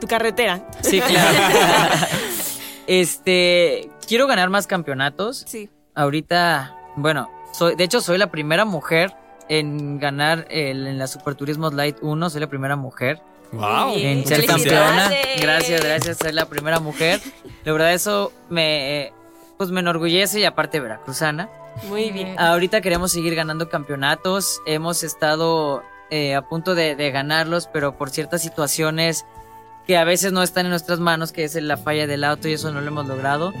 Tu 0.00 0.06
carretera. 0.06 0.64
Sí, 0.80 1.00
claro. 1.00 1.36
este, 2.86 3.90
quiero 4.06 4.28
ganar 4.28 4.50
más 4.50 4.68
campeonatos. 4.68 5.42
Sí. 5.44 5.70
Ahorita, 5.96 6.76
bueno, 6.94 7.28
soy, 7.52 7.74
de 7.74 7.82
hecho 7.82 8.00
soy 8.00 8.18
la 8.18 8.30
primera 8.30 8.64
mujer 8.64 9.12
en 9.48 9.98
ganar 9.98 10.46
el, 10.50 10.86
en 10.86 10.98
la 10.98 11.08
Super 11.08 11.34
Turismo 11.34 11.68
Light 11.70 11.96
1, 12.00 12.30
soy 12.30 12.40
la 12.40 12.48
primera 12.48 12.76
mujer 12.76 13.20
Wow. 13.52 13.94
En 13.96 14.26
ser 14.26 14.46
campeona. 14.46 15.10
Gracias, 15.40 15.80
gracias, 15.82 16.18
soy 16.18 16.32
la 16.32 16.46
primera 16.46 16.80
mujer. 16.80 17.20
La 17.64 17.72
verdad 17.72 17.92
eso 17.92 18.32
me, 18.48 19.12
pues 19.56 19.70
me 19.70 19.80
enorgullece 19.80 20.40
y 20.40 20.44
aparte 20.44 20.80
veracruzana. 20.80 21.48
Muy 21.88 22.10
bien. 22.10 22.38
Ahorita 22.38 22.80
queremos 22.80 23.12
seguir 23.12 23.34
ganando 23.34 23.68
campeonatos. 23.68 24.60
Hemos 24.66 25.02
estado 25.02 25.82
eh, 26.10 26.34
a 26.34 26.42
punto 26.42 26.74
de, 26.74 26.96
de 26.96 27.10
ganarlos, 27.10 27.68
pero 27.72 27.96
por 27.96 28.10
ciertas 28.10 28.42
situaciones 28.42 29.24
que 29.86 29.96
a 29.96 30.04
veces 30.04 30.32
no 30.32 30.42
están 30.42 30.66
en 30.66 30.70
nuestras 30.70 30.98
manos, 30.98 31.32
que 31.32 31.44
es 31.44 31.54
la 31.56 31.76
falla 31.76 32.06
del 32.06 32.24
auto 32.24 32.48
y 32.48 32.54
eso 32.54 32.72
no 32.72 32.80
lo 32.80 32.88
hemos 32.88 33.06
logrado. 33.06 33.52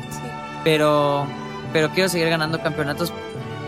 Pero, 0.64 1.26
pero 1.72 1.90
quiero 1.90 2.08
seguir 2.08 2.30
ganando 2.30 2.62
campeonatos. 2.62 3.12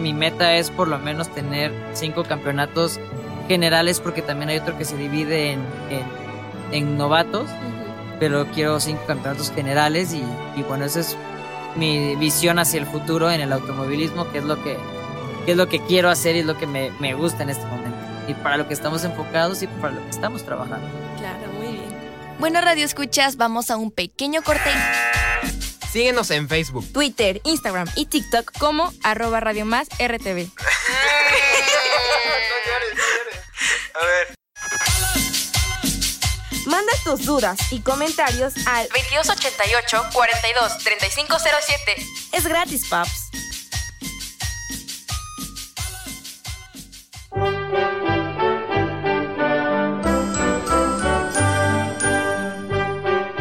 Mi 0.00 0.12
meta 0.12 0.54
es 0.54 0.70
por 0.70 0.88
lo 0.88 0.98
menos 0.98 1.28
tener 1.34 1.72
cinco 1.92 2.24
campeonatos 2.24 2.98
generales, 3.46 4.00
porque 4.00 4.22
también 4.22 4.50
hay 4.50 4.58
otro 4.58 4.76
que 4.76 4.84
se 4.84 4.96
divide 4.96 5.52
en, 5.52 5.60
en, 5.90 6.04
en 6.72 6.96
novatos 6.98 7.48
pero 8.18 8.46
quiero 8.52 8.80
cinco 8.80 9.04
campeonatos 9.06 9.52
generales 9.52 10.12
y, 10.12 10.24
y 10.58 10.62
bueno, 10.62 10.84
esa 10.84 11.00
es 11.00 11.16
mi 11.76 12.16
visión 12.16 12.58
hacia 12.58 12.80
el 12.80 12.86
futuro 12.86 13.30
en 13.30 13.40
el 13.40 13.52
automovilismo, 13.52 14.30
que 14.32 14.38
es 14.38 14.44
lo 14.44 14.62
que, 14.62 14.76
que 15.44 15.52
es 15.52 15.56
lo 15.56 15.68
que 15.68 15.80
quiero 15.80 16.08
hacer 16.08 16.36
y 16.36 16.40
es 16.40 16.46
lo 16.46 16.56
que 16.56 16.66
me, 16.66 16.90
me 16.98 17.14
gusta 17.14 17.42
en 17.42 17.50
este 17.50 17.64
momento. 17.66 17.96
Y 18.28 18.34
para 18.34 18.56
lo 18.56 18.66
que 18.66 18.74
estamos 18.74 19.04
enfocados 19.04 19.62
y 19.62 19.66
para 19.66 19.94
lo 19.94 20.02
que 20.02 20.10
estamos 20.10 20.44
trabajando. 20.44 20.88
Claro, 21.18 21.52
muy 21.58 21.68
bien. 21.68 21.94
Bueno, 22.38 22.60
Radio 22.60 22.84
Escuchas, 22.84 23.36
vamos 23.36 23.70
a 23.70 23.76
un 23.76 23.90
pequeño 23.90 24.42
corte. 24.42 24.70
Síguenos 25.92 26.30
en 26.30 26.48
Facebook. 26.48 26.90
Twitter, 26.92 27.40
Instagram 27.44 27.88
y 27.94 28.06
TikTok 28.06 28.52
como 28.58 28.92
arroba 29.02 29.40
Radio 29.40 29.64
Más 29.64 29.88
RTV. 29.98 30.48
Manda 36.66 36.92
tus 37.04 37.24
dudas 37.24 37.58
y 37.70 37.80
comentarios 37.80 38.54
al 38.66 38.88
2288 38.88 40.02
42 40.12 40.78
3507. 40.78 42.06
Es 42.32 42.46
gratis, 42.46 42.88
paps. 42.88 43.26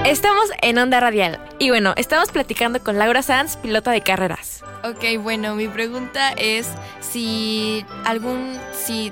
Estamos 0.05 0.51
en 0.61 0.77
Onda 0.77 0.99
Radial. 0.99 1.39
Y 1.57 1.71
bueno, 1.71 1.93
estamos 1.97 2.29
platicando 2.31 2.79
con 2.83 2.99
Laura 2.99 3.23
Sanz, 3.23 3.57
pilota 3.57 3.89
de 3.89 4.01
carreras. 4.01 4.63
Ok, 4.83 5.19
bueno, 5.19 5.55
mi 5.55 5.67
pregunta 5.67 6.31
es 6.37 6.67
si 7.01 7.83
algún, 8.05 8.59
si, 8.85 9.11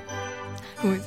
uy, 0.84 1.02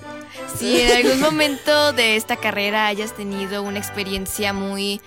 si 0.58 0.82
en 0.82 1.06
algún 1.06 1.19
momento 1.19 1.93
de 1.93 2.15
esta 2.15 2.38
carrera 2.38 2.88
hayas 2.88 3.13
tenido 3.13 3.63
una 3.63 3.80
experiencia 3.80 4.54
muy 4.54 5.02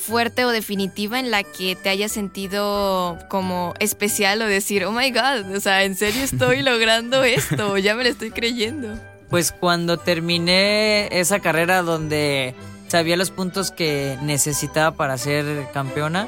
fuerte 0.00 0.44
o 0.44 0.50
definitiva 0.50 1.20
en 1.20 1.30
la 1.30 1.42
que 1.44 1.76
te 1.76 1.90
hayas 1.90 2.10
sentido 2.10 3.18
como 3.28 3.74
especial 3.78 4.42
o 4.42 4.46
decir, 4.46 4.84
oh 4.84 4.92
my 4.92 5.10
god, 5.10 5.54
o 5.54 5.60
sea, 5.60 5.84
en 5.84 5.94
serio 5.94 6.22
estoy 6.22 6.62
logrando 6.62 7.22
esto, 7.22 7.76
ya 7.78 7.94
me 7.94 8.04
lo 8.04 8.10
estoy 8.10 8.30
creyendo. 8.30 8.98
Pues 9.28 9.52
cuando 9.52 9.98
terminé 9.98 11.08
esa 11.20 11.38
carrera 11.38 11.82
donde 11.82 12.54
sabía 12.88 13.16
los 13.16 13.30
puntos 13.30 13.70
que 13.70 14.18
necesitaba 14.22 14.96
para 14.96 15.16
ser 15.18 15.68
campeona, 15.72 16.26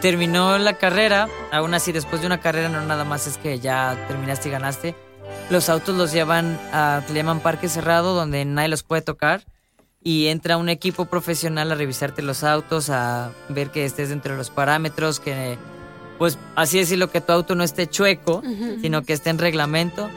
terminó 0.00 0.56
la 0.58 0.74
carrera, 0.74 1.28
aún 1.50 1.74
así 1.74 1.92
después 1.92 2.22
de 2.22 2.26
una 2.26 2.40
carrera 2.40 2.70
no 2.70 2.80
nada 2.80 3.04
más 3.04 3.26
es 3.26 3.36
que 3.36 3.58
ya 3.60 3.96
terminaste 4.08 4.48
y 4.48 4.52
ganaste, 4.52 4.94
los 5.50 5.68
autos 5.68 5.96
los 5.96 6.12
llevan 6.12 6.58
a, 6.72 7.02
que 7.06 7.12
le 7.12 7.20
llaman 7.20 7.40
parque 7.40 7.68
cerrado 7.68 8.14
donde 8.14 8.44
nadie 8.44 8.68
los 8.68 8.82
puede 8.82 9.02
tocar, 9.02 9.42
y 10.04 10.26
entra 10.28 10.56
un 10.56 10.68
equipo 10.68 11.04
profesional 11.04 11.70
a 11.70 11.74
revisarte 11.74 12.22
los 12.22 12.42
autos, 12.42 12.90
a 12.90 13.30
ver 13.48 13.70
que 13.70 13.84
estés 13.84 14.08
dentro 14.08 14.32
de 14.32 14.38
los 14.38 14.50
parámetros, 14.50 15.20
que 15.20 15.58
pues 16.18 16.38
así 16.56 16.78
decirlo 16.78 17.10
que 17.10 17.20
tu 17.20 17.32
auto 17.32 17.54
no 17.54 17.64
esté 17.64 17.88
chueco, 17.88 18.42
sino 18.80 19.02
que 19.02 19.12
esté 19.12 19.30
en 19.30 19.38
reglamento 19.38 20.08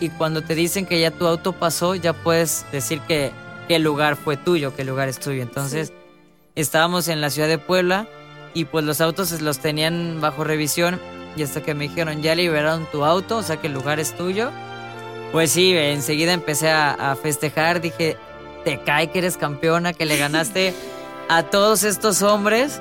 y 0.00 0.10
cuando 0.10 0.42
te 0.42 0.54
dicen 0.54 0.86
que 0.86 1.00
ya 1.00 1.10
tu 1.10 1.26
auto 1.26 1.52
pasó, 1.52 1.94
ya 1.94 2.12
puedes 2.12 2.66
decir 2.72 3.00
que, 3.00 3.32
el 3.70 3.82
lugar 3.82 4.16
fue 4.16 4.36
tuyo, 4.36 4.76
que 4.76 4.82
el 4.82 4.88
lugar 4.88 5.08
es 5.08 5.18
tuyo. 5.18 5.42
Entonces, 5.42 5.94
estábamos 6.54 7.08
en 7.08 7.22
la 7.22 7.30
ciudad 7.30 7.48
de 7.48 7.56
Puebla 7.56 8.06
y 8.52 8.66
pues 8.66 8.84
los 8.84 9.00
autos 9.00 9.40
los 9.40 9.58
tenían 9.58 10.20
bajo 10.20 10.44
revisión 10.44 11.00
y 11.34 11.42
hasta 11.42 11.62
que 11.62 11.72
me 11.72 11.88
dijeron, 11.88 12.20
ya 12.20 12.34
liberaron 12.34 12.86
tu 12.92 13.06
auto, 13.06 13.38
o 13.38 13.42
sea 13.42 13.56
que 13.56 13.68
el 13.68 13.72
lugar 13.72 14.00
es 14.00 14.14
tuyo. 14.14 14.50
Pues 15.34 15.50
sí, 15.50 15.76
enseguida 15.76 16.32
empecé 16.32 16.70
a, 16.70 17.16
festejar, 17.20 17.80
dije, 17.80 18.16
te 18.64 18.78
cae 18.82 19.10
que 19.10 19.18
eres 19.18 19.36
campeona, 19.36 19.92
que 19.92 20.06
le 20.06 20.16
ganaste 20.16 20.72
a 21.28 21.42
todos 21.42 21.82
estos 21.82 22.22
hombres. 22.22 22.80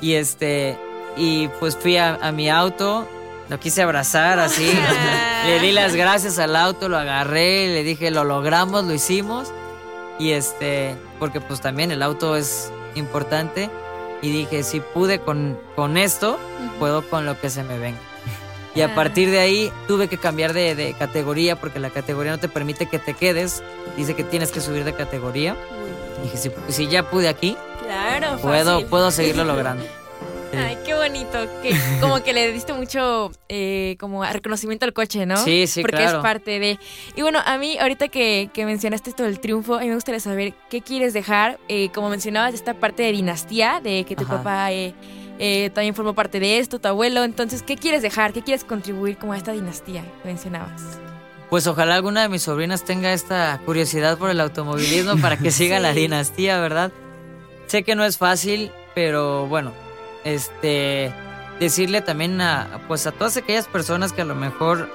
Y 0.00 0.14
este, 0.14 0.78
y 1.18 1.48
pues 1.60 1.76
fui 1.76 1.98
a, 1.98 2.14
a 2.14 2.32
mi 2.32 2.48
auto, 2.48 3.06
lo 3.50 3.60
quise 3.60 3.82
abrazar 3.82 4.38
así. 4.38 4.72
le 5.46 5.60
di 5.60 5.70
las 5.72 5.94
gracias 5.94 6.38
al 6.38 6.56
auto, 6.56 6.88
lo 6.88 6.96
agarré, 6.96 7.66
le 7.66 7.82
dije, 7.82 8.10
lo 8.10 8.24
logramos, 8.24 8.84
lo 8.84 8.94
hicimos. 8.94 9.52
Y 10.18 10.30
este, 10.30 10.96
porque 11.18 11.42
pues 11.42 11.60
también 11.60 11.90
el 11.90 12.02
auto 12.02 12.36
es 12.36 12.72
importante. 12.94 13.68
Y 14.22 14.30
dije, 14.30 14.62
si 14.62 14.80
pude 14.80 15.18
con, 15.18 15.60
con 15.74 15.98
esto, 15.98 16.38
puedo 16.78 17.06
con 17.06 17.26
lo 17.26 17.38
que 17.38 17.50
se 17.50 17.62
me 17.64 17.78
venga. 17.78 18.15
Y 18.76 18.82
a 18.82 18.94
partir 18.94 19.30
de 19.30 19.38
ahí 19.38 19.72
tuve 19.88 20.06
que 20.06 20.18
cambiar 20.18 20.52
de, 20.52 20.94
categoría 20.98 21.56
porque 21.56 21.80
la 21.80 21.90
categoría 21.90 22.32
no 22.32 22.38
te 22.38 22.48
permite 22.48 22.86
que 22.86 22.98
te 22.98 23.14
quedes. 23.14 23.62
Dice 23.96 24.14
que 24.14 24.22
tienes 24.22 24.52
que 24.52 24.60
subir 24.60 24.84
de 24.84 24.92
categoría. 24.92 25.56
dije, 26.22 26.36
si, 26.36 26.50
si 26.68 26.86
ya 26.86 27.10
pude 27.10 27.28
aquí, 27.28 27.56
claro, 27.82 28.38
puedo, 28.38 28.86
puedo 28.86 29.10
seguirlo 29.10 29.44
logrando. 29.52 29.82
Ay, 30.54 30.78
qué 30.84 30.94
bonito. 30.94 31.38
Que 31.62 31.74
como 32.00 32.22
que 32.22 32.32
le 32.32 32.52
diste 32.52 32.72
mucho 32.72 33.30
eh, 33.48 33.96
como 33.98 34.24
reconocimiento 34.24 34.84
al 34.84 34.92
coche, 34.92 35.26
¿no? 35.26 35.36
Sí, 35.38 35.66
sí, 35.66 35.82
Porque 35.82 36.04
es 36.04 36.12
parte 36.14 36.58
de. 36.58 36.78
Y 37.14 37.22
bueno, 37.22 37.40
a 37.44 37.58
mí, 37.58 37.78
ahorita 37.78 38.08
que, 38.08 38.50
mencionaste 38.56 39.10
esto 39.10 39.22
del 39.24 39.40
triunfo, 39.40 39.74
a 39.74 39.80
mí 39.80 39.88
me 39.88 39.94
gustaría 39.94 40.20
saber 40.20 40.54
qué 40.70 40.82
quieres 40.82 41.12
dejar. 41.12 41.58
Eh, 41.68 41.90
como 41.94 42.08
mencionabas, 42.10 42.54
esta 42.54 42.74
parte 42.74 43.02
de 43.02 43.12
dinastía, 43.12 43.80
de 43.82 44.04
que 44.04 44.16
tu 44.16 44.26
papá 44.26 44.72
eh, 44.72 44.94
también 45.74 45.94
formó 45.94 46.14
parte 46.14 46.40
de 46.40 46.58
esto, 46.58 46.78
tu 46.78 46.88
abuelo. 46.88 47.24
Entonces, 47.24 47.62
¿qué 47.62 47.76
quieres 47.76 48.02
dejar? 48.02 48.32
¿Qué 48.32 48.42
quieres 48.42 48.64
contribuir 48.64 49.16
como 49.16 49.32
a 49.32 49.36
esta 49.36 49.52
dinastía 49.52 50.02
que 50.22 50.28
mencionabas? 50.28 50.82
Pues 51.50 51.66
ojalá 51.66 51.94
alguna 51.94 52.22
de 52.22 52.28
mis 52.28 52.42
sobrinas 52.42 52.84
tenga 52.84 53.12
esta 53.12 53.60
curiosidad 53.64 54.18
por 54.18 54.30
el 54.30 54.40
automovilismo 54.40 55.16
para 55.18 55.36
que 55.36 55.50
siga 55.52 55.78
la 55.78 55.92
dinastía, 55.92 56.58
¿verdad? 56.60 56.92
Sé 57.66 57.82
que 57.82 57.94
no 57.94 58.04
es 58.04 58.18
fácil, 58.18 58.70
pero 58.94 59.46
bueno, 59.46 59.72
este 60.24 61.12
decirle 61.60 62.02
también 62.02 62.40
a 62.40 62.80
pues 62.86 63.06
a 63.06 63.12
todas 63.12 63.36
aquellas 63.36 63.66
personas 63.66 64.12
que 64.12 64.22
a 64.22 64.24
lo 64.24 64.34
mejor 64.34 64.90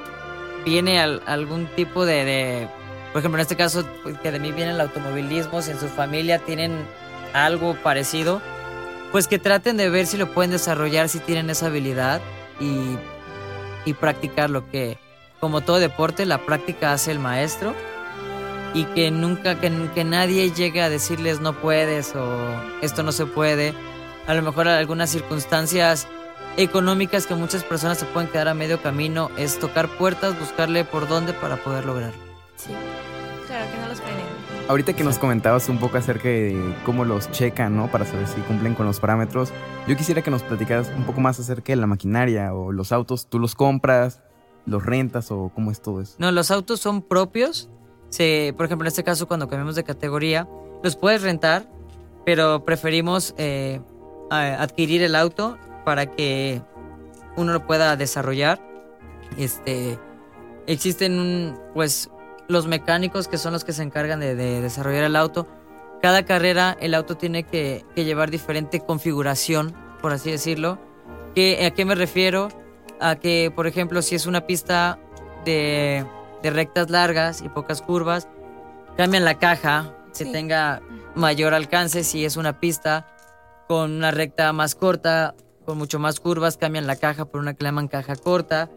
viene 0.64 1.00
algún 1.00 1.66
tipo 1.76 2.06
de, 2.06 2.68
por 3.12 3.20
ejemplo 3.20 3.40
en 3.40 3.42
este 3.42 3.56
caso 3.56 3.84
pues, 4.04 4.18
que 4.20 4.32
de 4.32 4.40
mí 4.40 4.52
viene 4.52 4.72
el 4.72 4.82
automovilismo 4.82 5.62
si 5.62 5.72
en 5.72 5.80
su 5.80 5.88
familia 5.88 6.38
tienen 6.40 6.86
algo 7.34 7.76
parecido 7.82 8.42
pues 9.12 9.28
que 9.28 9.40
traten 9.40 9.78
de 9.78 9.90
ver 9.90 10.08
si 10.08 10.18
lo 10.18 10.34
pueden 10.34 10.52
desarrollar 10.52 11.10
si 11.10 11.20
tienen 11.20 11.50
esa 11.50 11.68
habilidad 11.68 12.22
y, 12.60 12.98
y 13.86 13.94
practicar 13.94 14.50
lo 14.50 14.70
que 14.70 14.98
como 15.40 15.62
todo 15.62 15.80
deporte 15.80 16.26
la 16.26 16.46
práctica 16.46 16.94
hace 16.94 17.12
el 17.12 17.20
maestro 17.20 17.74
y 18.74 18.86
que 18.86 19.12
nunca 19.12 19.60
que, 19.60 19.72
que 19.94 20.04
nadie 20.04 20.52
llegue 20.52 20.82
a 20.82 20.90
decirles 20.90 21.42
no 21.42 21.54
puedes 21.54 22.16
o 22.16 22.48
esto 22.82 23.04
no 23.04 23.12
se 23.12 23.26
puede 23.26 23.74
a 24.28 24.34
lo 24.34 24.42
mejor 24.42 24.68
algunas 24.68 25.10
circunstancias 25.10 26.08
económicas 26.58 27.28
que 27.28 27.36
muchas 27.36 27.64
personas 27.64 27.98
se 27.98 28.06
pueden 28.06 28.30
quedar 28.30 28.48
a 28.48 28.54
medio 28.54 28.82
camino, 28.82 29.30
es 29.38 29.60
tocar 29.60 29.88
puertas, 29.98 30.38
buscarle 30.40 30.84
por 30.84 31.08
dónde 31.08 31.34
para 31.34 31.58
poder 31.58 31.86
lograrlo. 31.86 32.20
Sí, 32.58 32.72
claro, 33.48 33.72
que 33.72 33.78
no 33.78 33.88
los 33.88 34.02
frenen. 34.02 34.21
Ahorita 34.68 34.94
que 34.94 35.04
nos 35.04 35.20
comentabas 35.20 35.68
un 35.68 35.80
poco 35.80 35.98
acerca 35.98 36.30
de 36.30 36.76
cómo 36.86 37.04
los 37.04 37.30
checan, 37.32 37.76
¿no? 37.76 37.92
Para 37.92 38.06
saber 38.06 38.28
si 38.28 38.40
cumplen 38.42 38.74
con 38.74 38.86
los 38.86 39.00
parámetros, 39.00 39.52
yo 39.88 39.98
quisiera 39.98 40.22
que 40.22 40.32
nos 40.32 40.44
platicaras 40.44 40.90
un 40.96 41.04
poco 41.04 41.20
más 41.20 41.40
acerca 41.40 41.74
de 41.74 41.76
la 41.76 41.88
maquinaria 41.88 42.54
o 42.54 42.72
los 42.72 42.92
autos, 42.92 43.28
¿tú 43.28 43.38
los 43.38 43.54
compras, 43.54 44.22
los 44.66 44.86
rentas 44.86 45.32
o 45.32 45.52
cómo 45.54 45.72
es 45.72 45.82
todo 45.82 46.02
eso? 46.02 46.16
No, 46.20 46.32
los 46.32 46.52
autos 46.52 46.80
son 46.80 47.02
propios. 47.02 47.70
Se, 48.10 48.54
por 48.56 48.66
ejemplo, 48.66 48.86
en 48.86 48.90
este 48.90 49.04
caso, 49.04 49.28
cuando 49.28 49.48
cambiamos 49.48 49.76
de 49.76 49.84
categoría, 49.84 50.48
los 50.84 50.96
puedes 50.96 51.22
rentar, 51.22 51.70
pero 52.26 52.64
preferimos 52.64 53.36
eh, 53.38 53.82
adquirir 54.30 55.04
el 55.04 55.16
auto 55.16 55.58
para 55.84 56.06
que 56.06 56.62
uno 57.36 57.54
lo 57.54 57.66
pueda 57.66 57.96
desarrollar. 57.98 58.62
Este, 59.38 60.00
existen 60.68 61.58
pues 61.74 62.10
los 62.52 62.68
mecánicos 62.68 63.28
que 63.28 63.38
son 63.38 63.54
los 63.54 63.64
que 63.64 63.74
se 63.74 63.84
encargan 63.84 64.20
de, 64.20 64.36
desarrollar 64.36 65.04
el 65.04 65.16
auto. 65.16 65.48
Cada 66.02 66.26
carrera 66.26 66.76
el 66.80 66.94
auto 66.94 67.16
tiene 67.16 67.44
que, 67.44 67.86
llevar 67.96 68.32
diferente 68.32 68.80
configuración, 68.80 69.76
por 70.02 70.12
así 70.12 70.32
decirlo. 70.32 70.80
¿Qué, 71.36 71.66
¿A 71.66 71.72
qué 71.72 71.86
me 71.86 71.96
refiero? 71.96 72.50
A 73.00 73.16
que, 73.16 73.52
por 73.56 73.68
ejemplo, 73.68 74.02
si 74.02 74.16
es 74.16 74.26
una 74.26 74.46
pista 74.46 75.00
de, 75.46 76.06
rectas 76.44 76.90
largas 76.90 77.42
y 77.42 77.50
pocas 77.50 77.82
curvas, 77.82 78.28
cambian 78.98 79.26
la 79.26 79.38
caja, 79.40 79.96
que 80.18 80.26
tenga 80.26 80.82
mayor 81.16 81.54
alcance 81.54 82.04
si 82.04 82.26
es 82.26 82.36
una 82.36 82.60
pista 82.60 83.08
con 83.68 83.92
una 83.92 84.12
recta 84.12 84.52
más 84.54 84.76
corta, 84.76 85.36
con 85.66 85.78
mucho 85.78 86.00
más 86.00 86.20
curvas, 86.20 86.58
cambian 86.58 86.88
la 86.88 86.96
caja 86.96 87.26
por 87.26 87.40
una 87.40 87.54
que 87.54 87.64
le 87.64 87.70
llaman 87.70 87.88
caja 87.88 88.16
corta. 88.16 88.70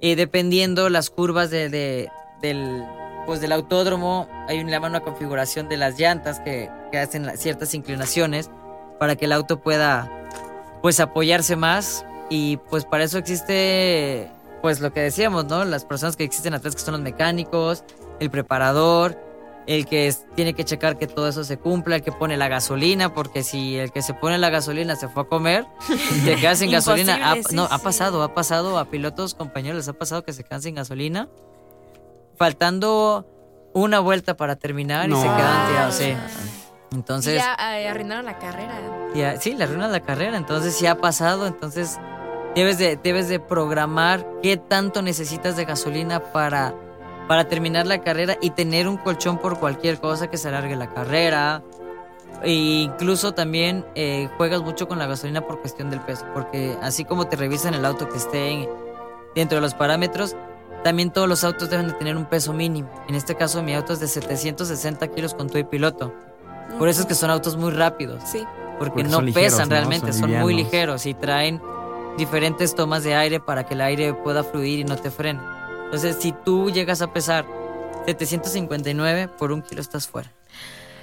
Y 0.00 0.14
dependiendo 0.14 0.88
las 0.88 1.10
curvas 1.10 1.50
de, 1.50 1.68
del, 2.40 2.84
pues 3.28 3.42
del 3.42 3.52
autódromo, 3.52 4.26
hay 4.48 4.58
una, 4.60 4.80
una 4.80 5.00
configuración 5.00 5.68
de 5.68 5.76
las 5.76 6.00
llantas 6.00 6.40
que, 6.40 6.70
que 6.90 6.98
hacen 6.98 7.30
ciertas 7.36 7.74
inclinaciones 7.74 8.48
para 8.98 9.16
que 9.16 9.26
el 9.26 9.32
auto 9.32 9.60
pueda 9.60 10.10
pues 10.80 10.98
apoyarse 10.98 11.54
más. 11.54 12.06
Y 12.30 12.56
pues 12.70 12.86
para 12.86 13.04
eso 13.04 13.18
existe 13.18 14.30
pues 14.62 14.80
lo 14.80 14.94
que 14.94 15.00
decíamos, 15.00 15.44
¿no? 15.44 15.62
Las 15.66 15.84
personas 15.84 16.16
que 16.16 16.24
existen 16.24 16.54
atrás 16.54 16.74
que 16.74 16.80
son 16.80 16.92
los 16.92 17.02
mecánicos, 17.02 17.84
el 18.18 18.30
preparador, 18.30 19.22
el 19.66 19.84
que 19.84 20.10
tiene 20.34 20.54
que 20.54 20.64
checar 20.64 20.96
que 20.96 21.06
todo 21.06 21.28
eso 21.28 21.44
se 21.44 21.58
cumpla, 21.58 21.96
el 21.96 22.02
que 22.02 22.12
pone 22.12 22.38
la 22.38 22.48
gasolina, 22.48 23.12
porque 23.12 23.42
si 23.42 23.76
el 23.76 23.92
que 23.92 24.00
se 24.00 24.14
pone 24.14 24.38
la 24.38 24.48
gasolina 24.48 24.96
se 24.96 25.06
fue 25.06 25.24
a 25.24 25.26
comer, 25.26 25.66
te 26.24 26.36
quedas 26.36 26.60
sin 26.60 26.70
gasolina. 26.72 27.36
no, 27.52 27.64
ha 27.64 27.76
pasado, 27.76 28.22
ha 28.22 28.32
pasado 28.32 28.78
a 28.78 28.86
pilotos, 28.86 29.34
compañeros, 29.34 29.76
les 29.76 29.88
ha 29.88 29.92
pasado 29.92 30.24
que 30.24 30.32
se 30.32 30.44
quedan 30.44 30.62
sin 30.62 30.76
gasolina, 30.76 31.28
faltando 32.38 33.26
una 33.74 34.00
vuelta 34.00 34.36
para 34.36 34.56
terminar 34.56 35.08
y 35.08 35.14
se 35.14 35.22
quedan 35.22 35.68
tirados, 35.68 35.94
sí. 35.94 36.14
Entonces. 36.92 37.34
ya 37.34 37.54
eh, 37.76 37.88
arruinaron 37.88 38.24
la 38.24 38.38
carrera. 38.38 39.38
sí, 39.40 39.54
le 39.54 39.64
arruinan 39.64 39.92
la 39.92 40.00
carrera. 40.00 40.36
Entonces 40.36 40.74
sí 40.74 40.86
ha 40.86 40.98
pasado. 40.98 41.46
Entonces 41.46 41.98
debes 42.54 42.78
de, 42.78 42.96
debes 42.96 43.28
de 43.28 43.40
programar 43.40 44.26
qué 44.42 44.56
tanto 44.56 45.02
necesitas 45.02 45.56
de 45.56 45.64
gasolina 45.66 46.20
para 46.32 46.74
para 47.28 47.46
terminar 47.46 47.86
la 47.86 48.00
carrera 48.00 48.38
y 48.40 48.50
tener 48.50 48.88
un 48.88 48.96
colchón 48.96 49.38
por 49.38 49.60
cualquier 49.60 50.00
cosa 50.00 50.28
que 50.28 50.38
se 50.38 50.48
alargue 50.48 50.74
la 50.74 50.92
carrera. 50.92 51.62
E 52.42 52.52
incluso 52.52 53.34
también 53.34 53.84
eh, 53.94 54.28
juegas 54.36 54.62
mucho 54.62 54.88
con 54.88 54.98
la 54.98 55.06
gasolina 55.06 55.42
por 55.42 55.60
cuestión 55.60 55.90
del 55.90 56.00
peso, 56.00 56.24
porque 56.32 56.76
así 56.82 57.04
como 57.04 57.26
te 57.26 57.36
revisan 57.36 57.74
el 57.74 57.84
auto 57.84 58.08
que 58.08 58.16
esté 58.16 58.68
dentro 59.34 59.56
de 59.56 59.60
los 59.62 59.74
parámetros, 59.74 60.36
también 60.84 61.10
todos 61.10 61.28
los 61.28 61.44
autos 61.44 61.70
deben 61.70 61.88
de 61.88 61.94
tener 61.94 62.16
un 62.16 62.26
peso 62.26 62.52
mínimo. 62.52 62.90
En 63.08 63.14
este 63.14 63.34
caso 63.34 63.62
mi 63.62 63.74
auto 63.74 63.92
es 63.92 64.00
de 64.00 64.08
760 64.08 65.08
kilos 65.08 65.34
con 65.34 65.48
todo 65.48 65.58
y 65.58 65.64
piloto. 65.64 66.12
Por 66.78 66.88
eso 66.88 67.02
es 67.02 67.06
que 67.06 67.14
son 67.14 67.30
autos 67.30 67.56
muy 67.56 67.70
rápidos. 67.70 68.22
Sí. 68.24 68.44
Porque, 68.78 69.02
no 69.02 69.20
pesan 69.32 69.70
realmente, 69.70 70.12
son, 70.12 70.30
son 70.30 70.38
muy 70.38 70.54
ligeros 70.54 71.04
y 71.06 71.14
traen 71.14 71.60
diferentes 72.16 72.76
tomas 72.76 73.02
de 73.02 73.14
aire 73.14 73.40
para 73.40 73.66
que 73.66 73.74
el 73.74 73.80
aire 73.80 74.14
pueda 74.14 74.44
fluir 74.44 74.80
y 74.80 74.84
no 74.84 74.96
te 74.96 75.10
frene. 75.10 75.40
Entonces, 75.86 76.16
si 76.20 76.32
tú 76.32 76.70
llegas 76.70 77.02
a 77.02 77.12
pesar 77.12 77.44
759 78.06 79.28
por 79.36 79.50
un 79.50 79.62
kilo, 79.62 79.80
estás 79.80 80.06
fuera. 80.06 80.30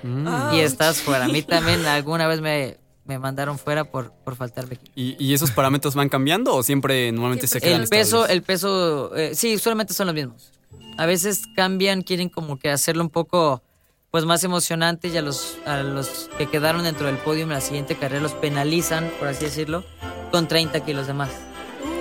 Mm. 0.03 0.53
Y 0.53 0.59
estás 0.59 1.01
fuera. 1.01 1.25
A 1.25 1.27
mí 1.27 1.41
también 1.41 1.85
alguna 1.85 2.27
vez 2.27 2.39
me, 2.39 2.77
mandaron 3.05 3.59
fuera 3.59 3.85
por, 3.85 4.11
por 4.11 4.35
faltarme. 4.35 4.79
¿Y, 4.95 5.15
¿Y, 5.23 5.33
esos 5.33 5.51
parámetros 5.51 5.95
van 5.95 6.09
cambiando 6.09 6.55
o 6.55 6.63
siempre 6.63 7.11
normalmente 7.11 7.47
se 7.47 7.61
quedan 7.61 7.81
El 7.81 7.87
peso, 7.87 8.27
el 8.27 8.41
peso, 8.41 9.15
eh, 9.15 9.35
sí, 9.35 9.57
solamente 9.59 9.93
son 9.93 10.07
los 10.07 10.15
mismos. 10.15 10.51
A 10.97 11.05
veces 11.05 11.43
cambian, 11.55 12.01
quieren 12.01 12.29
como 12.29 12.57
que 12.57 12.69
hacerlo 12.69 13.03
un 13.03 13.09
poco 13.09 13.61
pues 14.09 14.23
más 14.23 14.43
emocionante 14.43 15.09
y 15.09 15.17
a 15.17 15.21
los, 15.21 15.57
a 15.65 15.83
los 15.83 16.29
que 16.37 16.47
quedaron 16.47 16.83
dentro 16.83 17.07
del 17.07 17.17
podio 17.17 17.43
en 17.43 17.49
la 17.49 17.59
siguiente 17.59 17.95
carrera 17.95 18.21
los 18.21 18.31
penalizan, 18.31 19.11
por 19.19 19.27
así 19.27 19.43
decirlo, 19.43 19.83
con 20.31 20.47
30 20.47 20.85
kilos 20.85 21.05
de 21.07 21.13
más. 21.13 21.31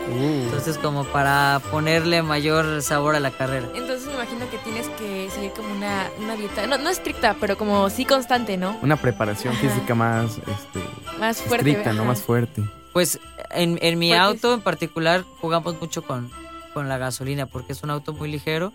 Uh. 0.09 0.45
Entonces 0.45 0.79
como 0.79 1.05
para 1.05 1.61
ponerle 1.71 2.23
mayor 2.23 2.83
sabor 2.83 3.17
a 3.17 3.21
la 3.21 3.31
carrera. 3.31 3.69
Entonces 3.75 4.07
me 4.07 4.15
imagino 4.15 4.49
que 4.51 4.59
tienes 4.59 4.89
que 4.91 5.14
seguir 5.35 5.53
como 5.53 5.73
una, 5.73 6.09
una 6.21 6.37
dieta, 6.37 6.67
no, 6.67 6.79
no 6.79 6.91
estricta, 6.91 7.37
pero 7.41 7.57
como 7.59 7.89
sí 7.91 8.05
constante, 8.05 8.57
¿no? 8.57 8.79
Una 8.83 8.97
preparación 8.97 9.55
Ajá. 9.55 9.63
física 9.69 9.95
más 9.95 10.39
este, 10.39 10.81
Más 11.19 11.39
fuerte. 11.43 11.71
estricta, 11.71 11.93
¿no? 11.93 12.05
Más 12.05 12.23
fuerte. 12.23 12.63
Pues 12.93 13.19
en, 13.51 13.79
en 13.83 13.99
mi 13.99 14.13
auto 14.15 14.53
es- 14.53 14.59
en 14.59 14.61
particular 14.63 15.25
jugamos 15.41 15.81
mucho 15.81 16.03
con, 16.03 16.31
con 16.73 16.89
la 16.89 16.99
gasolina 16.99 17.47
porque 17.47 17.73
es 17.73 17.83
un 17.83 17.91
auto 17.91 18.13
muy 18.13 18.31
ligero 18.31 18.73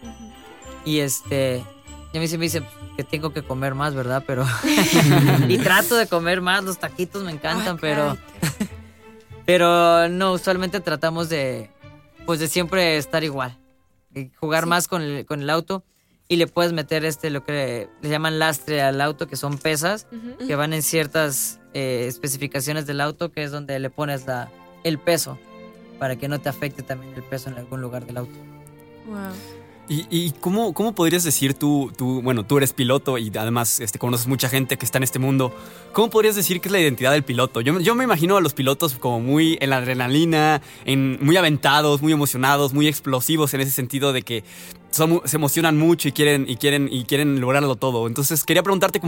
y 0.85 0.99
este 0.99 1.63
y 2.11 2.17
a 2.17 2.19
mí 2.21 2.27
se 2.27 2.37
me 2.37 2.45
dice 2.45 2.63
que 2.97 3.03
tengo 3.03 3.31
que 3.31 3.43
comer 3.43 3.75
más, 3.75 3.93
¿verdad? 3.95 4.23
Pero 4.27 4.45
y 5.47 5.57
trato 5.59 5.95
de 5.95 6.07
comer 6.07 6.41
más, 6.41 6.63
los 6.63 6.79
taquitos 6.79 7.23
me 7.23 7.31
encantan, 7.31 7.75
Ay, 7.75 7.79
pero 7.81 8.17
pero 9.45 10.09
no, 10.09 10.33
usualmente 10.33 10.79
tratamos 10.79 11.29
de 11.29 11.69
pues 12.25 12.39
de 12.39 12.47
siempre 12.47 12.97
estar 12.97 13.23
igual, 13.23 13.57
y 14.13 14.29
jugar 14.39 14.65
más 14.65 14.87
con 14.87 15.01
el, 15.01 15.25
con 15.25 15.41
el 15.41 15.49
auto 15.49 15.83
y 16.31 16.35
le 16.35 16.45
puedes 16.47 16.71
meter 16.71 17.03
este 17.03 17.31
lo 17.31 17.43
que 17.43 17.89
le 18.01 18.09
llaman 18.09 18.37
lastre 18.37 18.81
al 18.83 19.01
auto 19.01 19.27
que 19.27 19.35
son 19.35 19.57
pesas 19.57 20.07
que 20.47 20.55
van 20.55 20.73
en 20.73 20.83
ciertas 20.83 21.59
eh, 21.73 22.05
especificaciones 22.07 22.85
del 22.85 23.01
auto, 23.01 23.31
que 23.31 23.43
es 23.43 23.51
donde 23.51 23.77
le 23.79 23.89
pones 23.89 24.27
la, 24.27 24.51
el 24.83 24.99
peso, 24.99 25.39
para 25.97 26.15
que 26.15 26.27
no 26.27 26.39
te 26.39 26.47
afecte 26.47 26.83
también 26.83 27.13
el 27.15 27.23
peso 27.23 27.49
en 27.49 27.55
algún 27.55 27.81
lugar 27.81 28.05
del 28.05 28.17
auto. 28.17 28.33
Wow. 29.07 29.58
¿Y, 29.89 30.05
y 30.11 30.31
cómo, 30.39 30.73
cómo 30.75 30.93
podrías 30.93 31.23
decir 31.23 31.55
tú, 31.55 31.91
tú, 31.97 32.21
bueno, 32.21 32.45
tú 32.45 32.57
eres 32.57 32.73
piloto 32.73 33.17
y 33.17 33.31
además 33.35 33.79
este, 33.79 33.97
conoces 33.97 34.27
mucha 34.27 34.47
gente 34.47 34.77
que 34.77 34.85
está 34.85 34.99
en 34.99 35.03
este 35.03 35.17
mundo, 35.17 35.51
¿cómo 35.93 36.11
podrías 36.11 36.35
decir 36.35 36.61
que 36.61 36.67
es 36.67 36.71
la 36.71 36.79
identidad 36.79 37.11
del 37.11 37.23
piloto? 37.23 37.59
Yo, 37.61 37.79
yo 37.79 37.95
me 37.95 38.03
imagino 38.03 38.37
a 38.37 38.41
los 38.41 38.53
pilotos 38.53 38.93
como 38.93 39.19
muy 39.19 39.57
en 39.61 39.71
la 39.71 39.77
adrenalina, 39.77 40.61
en, 40.85 41.17
muy 41.25 41.37
aventados, 41.37 42.03
muy 42.03 42.13
emocionados, 42.13 42.71
muy 42.71 42.87
explosivos 42.87 43.55
en 43.55 43.61
ese 43.61 43.71
sentido 43.71 44.13
de 44.13 44.21
que 44.21 44.43
se 44.91 45.35
emocionan 45.35 45.77
mucho 45.77 46.07
y 46.07 46.11
quieren, 46.11 46.45
y, 46.47 46.57
quieren, 46.57 46.87
y 46.91 47.05
quieren 47.05 47.41
lograrlo 47.41 47.75
todo. 47.75 48.05
Entonces 48.05 48.43
quería 48.43 48.61
preguntarte 48.61 49.01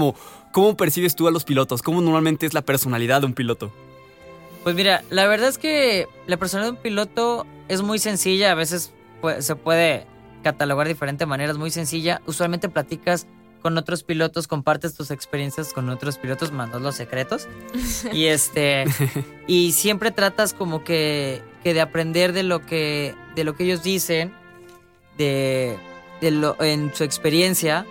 ¿cómo 0.51 0.77
percibes 0.77 1.15
tú 1.15 1.27
a 1.27 1.31
los 1.31 1.43
pilotos? 1.43 1.83
¿Cómo 1.83 2.01
normalmente 2.01 2.47
es 2.47 2.55
la 2.55 2.63
personalidad 2.63 3.21
de 3.21 3.27
un 3.27 3.33
piloto? 3.33 3.71
Pues 4.63 4.75
mira, 4.75 5.03
la 5.11 5.27
verdad 5.27 5.49
es 5.49 5.59
que 5.59 6.07
la 6.25 6.37
personalidad 6.37 6.73
de 6.73 6.77
un 6.77 6.83
piloto 6.83 7.45
es 7.67 7.83
muy 7.83 7.99
sencilla, 7.99 8.51
a 8.51 8.55
veces 8.55 8.91
se 9.39 9.55
puede 9.55 10.05
catalogar 10.43 10.87
de 10.87 10.93
diferentes 10.93 11.27
maneras, 11.27 11.57
muy 11.57 11.71
sencilla. 11.71 12.21
Usualmente 12.25 12.69
platicas 12.69 13.27
con 13.61 13.77
otros 13.77 14.03
pilotos, 14.03 14.47
compartes 14.47 14.95
tus 14.95 15.11
experiencias 15.11 15.71
con 15.71 15.89
otros 15.89 16.17
pilotos, 16.17 16.51
mandas 16.51 16.81
los 16.81 16.95
secretos. 16.95 17.47
y 18.11 18.25
este 18.25 18.85
y 19.47 19.71
siempre 19.73 20.11
tratas 20.11 20.53
como 20.53 20.83
que, 20.83 21.41
que 21.63 21.73
de 21.73 21.81
aprender 21.81 22.33
de 22.33 22.43
lo 22.43 22.65
que 22.65 23.13
de 23.35 23.43
lo 23.43 23.55
que 23.55 23.65
ellos 23.65 23.83
dicen, 23.83 24.33
de, 25.17 25.77
de 26.21 26.31
lo, 26.31 26.55
en 26.61 26.93
su 26.95 27.03
experiencia, 27.03 27.85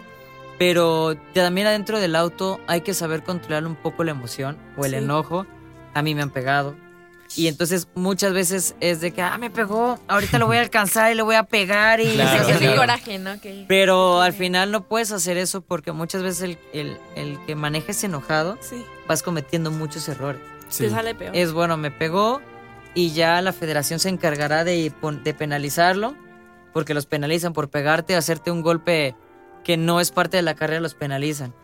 pero 0.59 1.17
también 1.33 1.67
adentro 1.69 2.01
del 2.01 2.17
auto 2.17 2.61
hay 2.67 2.81
que 2.81 2.93
saber 2.93 3.23
controlar 3.23 3.65
un 3.67 3.77
poco 3.77 4.03
la 4.05 4.11
emoción 4.11 4.59
o 4.77 4.85
el 4.85 4.91
Sí. 4.93 4.97
enojo. 4.99 5.47
A 5.95 6.03
mí 6.03 6.15
me 6.15 6.23
han 6.23 6.31
pegado. 6.31 6.75
Y 7.37 7.47
entonces 7.47 7.87
muchas 7.95 8.33
veces 8.33 8.75
es 8.81 9.01
de 9.01 9.13
que, 9.13 9.23
ah, 9.23 9.39
me 9.39 9.51
pegó, 9.51 9.99
ahorita 10.09 10.39
lo 10.39 10.47
voy 10.47 10.57
a 10.57 10.61
alcanzar 10.61 11.13
y 11.13 11.15
le 11.15 11.23
voy 11.23 11.37
a 11.37 11.45
pegar 11.45 12.01
y... 12.01 12.15
Claro, 12.15 12.43
Es 12.43 12.49
el 12.49 12.59
claro. 12.59 12.77
coraje, 12.81 13.19
¿no? 13.19 13.41
Que, 13.41 13.65
Pero 13.69 14.21
al 14.21 14.33
final 14.33 14.73
no 14.73 14.83
puedes 14.89 15.13
hacer 15.13 15.37
eso 15.37 15.61
porque 15.61 15.93
muchas 15.93 16.23
veces 16.25 16.43
el, 16.43 16.59
el, 16.73 16.99
el 17.15 17.39
que 17.47 17.55
manejes 17.55 18.03
enojado 18.03 18.59
Sí, 18.61 18.85
vas 19.07 19.23
cometiendo 19.23 19.71
muchos 19.71 20.09
errores. 20.09 20.41
Sí. 20.69 20.85
te 20.85 20.91
sale 20.91 21.15
peor. 21.15 21.35
Es 21.37 21.53
bueno, 21.53 21.77
me 21.77 21.91
pegó 21.91 22.41
y 22.95 23.13
ya 23.13 23.41
la 23.43 23.53
federación 23.53 24.01
se 24.01 24.09
encargará 24.09 24.65
de, 24.65 24.93
de 25.23 25.35
penalizarlo 25.35 26.15
porque 26.73 26.95
los 26.95 27.07
penalizan 27.07 27.53
por 27.53 27.69
pegarte, 27.71 28.17
hacerte 28.17 28.51
un 28.51 28.63
golpe 28.63 29.15
que 29.65 29.77
no 29.77 30.01
es 30.01 30.11
parte 30.11 30.37
de 30.37 30.43
la 30.43 30.55
carrera, 30.55 30.81
los 30.81 30.95
penalizan. 30.95 31.55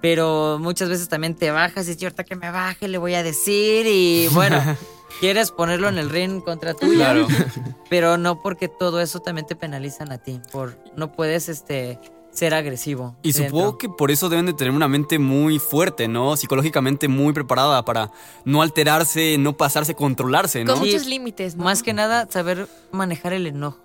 Pero 0.00 0.58
muchas 0.60 0.88
veces 0.88 1.08
también 1.08 1.36
te 1.36 1.50
bajas 1.52 1.84
y 1.86 1.90
dices, 1.90 1.96
"Yo 1.98 2.06
ahorita 2.08 2.24
que 2.24 2.34
me 2.34 2.50
baje 2.50 2.88
le 2.88 2.98
voy 2.98 3.14
a 3.14 3.22
decir 3.22 3.86
y 3.86 4.26
bueno, 4.32 4.60
quieres 5.20 5.50
ponerlo 5.50 5.88
en 5.88 5.98
el 5.98 6.10
ring 6.10 6.40
contra 6.42 6.74
tuya. 6.74 7.12
Claro. 7.12 7.28
Pero 7.88 8.18
no 8.18 8.40
porque 8.42 8.68
todo 8.68 9.00
eso 9.00 9.20
también 9.20 9.46
te 9.46 9.56
penalizan 9.56 10.12
a 10.12 10.18
ti. 10.18 10.40
Por, 10.50 10.78
no 10.96 11.12
puedes 11.12 11.48
este, 11.48 11.98
ser 12.30 12.54
agresivo. 12.54 13.16
Y 13.22 13.32
dentro. 13.32 13.50
supongo 13.50 13.78
que 13.78 13.88
por 13.88 14.10
eso 14.10 14.28
deben 14.28 14.46
de 14.46 14.54
tener 14.54 14.72
una 14.72 14.88
mente 14.88 15.18
muy 15.18 15.58
fuerte, 15.58 16.08
¿no? 16.08 16.36
Psicológicamente 16.36 17.08
muy 17.08 17.32
preparada 17.32 17.84
para 17.84 18.10
no 18.44 18.62
alterarse, 18.62 19.36
no 19.38 19.56
pasarse, 19.56 19.94
controlarse, 19.94 20.64
¿no? 20.64 20.74
Con 20.74 20.82
Sí. 20.84 20.92
muchos 20.92 21.06
límites, 21.06 21.56
¿no? 21.56 21.64
Más 21.64 21.82
que 21.82 21.92
nada, 21.92 22.26
saber 22.30 22.68
manejar 22.90 23.32
el 23.32 23.46
enojo. 23.46 23.78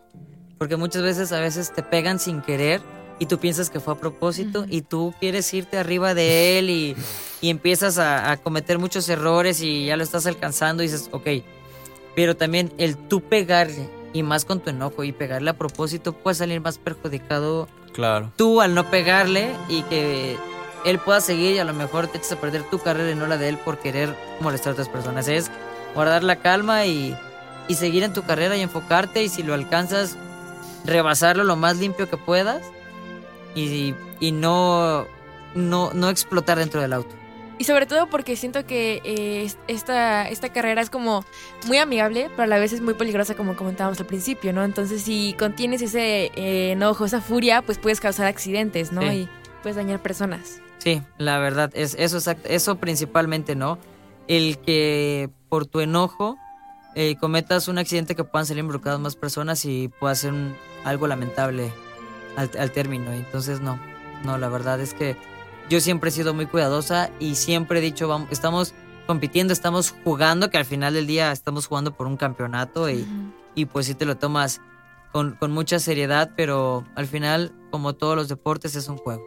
Porque 0.58 0.76
muchas 0.76 1.04
veces, 1.04 1.32
a 1.34 1.40
veces 1.40 1.72
te 1.74 1.84
pegan 1.84 2.20
sin 2.20 2.42
querer 2.42 2.82
y 3.20 3.26
tú 3.26 3.40
piensas 3.40 3.70
que 3.70 3.80
fue 3.80 3.94
a 3.94 3.98
propósito 3.98 4.66
y 4.70 4.82
tú 4.82 5.14
quieres 5.20 5.52
irte 5.54 5.78
arriba 5.78 6.14
de 6.14 6.60
él 6.60 6.70
y, 6.70 6.96
y 7.42 7.50
empiezas 7.50 7.98
a, 7.98 8.32
a 8.32 8.38
cometer 8.38 8.78
muchos 8.80 9.08
errores 9.10 9.62
y 9.62 9.86
ya 9.86 9.98
lo 9.98 10.04
estás 10.04 10.26
alcanzando 10.28 10.84
y 10.84 10.88
dices, 10.88 11.10
ok. 11.12 11.28
Pero 12.16 12.36
también 12.36 12.72
el 12.78 12.96
tú 12.98 13.22
pegarle 13.22 13.90
y 14.14 14.24
más 14.24 14.46
con 14.46 14.60
tu 14.60 14.70
enojo 14.70 15.04
y 15.04 15.12
pegarle 15.12 15.50
a 15.50 15.58
propósito 15.58 16.14
puede 16.14 16.36
salir 16.36 16.62
más 16.62 16.78
perjudicado 16.78 17.68
Claro. 17.94 18.32
tú 18.36 18.62
al 18.62 18.76
no 18.76 18.90
pegarle 18.92 19.50
y 19.70 19.82
que 19.84 20.38
él 20.86 21.00
pueda 21.00 21.20
seguir 21.20 21.56
y 21.56 21.60
a 21.60 21.64
lo 21.64 21.74
mejor 21.74 22.08
te 22.08 22.20
echas 22.20 22.34
a 22.34 22.36
perder 22.40 22.62
tu 22.64 22.78
carrera 22.80 23.12
y 23.12 23.16
no 23.16 23.26
la 23.28 23.38
de 23.38 23.50
él 23.50 23.58
por 23.58 23.80
querer 23.80 24.14
molestar 24.40 24.70
a 24.70 24.74
otras 24.74 24.90
personas. 24.90 25.28
Es 25.28 25.50
guardar 25.96 26.24
la 26.24 26.36
calma 26.38 26.86
y, 26.86 27.18
y 27.68 27.74
seguir 27.74 28.04
en 28.04 28.14
tu 28.14 28.22
carrera 28.24 28.56
y 28.56 28.62
enfocarte 28.62 29.24
y 29.24 29.30
si 29.30 29.42
lo 29.42 29.54
alcanzas, 29.56 30.16
rebasarlo 30.86 31.44
lo 31.44 31.56
más 31.56 31.78
limpio 31.78 32.08
que 32.10 32.18
puedas 32.18 32.62
y, 33.62 33.96
y 34.20 34.32
no, 34.32 35.06
no, 35.56 35.92
no 35.94 36.10
explotar 36.10 36.58
dentro 36.58 36.82
del 36.82 36.94
auto. 36.94 37.14
Y 37.60 37.64
sobre 37.64 37.88
todo 37.88 38.08
porque 38.08 38.36
siento 38.36 38.66
que 38.68 39.02
eh, 39.04 39.44
es- 39.46 39.58
esta, 39.68 40.30
esta 40.30 40.50
carrera 40.54 40.80
es 40.82 40.92
como 40.92 41.26
muy 41.66 41.78
amigable, 41.78 42.30
pero 42.32 42.44
a 42.44 42.48
la 42.48 42.60
vez 42.60 42.72
es 42.72 42.82
muy 42.82 42.94
peligrosa 42.94 43.34
como 43.34 43.56
comentábamos 43.56 44.00
al 44.00 44.06
principio, 44.06 44.54
¿no? 44.54 44.64
Entonces 44.64 45.02
si 45.02 45.36
contienes 45.40 45.82
ese 45.82 46.32
eh, 46.36 46.72
enojo, 46.74 47.06
esa 47.06 47.20
furia, 47.20 47.64
pues 47.64 47.80
puedes 47.80 48.00
causar 48.00 48.28
accidentes, 48.28 48.92
¿no? 48.92 49.02
Sí. 49.02 49.08
Y 49.08 49.30
puedes 49.64 49.76
dañar 49.76 50.00
personas. 50.04 50.62
Sí, 50.78 51.02
la 51.18 51.40
verdad, 51.40 51.72
es 51.74 51.96
eso, 51.98 52.20
eso 52.44 52.76
principalmente, 52.76 53.56
¿no? 53.56 53.80
El 54.28 54.60
que 54.60 55.32
por 55.50 55.66
tu 55.66 55.80
enojo 55.80 56.38
eh, 56.94 57.16
cometas 57.20 57.68
un 57.68 57.80
accidente 57.80 58.14
que 58.14 58.24
puedan 58.24 58.46
salir 58.46 58.60
involucradas 58.62 59.00
más 59.00 59.16
personas 59.16 59.66
y 59.66 59.88
pueda 60.00 60.14
ser 60.14 60.34
un- 60.34 60.56
algo 60.84 61.08
lamentable 61.08 61.72
al, 62.38 62.50
al 62.58 62.72
término. 62.72 63.12
Entonces, 63.12 63.60
no, 63.60 63.78
no, 64.24 64.38
la 64.38 64.48
verdad 64.48 64.80
es 64.80 64.94
que 64.94 65.18
yo 65.70 65.82
siempre 65.82 66.10
he 66.10 66.14
sido 66.14 66.34
muy 66.34 66.46
cuidadosa 66.46 67.10
y 67.20 67.36
siempre 67.36 67.80
he 67.80 67.82
dicho, 67.82 68.08
vamos, 68.08 68.30
estamos 68.32 68.74
compitiendo, 69.06 69.52
estamos 69.52 69.94
jugando, 70.06 70.50
que 70.50 70.58
al 70.58 70.66
final 70.66 70.94
del 70.94 71.08
día 71.08 71.32
estamos 71.34 71.68
jugando 71.68 71.94
por 71.96 72.08
un 72.08 72.16
campeonato 72.18 72.90
y, 72.90 73.06
y 73.56 73.66
pues 73.66 73.86
sí 73.88 73.94
te 73.96 74.06
lo 74.06 74.18
tomas 74.18 74.62
con, 75.12 75.34
con 75.36 75.52
mucha 75.52 75.80
seriedad, 75.80 76.32
pero 76.38 76.86
al 76.96 77.08
final, 77.08 77.52
como 77.72 77.94
todos 77.94 78.16
los 78.16 78.28
deportes, 78.30 78.76
es 78.76 78.88
un 78.88 78.98
juego. 78.98 79.24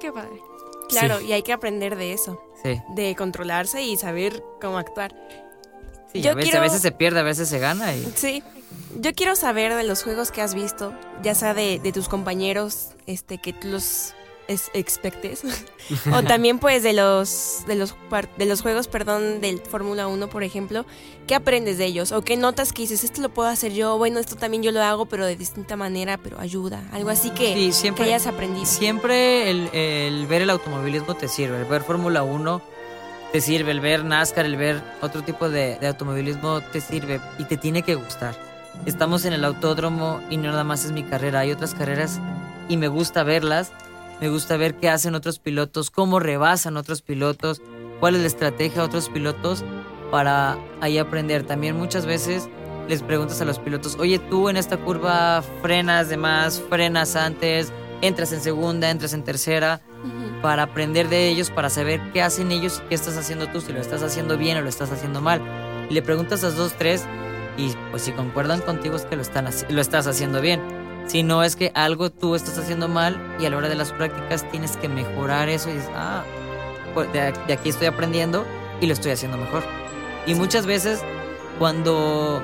Qué 0.00 0.12
padre. 0.12 0.40
Claro, 0.88 1.20
y 1.20 1.32
hay 1.32 1.42
que 1.42 1.52
aprender 1.52 1.96
de 1.96 2.12
eso, 2.12 2.40
Sí. 2.62 2.80
de 2.94 3.16
controlarse 3.16 3.82
y 3.82 3.96
saber 3.96 4.42
cómo 4.60 4.78
actuar. 4.78 5.12
Sí, 6.12 6.20
Yo 6.22 6.30
a, 6.30 6.34
veces, 6.34 6.50
quiero- 6.50 6.60
a 6.60 6.62
veces 6.68 6.80
se 6.82 6.92
pierde, 6.92 7.20
a 7.20 7.22
veces 7.24 7.48
se 7.48 7.58
gana. 7.58 7.94
Y... 7.96 8.04
Sí, 8.14 8.42
yo 9.00 9.12
quiero 9.14 9.36
saber 9.36 9.74
de 9.74 9.84
los 9.84 10.02
juegos 10.02 10.30
que 10.30 10.42
has 10.42 10.54
visto, 10.54 10.92
ya 11.22 11.34
sea 11.34 11.54
de, 11.54 11.78
de 11.78 11.92
tus 11.92 12.08
compañeros, 12.08 12.88
este, 13.06 13.38
que 13.38 13.54
los 13.62 14.14
es- 14.48 14.70
expectes, 14.74 15.42
o 16.12 16.22
también 16.22 16.58
pues 16.58 16.82
de 16.82 16.92
los, 16.92 17.64
de 17.66 17.74
los, 17.74 17.94
de 18.38 18.46
los 18.46 18.62
juegos, 18.62 18.88
perdón, 18.88 19.40
del 19.40 19.60
Fórmula 19.60 20.06
1, 20.06 20.28
por 20.28 20.42
ejemplo, 20.44 20.86
¿qué 21.26 21.34
aprendes 21.34 21.78
de 21.78 21.84
ellos? 21.86 22.12
¿O 22.12 22.22
qué 22.22 22.36
notas 22.36 22.72
que 22.72 22.82
dices, 22.82 23.04
esto 23.04 23.20
lo 23.20 23.28
puedo 23.28 23.48
hacer 23.48 23.72
yo, 23.72 23.98
bueno, 23.98 24.18
esto 24.20 24.36
también 24.36 24.62
yo 24.62 24.72
lo 24.72 24.82
hago, 24.82 25.06
pero 25.06 25.26
de 25.26 25.36
distinta 25.36 25.76
manera, 25.76 26.16
pero 26.16 26.40
ayuda, 26.40 26.82
algo 26.92 27.10
así 27.10 27.30
que, 27.30 27.72
Sí, 27.72 27.90
que 27.92 28.02
hayas 28.04 28.26
aprendido? 28.26 28.66
siempre 28.66 29.50
el, 29.50 29.68
el 29.74 30.26
ver 30.26 30.42
el 30.42 30.50
automovilismo 30.50 31.14
te 31.14 31.28
sirve, 31.28 31.58
el 31.58 31.64
ver 31.64 31.82
Fórmula 31.82 32.22
1 32.22 32.62
te 33.32 33.40
sirve, 33.40 33.72
el 33.72 33.80
ver 33.80 34.04
NASCAR, 34.04 34.46
el 34.46 34.56
ver 34.56 34.80
otro 35.02 35.22
tipo 35.22 35.50
de, 35.50 35.76
de 35.80 35.86
automovilismo 35.88 36.60
te 36.62 36.80
sirve 36.80 37.20
y 37.38 37.44
te 37.44 37.56
tiene 37.56 37.82
que 37.82 37.96
gustar. 37.96 38.45
Estamos 38.84 39.24
en 39.24 39.32
el 39.32 39.44
autódromo 39.44 40.20
y 40.30 40.36
no 40.36 40.50
nada 40.50 40.64
más 40.64 40.84
es 40.84 40.92
mi 40.92 41.02
carrera, 41.02 41.40
hay 41.40 41.52
otras 41.52 41.74
carreras 41.74 42.20
y 42.68 42.76
me 42.76 42.88
gusta 42.88 43.24
verlas, 43.24 43.72
me 44.20 44.28
gusta 44.28 44.56
ver 44.56 44.74
qué 44.74 44.88
hacen 44.88 45.14
otros 45.14 45.38
pilotos, 45.38 45.90
cómo 45.90 46.20
rebasan 46.20 46.76
otros 46.76 47.02
pilotos, 47.02 47.62
cuál 48.00 48.14
es 48.14 48.20
la 48.20 48.26
estrategia 48.28 48.82
de 48.82 48.86
otros 48.86 49.08
pilotos 49.08 49.64
para 50.10 50.56
ahí 50.80 50.98
aprender. 50.98 51.42
También 51.44 51.76
muchas 51.76 52.06
veces 52.06 52.48
les 52.88 53.02
preguntas 53.02 53.40
a 53.40 53.44
los 53.44 53.58
pilotos, 53.58 53.96
oye, 53.98 54.18
tú 54.18 54.48
en 54.48 54.56
esta 54.56 54.76
curva 54.76 55.42
frenas 55.62 56.08
de 56.08 56.16
más, 56.16 56.62
frenas 56.70 57.16
antes, 57.16 57.72
entras 58.02 58.32
en 58.32 58.40
segunda, 58.40 58.90
entras 58.90 59.12
en 59.12 59.24
tercera, 59.24 59.80
para 60.42 60.64
aprender 60.64 61.08
de 61.08 61.28
ellos, 61.28 61.50
para 61.50 61.70
saber 61.70 62.00
qué 62.12 62.22
hacen 62.22 62.52
ellos 62.52 62.80
y 62.84 62.88
qué 62.88 62.94
estás 62.94 63.16
haciendo 63.16 63.48
tú, 63.48 63.60
si 63.60 63.72
lo 63.72 63.80
estás 63.80 64.02
haciendo 64.02 64.36
bien 64.38 64.56
o 64.58 64.60
lo 64.60 64.68
estás 64.68 64.92
haciendo 64.92 65.20
mal. 65.20 65.40
Y 65.90 65.94
le 65.94 66.02
preguntas 66.02 66.44
a 66.44 66.50
dos, 66.50 66.74
tres, 66.78 67.04
y 67.56 67.72
pues 67.90 68.02
si 68.02 68.12
concuerdan 68.12 68.60
contigo 68.60 68.96
es 68.96 69.04
que 69.06 69.16
lo, 69.16 69.22
están, 69.22 69.46
haci- 69.46 69.68
lo 69.68 69.80
estás 69.80 70.06
haciendo 70.06 70.40
bien. 70.40 70.60
sino 71.06 71.42
es 71.44 71.54
que 71.56 71.70
algo 71.74 72.10
tú 72.10 72.34
estás 72.34 72.58
haciendo 72.58 72.88
mal 72.88 73.16
y 73.38 73.46
a 73.46 73.50
la 73.50 73.56
hora 73.58 73.68
de 73.68 73.76
las 73.76 73.92
prácticas 73.92 74.48
tienes 74.50 74.76
que 74.76 74.88
mejorar 74.88 75.48
eso 75.48 75.70
y 75.70 75.74
dices, 75.74 75.88
ah, 75.94 76.24
pues 76.94 77.12
de, 77.12 77.32
de 77.46 77.52
aquí 77.52 77.68
estoy 77.68 77.86
aprendiendo 77.86 78.44
y 78.80 78.86
lo 78.86 78.92
estoy 78.92 79.12
haciendo 79.12 79.36
mejor. 79.38 79.62
Y 80.26 80.34
muchas 80.34 80.66
veces 80.66 81.02
cuando 81.60 82.42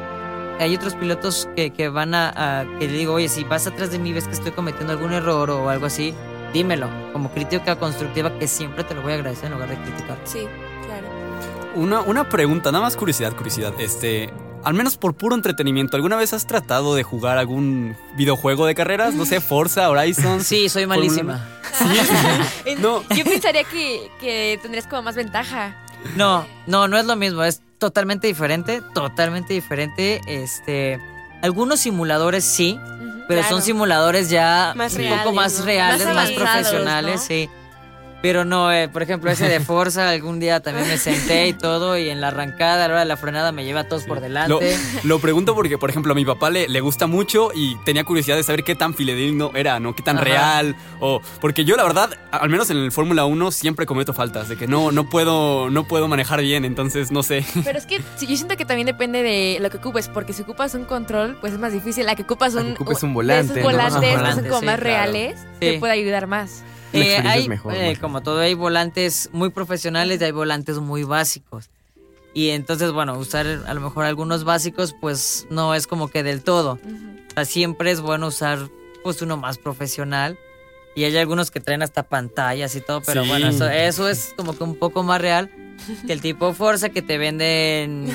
hay 0.61 0.75
otros 0.77 0.95
pilotos 0.95 1.49
que, 1.57 1.71
que 1.71 1.89
van 1.89 2.15
a, 2.15 2.61
a- 2.61 2.65
que 2.79 2.87
le 2.87 2.97
digo, 2.99 3.15
oye, 3.15 3.29
si 3.29 3.43
vas 3.45 3.67
atrás 3.67 3.91
de 3.91 3.99
mí 3.99 4.13
ves 4.13 4.27
que 4.29 4.35
estoy 4.35 4.53
cometiendo 4.53 4.93
algún 4.93 5.13
error 5.13 5.51
o 5.51 5.69
algo 5.69 5.87
así, 5.87 6.15
dímelo, 6.53 6.89
como 7.13 7.31
crítica 7.33 7.77
constructiva 7.77 8.39
que 8.39 8.47
siempre 8.47 8.85
te 8.85 8.95
lo 8.95 9.03
voy 9.03 9.13
a 9.13 9.15
agradecer 9.17 9.47
en 9.47 9.53
lugar 9.55 9.71
de 9.71 9.77
criticar. 9.77 10.19
Sí, 10.25 10.47
claro. 10.87 11.07
Una, 11.75 12.01
una 12.03 12.29
pregunta, 12.29 12.71
nada 12.71 12.85
más 12.85 12.97
curiosidad, 12.97 13.35
curiosidad. 13.35 13.73
Este, 13.79 14.31
al 14.65 14.75
menos 14.75 14.97
por 14.97 15.15
puro 15.15 15.35
entretenimiento, 15.35 15.97
¿alguna 15.97 16.17
vez 16.17 16.33
has 16.33 16.47
tratado 16.47 16.95
de 16.95 17.03
jugar 17.03 17.39
algún 17.39 17.97
videojuego 18.17 18.67
de 18.67 18.75
carreras? 18.75 19.15
No 19.15 19.25
sé, 19.25 19.41
Forza, 19.41 19.89
Horizon. 19.91 20.43
Sí, 20.45 20.69
soy 20.69 20.87
malísima. 20.87 21.47
No. 22.79 23.03
Yo 23.15 23.25
pensaría 23.25 23.65
que, 23.65 24.11
que 24.21 24.59
tendrías 24.63 24.87
como 24.87 25.03
más 25.03 25.15
ventaja. 25.17 25.77
No, 26.17 26.47
no, 26.67 26.89
no 26.89 26.99
es 26.99 27.07
lo 27.07 27.17
mismo, 27.17 27.45
es 27.45 27.63
totalmente 27.79 28.27
diferente, 28.27 28.83
totalmente 28.95 29.55
diferente. 29.55 30.21
Este, 30.27 31.01
algunos 31.43 31.81
simuladores 31.81 32.45
sí, 32.45 32.79
pero 33.29 33.41
claro. 33.41 33.57
son 33.57 33.63
simuladores 33.63 34.31
ya 34.31 34.73
Más 34.77 34.93
un 34.93 34.99
reales, 34.99 35.19
poco 35.21 35.33
más 35.35 35.59
¿no? 35.61 35.65
reales, 35.65 36.07
Más 36.15 36.31
profesionales, 36.33 37.17
¿no? 37.17 37.27
sí. 37.27 37.49
Pero 38.23 38.45
no, 38.45 38.73
eh, 38.73 38.89
por 38.89 39.03
ejemplo, 39.03 39.31
ese 39.33 39.49
de 39.49 39.59
Forza, 39.61 40.09
algún 40.09 40.39
día 40.39 40.61
también 40.61 40.87
me 40.87 40.97
senté 40.97 41.49
y 41.49 41.53
todo, 41.53 41.99
y 41.99 42.09
en 42.09 42.21
la 42.21 42.29
arrancada, 42.29 42.85
a 42.85 42.89
la 42.89 42.95
hora 42.95 43.01
de 43.01 43.07
la 43.07 43.17
frenada, 43.17 43.51
me 43.51 43.65
lleva 43.65 43.81
a 43.81 43.85
todos 43.89 44.05
por 44.05 44.21
delante. 44.21 44.77
lo 45.03 45.19
pregunto 45.19 45.55
porque, 45.57 45.77
por 45.77 45.91
ejemplo, 45.91 46.13
a 46.13 46.15
mi 46.15 46.25
papá 46.25 46.49
le, 46.49 46.69
le 46.69 46.81
gusta 46.81 47.09
mucho 47.09 47.51
y 47.55 47.77
tenía 47.85 48.05
curiosidad 48.05 48.37
de 48.37 48.45
saber 48.45 48.63
qué 48.63 48.77
tan 48.77 48.95
fidedigno 48.95 49.51
era, 49.55 49.81
¿no? 49.81 49.97
Qué 49.97 50.03
tan 50.03 50.17
Ajá. 50.19 50.25
real. 50.25 50.77
O, 51.01 51.21
porque 51.41 51.65
yo, 51.65 51.75
la 51.77 51.83
verdad, 51.83 52.11
al 52.31 52.49
menos 52.49 52.71
en 52.71 52.77
el 52.77 52.93
Fórmula 52.93 53.25
1, 53.25 53.51
siempre 53.51 53.87
cometo 53.87 54.13
faltas. 54.15 54.49
De 54.49 54.57
que 54.57 54.69
no, 54.69 54.93
no, 54.93 55.09
puedo, 55.11 55.69
no 55.71 55.85
puedo 55.89 56.07
manejar 56.07 56.41
bien, 56.43 56.65
entonces 56.65 57.11
no 57.11 57.23
sé. 57.25 57.45
Pero 57.65 57.77
es 57.77 57.87
que 57.87 58.01
sí, 58.17 58.29
yo 58.29 58.37
siento 58.37 58.57
que 58.57 58.65
también 58.65 58.87
depende 58.87 59.23
de 59.25 59.59
lo 59.61 59.69
que 59.69 59.79
ocupes, 59.79 60.09
porque 60.09 60.33
si 60.33 60.43
ocupas 60.43 60.75
un 60.75 60.85
control, 60.85 61.37
pues 61.41 61.55
es 61.55 61.59
más 61.59 61.73
difícil. 61.73 62.07
La 62.07 62.15
que 62.15 62.23
ocupas 62.23 62.55
La 62.55 62.61
que 62.63 62.67
un, 62.69 62.73
ocupes 62.75 63.03
un 63.03 63.15
volante, 63.15 63.47
esos 63.53 63.57
¿no? 63.57 63.63
volantes 63.65 64.15
Ajá. 64.15 64.27
que 64.29 64.33
son 64.35 64.45
como 64.45 64.61
sí, 64.61 64.67
más 64.67 64.75
claro. 64.77 64.83
reales, 64.85 65.41
Sí. 65.41 65.59
te 65.59 65.79
puede 65.81 65.93
ayudar 65.95 66.29
más. 66.29 66.63
Experiencia 66.99 67.31
hay, 67.31 67.49
mejor, 67.49 67.75
eh, 67.75 67.97
como 68.01 68.23
todo, 68.23 68.41
hay 68.41 68.55
volantes 68.55 69.31
muy 69.33 69.51
profesionales 69.51 70.21
y 70.21 70.25
hay 70.25 70.33
volantes 70.33 70.79
muy 70.79 71.05
básicos. 71.05 71.71
Y 72.35 72.51
entonces, 72.51 72.93
bueno, 72.93 73.19
usar 73.19 73.47
a 73.67 73.75
lo 73.75 73.81
mejor 73.81 74.05
algunos 74.05 74.45
básicos, 74.45 74.95
pues 75.01 75.47
no 75.51 75.75
es 75.75 75.87
como 75.87 76.09
que 76.09 76.23
del 76.23 76.43
todo. 76.43 76.79
O 77.31 77.35
sea, 77.35 77.45
siempre 77.45 77.91
es 77.91 78.01
bueno 78.01 78.29
usar 78.29 78.71
pues 79.03 79.21
uno 79.23 79.37
más 79.37 79.59
profesional. 79.59 80.39
Y 80.95 81.05
hay 81.05 81.17
algunos 81.17 81.51
que 81.51 81.61
traen 81.61 81.83
hasta 81.83 82.03
pantallas 82.03 82.77
y 82.77 82.81
todo, 82.83 83.01
pero 83.01 83.23
Sí. 83.23 83.29
bueno, 83.29 83.49
eso, 83.49 83.69
eso 83.71 84.09
es 84.09 84.35
como 84.37 84.57
que 84.57 84.63
un 84.65 84.77
poco 84.77 85.03
más 85.03 85.21
real 85.21 85.51
que 86.07 86.13
el 86.13 86.21
tipo 86.21 86.53
Forza 86.53 86.91
que 86.91 87.03
te 87.03 87.19
venden 87.19 88.07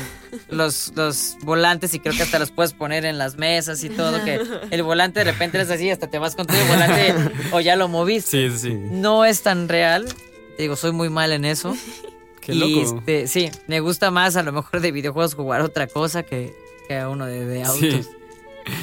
los, 0.50 0.94
los 0.96 1.36
volantes 1.42 1.94
y 1.96 2.00
creo 2.00 2.16
que 2.16 2.22
hasta 2.24 2.40
los 2.40 2.52
puedes 2.52 2.74
poner 2.74 3.04
en 3.04 3.18
las 3.18 3.36
mesas 3.38 3.84
y 3.84 3.90
todo, 3.90 4.24
que 4.24 4.40
el 4.72 4.84
volante 4.84 5.20
de 5.22 5.32
repente 5.32 5.60
es 5.60 5.70
así, 5.70 5.90
hasta 5.90 6.08
te 6.08 6.18
vas 6.20 6.36
con 6.36 6.46
todo 6.48 6.58
el 6.58 6.68
volante 6.68 7.16
o 7.52 7.60
ya 7.60 7.76
lo 7.76 7.88
moviste. 7.88 8.50
Sí, 8.52 8.58
sí. 8.60 8.74
No 8.74 9.26
es 9.26 9.42
tan 9.42 9.68
real. 9.68 10.06
Te 10.56 10.64
digo, 10.64 10.76
soy 10.76 10.92
muy 10.92 11.10
mal 11.10 11.32
en 11.32 11.46
eso. 11.46 11.76
Qué 12.42 12.54
y 12.54 12.60
loco. 12.60 12.98
este, 13.00 13.28
sí, 13.28 13.50
me 13.68 13.80
gusta 13.82 14.12
más 14.12 14.36
a 14.38 14.44
lo 14.44 14.52
mejor 14.54 14.80
de 14.80 14.92
videojuegos 14.92 15.34
jugar 15.36 15.62
otra 15.62 15.88
cosa 15.88 16.24
que, 16.24 16.56
que 16.88 17.04
uno 17.06 17.26
de, 17.26 17.44
de 17.46 17.64
autos. 17.64 17.80
Sí. 17.80 18.02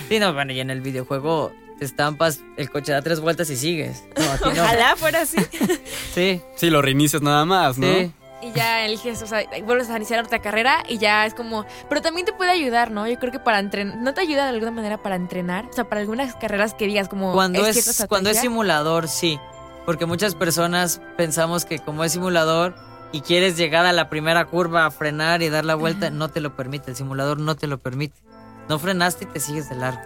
Sí. 0.09 0.18
no, 0.18 0.34
bueno, 0.34 0.53
y 0.53 0.61
en 0.61 0.68
el 0.70 0.80
videojuego 0.82 1.53
te 1.79 1.85
estampas, 1.85 2.41
el 2.57 2.70
coche 2.70 2.93
da 2.93 3.03
tres 3.03 3.20
vueltas 3.20 3.51
y 3.51 3.57
sigues. 3.57 4.05
No, 4.16 4.31
aquí 4.33 4.57
no. 4.57 4.62
Ojalá 4.62 4.97
fuera 4.97 5.22
así. 5.22 5.39
Sí, 6.14 6.41
Sí, 6.57 6.70
lo 6.70 6.81
reinicias 6.83 7.22
nada 7.22 7.45
más, 7.45 7.79
¿no? 7.79 7.87
sí. 7.87 8.12
Y 8.43 8.53
ya 8.53 8.85
eliges, 8.85 9.22
o 9.22 9.27
sea, 9.27 9.43
vuelves 9.64 9.89
a 9.89 9.97
iniciar 9.97 10.22
otra 10.22 10.39
carrera 10.41 10.83
y 10.87 10.99
ya 10.99 11.25
es 11.25 11.33
como... 11.33 11.64
Pero 11.89 12.03
también 12.03 12.27
te 12.27 12.35
puede 12.35 12.51
ayudar, 12.51 12.91
¿no? 12.91 13.09
Yo 13.09 13.18
creo 13.18 13.33
que 13.33 13.39
para 13.39 13.59
entrenar... 13.59 13.97
¿No 13.97 14.12
te 14.12 14.20
ayuda 14.20 14.43
de 14.43 14.51
alguna 14.51 14.70
manera 14.70 15.03
para 15.03 15.16
entrenar? 15.16 15.64
O 15.64 15.72
sea, 15.72 15.85
para 15.89 16.03
algunas 16.03 16.35
carreras 16.35 16.75
que 16.75 16.87
digas 16.87 17.09
como... 17.09 17.33
Cuando 17.33 17.64
es, 17.66 18.05
cuando 18.07 18.29
es 18.29 18.39
simulador, 18.39 19.09
sí. 19.09 19.41
Porque 19.87 20.05
muchas 20.05 20.35
personas 20.35 21.01
pensamos 21.16 21.64
que 21.64 21.79
como 21.79 22.05
es 22.05 22.12
simulador 22.12 22.75
y 23.12 23.22
quieres 23.22 23.57
llegar 23.57 23.87
a 23.87 23.95
la 23.95 24.11
primera 24.11 24.45
curva 24.45 24.85
a 24.85 24.91
frenar 24.91 25.41
y 25.41 25.49
dar 25.49 25.64
la 25.64 25.75
vuelta, 25.75 26.11
no 26.11 26.29
te 26.29 26.43
lo 26.43 26.55
permite. 26.55 26.91
El 26.91 26.97
simulador 26.99 27.41
no 27.41 27.55
te 27.57 27.66
lo 27.66 27.79
permite. 27.79 28.20
No 28.68 28.79
frenaste 28.79 29.25
y 29.25 29.29
te 29.29 29.41
sigues 29.41 29.70
de 29.70 29.77
largo. 29.77 30.03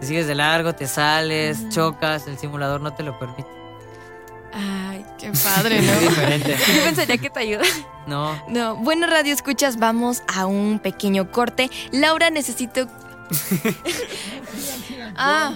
Te 0.00 0.06
sigues 0.06 0.26
de 0.26 0.34
largo, 0.34 0.74
te 0.74 0.86
sales, 0.86 1.68
chocas. 1.68 2.26
El 2.26 2.38
simulador 2.38 2.80
no 2.80 2.92
te 2.94 3.02
lo 3.02 3.18
permite. 3.18 3.46
Ay, 4.52 5.04
qué 5.18 5.30
padre, 5.30 5.78
Es 5.80 5.84
¿no? 5.86 6.00
diferente. 6.00 6.56
Yo 6.76 6.82
pensaría 6.84 7.18
que 7.18 7.30
te 7.30 7.40
ayuda. 7.40 7.64
No. 8.06 8.42
No, 8.48 8.76
bueno, 8.76 9.06
Radio 9.06 9.32
Escuchas, 9.32 9.78
vamos 9.78 10.22
a 10.26 10.46
un 10.46 10.78
pequeño 10.78 11.30
corte. 11.30 11.70
Laura, 11.92 12.30
necesito. 12.30 12.88
ah, 15.16 15.52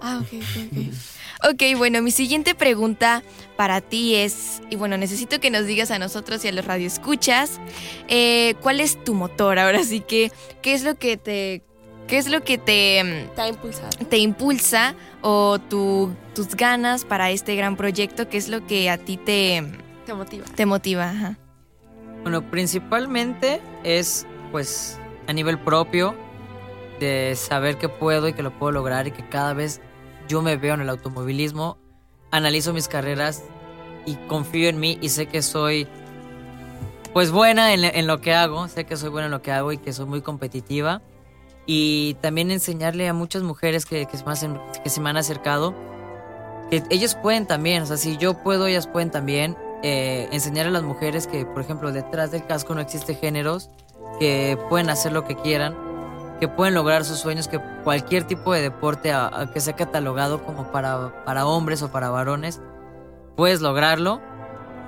ah, 0.00 0.20
ok, 0.22 0.28
ok, 0.32 0.72
ok. 0.72 0.94
Ok, 1.42 1.62
bueno, 1.78 2.02
mi 2.02 2.10
siguiente 2.10 2.54
pregunta 2.54 3.22
para 3.56 3.80
ti 3.80 4.14
es, 4.14 4.60
y 4.68 4.76
bueno, 4.76 4.98
necesito 4.98 5.40
que 5.40 5.50
nos 5.50 5.64
digas 5.64 5.90
a 5.90 5.98
nosotros 5.98 6.44
y 6.44 6.48
a 6.48 6.52
los 6.52 6.66
radioescuchas, 6.66 7.60
eh, 8.08 8.56
¿cuál 8.60 8.80
es 8.80 9.02
tu 9.04 9.14
motor? 9.14 9.58
Ahora 9.58 9.82
sí 9.84 10.00
que, 10.00 10.32
¿qué 10.60 10.74
es 10.74 10.82
lo 10.82 10.96
que 10.96 11.16
te, 11.16 11.62
qué 12.06 12.18
es 12.18 12.28
lo 12.28 12.42
que 12.42 12.58
te, 12.58 13.02
mm, 13.04 13.06
Está 13.30 13.48
impulsado. 13.48 13.88
te 14.08 14.18
impulsa 14.18 14.94
o 15.22 15.58
tu- 15.58 16.14
tus 16.34 16.54
ganas 16.56 17.04
para 17.04 17.30
este 17.30 17.54
gran 17.56 17.76
proyecto? 17.76 18.28
¿Qué 18.28 18.36
es 18.38 18.48
lo 18.48 18.66
que 18.66 18.90
a 18.90 18.98
ti 18.98 19.16
te, 19.16 19.62
Te 20.06 20.14
motiva. 20.14 20.44
te 20.54 20.66
motiva? 20.66 21.10
Ajá. 21.10 21.36
Bueno, 22.22 22.42
principalmente 22.50 23.60
es 23.84 24.26
pues 24.50 24.98
a 25.26 25.32
nivel 25.32 25.58
propio 25.58 26.14
de 26.98 27.34
saber 27.36 27.78
que 27.78 27.88
puedo 27.88 28.28
y 28.28 28.32
que 28.34 28.42
lo 28.42 28.50
puedo 28.50 28.72
lograr 28.72 29.06
y 29.06 29.10
que 29.12 29.26
cada 29.28 29.54
vez 29.54 29.80
yo 30.28 30.42
me 30.42 30.56
veo 30.56 30.74
en 30.74 30.80
el 30.82 30.88
automovilismo, 30.90 31.78
analizo 32.30 32.72
mis 32.72 32.88
carreras 32.88 33.42
y 34.06 34.16
confío 34.28 34.68
en 34.68 34.78
mí 34.80 34.98
y 35.00 35.08
sé 35.10 35.26
que 35.26 35.40
soy 35.42 35.86
pues 37.12 37.30
buena 37.30 37.72
en, 37.74 37.84
en 37.84 38.06
lo 38.06 38.20
que 38.20 38.34
hago, 38.34 38.68
sé 38.68 38.84
que 38.84 38.96
soy 38.96 39.08
buena 39.10 39.26
en 39.26 39.32
lo 39.32 39.42
que 39.42 39.50
hago 39.52 39.72
y 39.72 39.78
que 39.78 39.92
soy 39.92 40.06
muy 40.06 40.20
competitiva 40.22 41.00
y 41.66 42.14
también 42.20 42.50
enseñarle 42.50 43.08
a 43.08 43.12
muchas 43.12 43.42
mujeres 43.42 43.86
que, 43.86 44.06
que 44.06 44.16
se, 44.16 44.48
me 44.48 44.60
que 44.82 44.90
se 44.90 45.00
me 45.00 45.10
han 45.10 45.16
acercado 45.16 45.74
que 46.70 46.84
ellos 46.88 47.16
pueden 47.16 47.46
también, 47.46 47.82
o 47.82 47.86
sea, 47.86 47.96
si 47.96 48.16
yo 48.16 48.34
puedo, 48.34 48.66
ellas 48.66 48.86
pueden 48.86 49.10
también 49.10 49.56
eh, 49.82 50.28
enseñar 50.30 50.68
a 50.68 50.70
las 50.70 50.84
mujeres 50.84 51.26
que, 51.26 51.44
por 51.44 51.60
ejemplo, 51.60 51.92
detrás 51.92 52.30
del 52.30 52.46
casco 52.46 52.74
no 52.74 52.80
existe 52.80 53.14
géneros, 53.14 53.70
que 54.20 54.56
pueden 54.68 54.88
hacer 54.88 55.12
lo 55.12 55.24
que 55.24 55.34
quieran, 55.34 55.74
que 56.38 56.46
pueden 56.46 56.74
lograr 56.74 57.04
sus 57.04 57.18
sueños, 57.18 57.48
que 57.48 57.60
cualquier 57.82 58.24
tipo 58.24 58.52
de 58.52 58.62
deporte 58.62 59.12
que 59.52 59.60
sea 59.60 59.74
catalogado 59.74 60.44
como 60.44 60.70
para, 60.70 61.24
para 61.24 61.44
hombres 61.44 61.82
o 61.82 61.90
para 61.90 62.08
varones, 62.08 62.60
puedes 63.36 63.60
lograrlo 63.60 64.20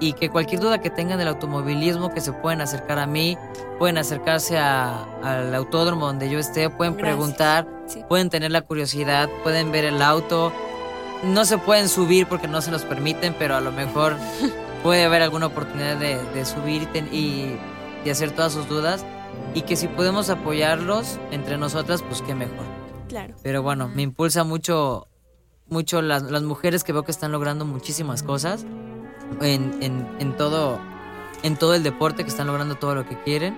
y 0.01 0.15
que 0.15 0.29
cualquier 0.31 0.61
duda 0.61 0.81
que 0.81 0.91
tengan 0.91 1.19
del 1.19 1.29
automovilismo, 1.29 2.13
que 2.13 2.21
se 2.21 2.33
pueden 2.33 2.61
acercar 2.61 2.99
a 2.99 3.07
mí, 3.07 3.39
pueden 3.79 3.99
acercarse 3.99 4.59
a- 4.59 5.05
al 5.23 5.55
autódromo 5.55 6.07
donde 6.07 6.29
yo 6.31 6.39
esté, 6.39 6.71
pueden 6.71 6.95
Gracias. 6.95 7.17
preguntar, 7.17 7.69
Sí. 7.87 8.03
pueden 8.09 8.31
tener 8.31 8.51
la 8.51 8.63
curiosidad, 8.63 9.29
pueden 9.43 9.71
ver 9.73 9.85
el 9.85 10.03
auto, 10.03 10.53
no 11.23 11.45
se 11.45 11.59
pueden 11.59 11.89
subir 11.89 12.27
porque 12.27 12.49
no 12.49 12.61
se 12.63 12.71
los 12.71 12.83
permiten, 12.83 13.35
pero 13.39 13.55
a 13.57 13.61
lo 13.61 13.71
mejor 13.73 14.17
puede 14.83 15.05
haber 15.05 15.23
alguna 15.23 15.47
oportunidad 15.47 15.97
de, 15.97 16.21
de 16.33 16.45
subir 16.45 16.83
y, 16.83 16.87
ten- 16.87 17.09
y 17.13 17.57
de 18.05 18.11
hacer 18.11 18.33
todas 18.33 18.53
sus 18.53 18.69
dudas. 18.69 19.05
Y 19.55 19.63
que 19.63 19.77
si 19.77 19.87
podemos 19.89 20.31
apoyarlos 20.31 21.19
entre 21.31 21.59
nosotras, 21.59 22.03
pues 22.03 22.23
qué 22.23 22.35
mejor. 22.35 22.65
Claro. 23.09 23.35
Pero 23.43 23.63
bueno, 23.63 23.89
me 23.89 24.03
impulsa 24.03 24.45
mucho, 24.45 25.07
mucho 25.69 26.01
las, 26.03 26.23
las 26.23 26.43
mujeres 26.43 26.83
que 26.85 26.93
veo 26.93 27.05
que 27.05 27.11
están 27.13 27.33
logrando 27.33 27.65
muchísimas 27.65 28.23
cosas 28.23 28.65
en, 29.41 29.77
en, 29.83 30.07
en 30.19 30.37
todo, 30.37 30.81
en 31.43 31.57
todo 31.57 31.75
el 31.75 31.83
deporte, 31.83 32.23
que 32.25 32.31
están 32.31 32.47
logrando 32.47 32.75
todo 32.77 32.95
lo 32.95 33.07
que 33.07 33.17
quieren. 33.23 33.57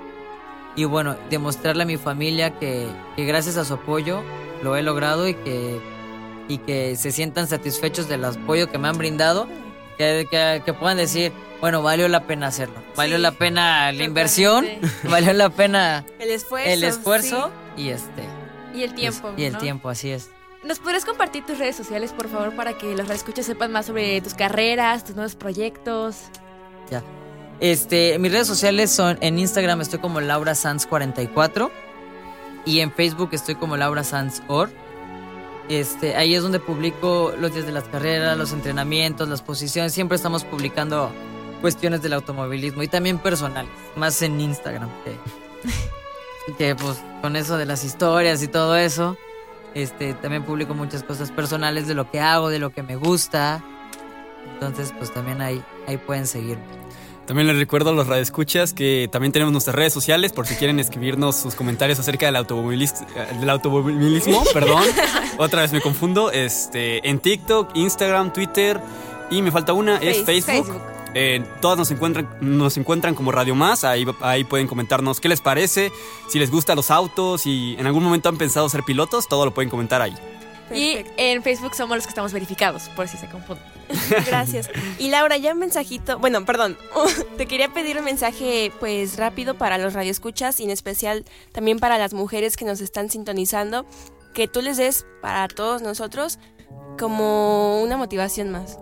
Y 0.77 0.85
bueno, 0.85 1.17
demostrarle 1.31 1.85
a 1.85 1.87
mi 1.87 1.97
familia 1.97 2.59
que, 2.59 2.89
que 3.17 3.25
gracias 3.25 3.57
a 3.57 3.65
su 3.65 3.75
apoyo 3.75 4.23
lo 4.63 4.77
he 4.77 4.83
logrado 4.83 5.29
y 5.29 5.35
que, 5.35 5.81
y 6.49 6.59
que 6.59 6.97
se 6.97 7.13
sientan 7.13 7.47
satisfechos 7.47 8.09
del 8.09 8.25
apoyo 8.25 8.71
que 8.71 8.79
me 8.79 8.89
han 8.89 8.99
brindado. 8.99 9.47
Que, 9.97 10.27
que, 10.29 10.61
que 10.65 10.73
puedan 10.73 10.97
decir, 10.97 11.31
bueno, 11.61 11.81
valió 11.81 12.09
la 12.09 12.27
pena 12.27 12.49
hacerlo. 12.49 12.75
Valió 12.97 13.15
Sí, 13.17 13.23
la 13.23 13.31
pena 13.31 13.93
la 13.93 14.03
inversión, 14.03 14.67
valió 15.09 15.33
la 15.33 15.51
pena 15.51 16.05
El 16.19 16.31
esfuerzo. 16.31 16.69
el 16.71 16.83
esfuerzo 16.83 17.51
y 17.77 17.91
este 17.91 18.25
Y 18.75 18.83
el 18.83 18.93
tiempo. 18.95 19.33
y 19.37 19.45
el 19.45 19.57
tiempo, 19.57 19.89
así 19.89 20.11
es. 20.11 20.31
¿Nos 20.65 20.79
podrías 20.79 21.05
compartir 21.05 21.45
tus 21.45 21.59
redes 21.59 21.77
sociales, 21.77 22.13
por 22.13 22.29
favor, 22.29 22.57
para 22.57 22.79
que 22.79 22.97
los 22.97 23.09
escuchas 23.11 23.45
sepan 23.45 23.71
más 23.71 23.87
sobre 23.87 24.21
tus 24.23 24.33
carreras, 24.33 25.05
tus 25.05 25.15
nuevos 25.15 25.35
proyectos? 25.35 26.17
Ya. 26.91 27.03
Este, 27.61 28.19
mis 28.19 28.33
redes 28.33 28.47
sociales 28.47 28.91
son 28.91 29.19
en 29.21 29.39
Instagram 29.39 29.81
estoy 29.83 29.99
como 30.01 30.21
Laura 30.21 30.55
Sanz 30.55 30.87
44 30.87 31.71
y 32.65 32.81
en 32.81 32.93
Facebook 32.93 33.29
estoy 33.33 33.57
como 33.57 33.77
Laura 33.77 34.05
Sanz 34.05 34.43
Or. 34.49 34.71
Este, 35.69 36.17
ahí 36.17 36.35
es 36.35 36.43
donde 36.43 36.61
publico 36.61 37.35
los 37.39 37.53
días 37.53 37.67
de 37.67 37.73
las 37.73 37.85
carreras, 37.85 38.37
los 38.37 38.53
entrenamientos, 38.53 39.29
las 39.29 39.43
posiciones. 39.43 39.93
Siempre 39.93 40.17
estamos 40.17 40.45
publicando 40.45 41.11
cuestiones 41.61 42.01
del 42.03 42.15
automovilismo 42.15 42.83
y 42.83 42.89
también 42.89 43.19
personales, 43.19 43.71
más 43.97 44.21
en 44.23 44.41
Instagram 44.41 44.89
que, 45.05 46.55
que 46.57 46.75
pues 46.75 47.03
con 47.21 47.37
eso 47.37 47.59
de 47.59 47.67
las 47.67 47.85
historias 47.85 48.43
y 48.43 48.49
todo 48.49 48.77
eso. 48.77 49.19
Este, 49.75 50.15
también 50.15 50.45
publico 50.45 50.75
muchas 50.75 51.03
cosas 51.03 51.31
personales 51.31 51.89
de 51.89 51.95
lo 51.95 52.11
que 52.11 52.21
hago, 52.21 52.49
de 52.49 52.59
lo 52.59 52.71
que 52.71 52.83
me 52.83 52.97
gusta. 52.97 53.63
Entonces, 54.55 54.93
pues 54.97 55.13
también 55.13 55.41
ahí, 55.41 55.63
ahí 55.87 55.97
pueden 55.97 56.27
seguirme. 56.27 56.63
También 57.27 57.49
les 57.49 57.57
recuerdo 57.57 57.91
a 57.91 57.93
los 57.95 58.07
radioescuchas 58.07 58.75
que 58.75 59.09
también 59.11 59.33
tenemos 59.33 59.51
nuestras 59.51 59.75
redes 59.75 59.95
sociales 59.95 60.33
por 60.33 60.47
si 60.47 60.57
quieren 60.57 60.79
escribirnos 60.79 61.37
sus 61.37 61.55
comentarios 61.55 61.99
acerca 61.99 62.27
del, 62.27 62.37
automovilismo, 62.37 63.07
del 63.41 63.51
automovilismo, 63.51 64.45
perdón. 64.53 64.85
Otra 65.39 65.63
vez 65.63 65.73
me 65.73 65.81
confundo. 65.81 66.31
Este, 66.31 67.09
en 67.09 67.19
TikTok, 67.19 67.71
Instagram, 67.75 68.33
Twitter 68.33 68.79
y 69.31 69.41
me 69.41 69.51
falta 69.51 69.73
una, 69.73 69.97
es 69.97 70.23
Facebook. 70.23 70.67
Facebook. 70.67 70.94
Eh, 71.15 71.45
todas 71.61 71.79
nos 71.79 71.91
encuentran, 71.91 72.29
nos 72.41 72.77
encuentran 72.77 73.15
como 73.15 73.33
Radio 73.33 73.55
Más. 73.55 73.85
Ahí, 73.85 74.05
ahí 74.21 74.45
pueden 74.45 74.67
comentarnos 74.67 75.21
qué 75.21 75.29
les 75.29 75.41
parece, 75.41 75.93
si 76.29 76.39
les 76.39 76.51
gustan 76.51 76.77
los 76.77 76.91
autos 76.91 77.47
y 77.47 77.77
en 77.79 77.87
algún 77.87 78.03
momento 78.03 78.29
han 78.29 78.37
pensado 78.37 78.69
ser 78.69 78.83
pilotos, 78.83 79.29
todo 79.29 79.45
lo 79.45 79.55
pueden 79.55 79.71
comentar 79.71 80.03
ahí. 80.03 80.15
Y 80.73 81.05
en 81.17 81.43
Facebook 81.43 81.75
somos 81.75 81.97
los 81.97 82.07
que 82.07 82.11
estamos 82.11 82.33
verificados, 82.33 82.89
por 82.91 83.07
si 83.07 83.17
se 83.17 83.29
confunden. 83.29 83.65
Gracias. 84.27 84.71
Y 84.99 85.09
Laura, 85.09 85.37
ya 85.37 85.53
un 85.53 85.59
mensajito, 85.59 86.19
bueno, 86.19 86.45
perdón, 86.45 86.77
te 87.37 87.47
quería 87.47 87.73
pedir 87.73 87.99
un 87.99 88.05
mensaje 88.05 88.73
pues 88.81 89.17
rápido 89.17 89.55
para 89.55 89.79
los 89.79 89.93
radioescuchas 89.93 90.59
y 90.61 90.65
en 90.65 90.71
especial 90.71 91.25
también 91.53 91.79
para 91.79 91.99
las 91.99 92.15
mujeres 92.15 92.57
que 92.57 92.65
nos 92.65 92.81
están 92.81 93.11
sintonizando, 93.11 93.87
que 94.33 94.49
tú 94.49 94.63
les 94.63 94.79
des 94.79 95.07
para 95.21 95.47
todos 95.49 95.83
nosotros 95.83 96.39
como 96.99 97.83
una 97.83 97.97
motivación 97.97 98.51
más. 98.51 98.79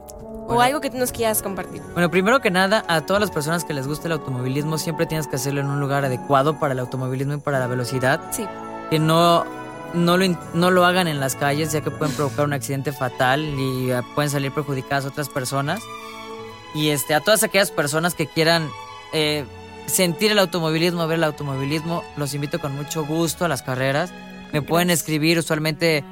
O 0.53 0.57
Bueno. 0.57 0.67
algo 0.67 0.81
que 0.81 0.91
nos 0.91 1.13
quieras 1.13 1.43
compartir. 1.43 1.83
Bueno, 1.93 2.11
primero 2.11 2.41
que 2.41 2.51
nada, 2.51 2.85
a 2.89 3.01
todas 3.03 3.21
las 3.21 3.31
personas 3.31 3.65
que 3.65 3.75
les 3.75 3.87
gusta 3.87 4.07
el 4.09 4.13
automovilismo, 4.13 4.79
siempre 4.79 5.07
tienes 5.07 5.27
que 5.27 5.37
hacerlo 5.37 5.61
en 5.61 5.67
un 5.69 5.81
lugar 5.81 6.05
adecuado 6.05 6.59
para 6.59 6.73
el 6.75 6.79
automovilismo 6.81 7.35
y 7.35 7.39
para 7.39 7.59
la 7.59 7.67
velocidad. 7.67 8.21
Sí. 8.31 8.47
Que 8.91 8.99
no, 8.99 9.45
no, 9.95 10.17
lo, 10.17 10.27
no 10.55 10.71
lo 10.71 10.85
hagan 10.85 11.09
en 11.09 11.21
las 11.21 11.35
calles, 11.37 11.73
ya 11.73 11.81
que 11.81 11.91
pueden 11.91 12.15
provocar 12.15 12.45
un 12.45 12.53
accidente 12.53 12.93
fatal 12.93 13.43
y 13.43 13.91
eh, 13.91 14.01
pueden 14.15 14.31
salir 14.31 14.53
perjudicadas 14.53 15.05
otras 15.07 15.29
personas. 15.29 15.81
Y 16.75 16.89
este, 16.91 17.15
a 17.15 17.21
todas 17.21 17.43
aquellas 17.43 17.71
personas 17.71 18.15
que 18.15 18.27
quieran 18.27 18.69
eh, 19.13 19.45
sentir 19.87 20.33
el 20.33 20.39
automovilismo, 20.39 21.07
ver 21.07 21.19
el 21.19 21.25
automovilismo, 21.25 22.03
los 22.17 22.33
invito 22.35 22.61
con 22.61 22.75
mucho 22.75 23.05
gusto 23.05 23.45
a 23.45 23.49
las 23.49 23.63
carreras. 23.63 24.13
Me 24.53 24.63
pueden 24.63 24.91
escribir, 24.91 25.39
usualmente 25.39 26.05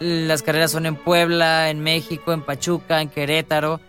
las 0.00 0.42
carreras 0.42 0.72
son 0.72 0.86
en 0.86 0.96
Puebla, 0.96 1.70
en 1.70 1.80
México, 1.80 2.32
en 2.32 2.42
Pachuca, 2.42 3.00
en 3.00 3.08
Querétaro. 3.08 3.80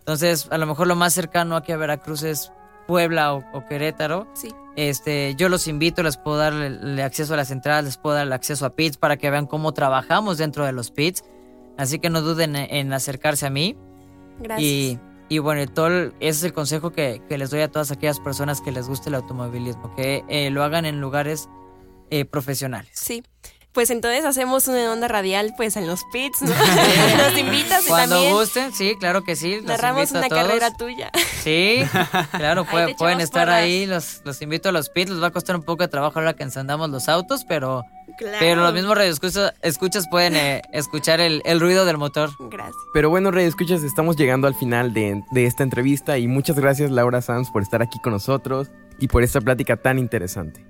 Entonces, 0.00 0.48
a 0.50 0.58
lo 0.58 0.66
mejor 0.66 0.86
lo 0.86 0.96
más 0.96 1.12
cercano 1.14 1.56
aquí 1.56 1.72
a 1.72 1.76
Veracruz 1.76 2.22
es 2.24 2.52
Puebla 2.86 3.32
o, 3.34 3.44
o 3.52 3.64
Querétaro. 3.66 4.26
Sí. 4.34 4.52
Este, 4.76 5.34
yo 5.36 5.48
los 5.48 5.68
invito, 5.68 6.02
les 6.02 6.16
puedo 6.16 6.36
dar 6.38 6.52
el, 6.52 6.80
el 6.82 7.00
acceso 7.00 7.34
a 7.34 7.36
las 7.36 7.50
entradas, 7.50 7.84
les 7.84 7.96
puedo 7.96 8.16
dar 8.16 8.26
el 8.26 8.32
acceso 8.32 8.66
a 8.66 8.70
pits 8.74 8.96
para 8.96 9.16
que 9.16 9.30
vean 9.30 9.46
cómo 9.46 9.72
trabajamos 9.72 10.38
dentro 10.38 10.64
de 10.66 10.72
los 10.72 10.90
pits. 10.90 11.22
Así 11.78 11.98
que 11.98 12.10
no 12.10 12.20
duden 12.22 12.56
en, 12.56 12.74
en 12.74 12.92
acercarse 12.92 13.46
a 13.46 13.50
mí. 13.50 13.76
Gracias. 14.40 14.60
Y, 14.68 14.98
y 15.28 15.38
bueno, 15.38 15.64
todo 15.72 15.86
el- 15.86 16.12
ese 16.20 16.38
es 16.38 16.42
el 16.44 16.52
consejo 16.52 16.90
que, 16.90 17.22
que 17.28 17.38
les 17.38 17.50
doy 17.50 17.60
a 17.60 17.70
todas 17.70 17.90
aquellas 17.90 18.18
personas 18.20 18.60
que 18.60 18.72
les 18.72 18.88
guste 18.88 19.08
el 19.10 19.14
automovilismo, 19.14 19.94
que 19.94 20.24
eh, 20.28 20.50
lo 20.50 20.64
hagan 20.64 20.84
en 20.86 21.00
lugares 21.00 21.48
eh, 22.10 22.24
profesionales. 22.24 22.90
Sí. 22.94 23.22
Pues 23.72 23.90
entonces 23.90 24.24
hacemos 24.24 24.66
una 24.66 24.90
onda 24.90 25.06
radial 25.06 25.54
pues 25.56 25.76
en 25.76 25.86
los 25.86 26.00
pits, 26.12 26.42
¿no? 26.42 26.48
Nos 27.18 27.38
invitas 27.38 27.84
y 27.84 27.88
Cuando 27.88 28.16
también 28.16 28.34
gusten, 28.34 28.72
sí, 28.72 28.96
claro 28.98 29.22
que 29.22 29.36
sí. 29.36 29.60
narramos 29.62 30.12
a 30.12 30.18
una 30.18 30.28
todos. 30.28 30.42
carrera 30.42 30.72
tuya. 30.76 31.10
Sí, 31.44 31.82
claro, 32.32 32.64
puede- 32.70 32.96
pueden 32.96 33.20
estar 33.20 33.44
porras. 33.46 33.62
ahí, 33.62 33.86
los, 33.86 34.22
los 34.24 34.42
invito 34.42 34.70
a 34.70 34.72
los 34.72 34.88
pits, 34.90 35.10
les 35.12 35.22
va 35.22 35.28
a 35.28 35.30
costar 35.30 35.54
un 35.54 35.62
poco 35.62 35.84
de 35.84 35.88
trabajo 35.88 36.18
ahora 36.18 36.34
que 36.34 36.42
encendamos 36.42 36.90
los 36.90 37.08
autos, 37.08 37.44
pero, 37.48 37.84
Claro. 38.18 38.36
pero 38.40 38.60
los 38.62 38.74
mismos 38.74 38.96
radioescuchas 38.96 39.54
escuchas 39.62 40.06
pueden 40.10 40.34
eh, 40.34 40.62
escuchar 40.72 41.20
el, 41.20 41.40
el 41.44 41.60
ruido 41.60 41.84
del 41.84 41.96
motor. 41.96 42.30
Gracias. 42.50 42.74
Pero 42.92 43.08
bueno, 43.08 43.30
Rey, 43.30 43.46
escuchas, 43.46 43.84
estamos 43.84 44.16
llegando 44.16 44.48
al 44.48 44.56
final 44.56 44.92
de, 44.92 45.22
de 45.30 45.46
esta 45.46 45.62
entrevista 45.62 46.18
y 46.18 46.26
muchas 46.26 46.56
gracias 46.58 46.90
Laura 46.90 47.22
Sanz 47.22 47.50
por 47.52 47.62
estar 47.62 47.82
aquí 47.82 48.00
con 48.02 48.12
nosotros 48.14 48.68
y 48.98 49.06
por 49.06 49.22
esta 49.22 49.40
plática 49.40 49.76
tan 49.76 50.00
interesante. 50.00 50.66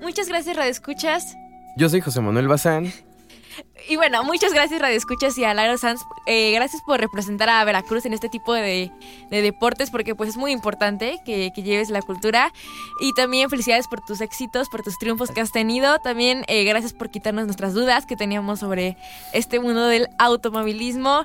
Muchas 0.00 0.26
gracias, 0.28 0.56
Radio 0.56 0.70
Escuchas. 0.70 1.34
Yo 1.76 1.88
soy 1.88 2.00
José 2.00 2.20
Manuel 2.20 2.48
Bazán. 2.48 2.92
Y 3.88 3.96
bueno, 3.96 4.22
muchas 4.24 4.52
gracias 4.52 4.80
Radio 4.80 4.96
Escuchas 4.96 5.36
y 5.38 5.44
a 5.44 5.54
Laura 5.54 5.76
Sanz. 5.78 6.02
Eh, 6.26 6.52
gracias 6.52 6.82
por 6.82 7.00
representar 7.00 7.48
a 7.48 7.64
Veracruz 7.64 8.04
en 8.04 8.12
este 8.12 8.28
tipo 8.28 8.52
de, 8.52 8.92
de 9.30 9.42
deportes 9.42 9.90
porque 9.90 10.14
pues 10.14 10.30
es 10.30 10.36
muy 10.36 10.52
importante 10.52 11.18
que, 11.24 11.50
lleves 11.50 11.90
la 11.90 12.02
cultura. 12.02 12.52
Y 13.00 13.12
también 13.14 13.50
felicidades 13.50 13.86
por 13.88 14.00
tus 14.00 14.20
éxitos, 14.20 14.68
por 14.68 14.82
tus 14.82 14.98
triunfos 14.98 15.30
que 15.30 15.40
has 15.40 15.52
tenido. 15.52 15.98
También 15.98 16.44
eh, 16.48 16.64
gracias 16.64 16.92
por 16.92 17.10
quitarnos 17.10 17.46
nuestras 17.46 17.74
dudas 17.74 18.06
que 18.06 18.16
teníamos 18.16 18.60
sobre 18.60 18.96
este 19.32 19.60
mundo 19.60 19.86
del 19.86 20.08
automovilismo. 20.18 21.24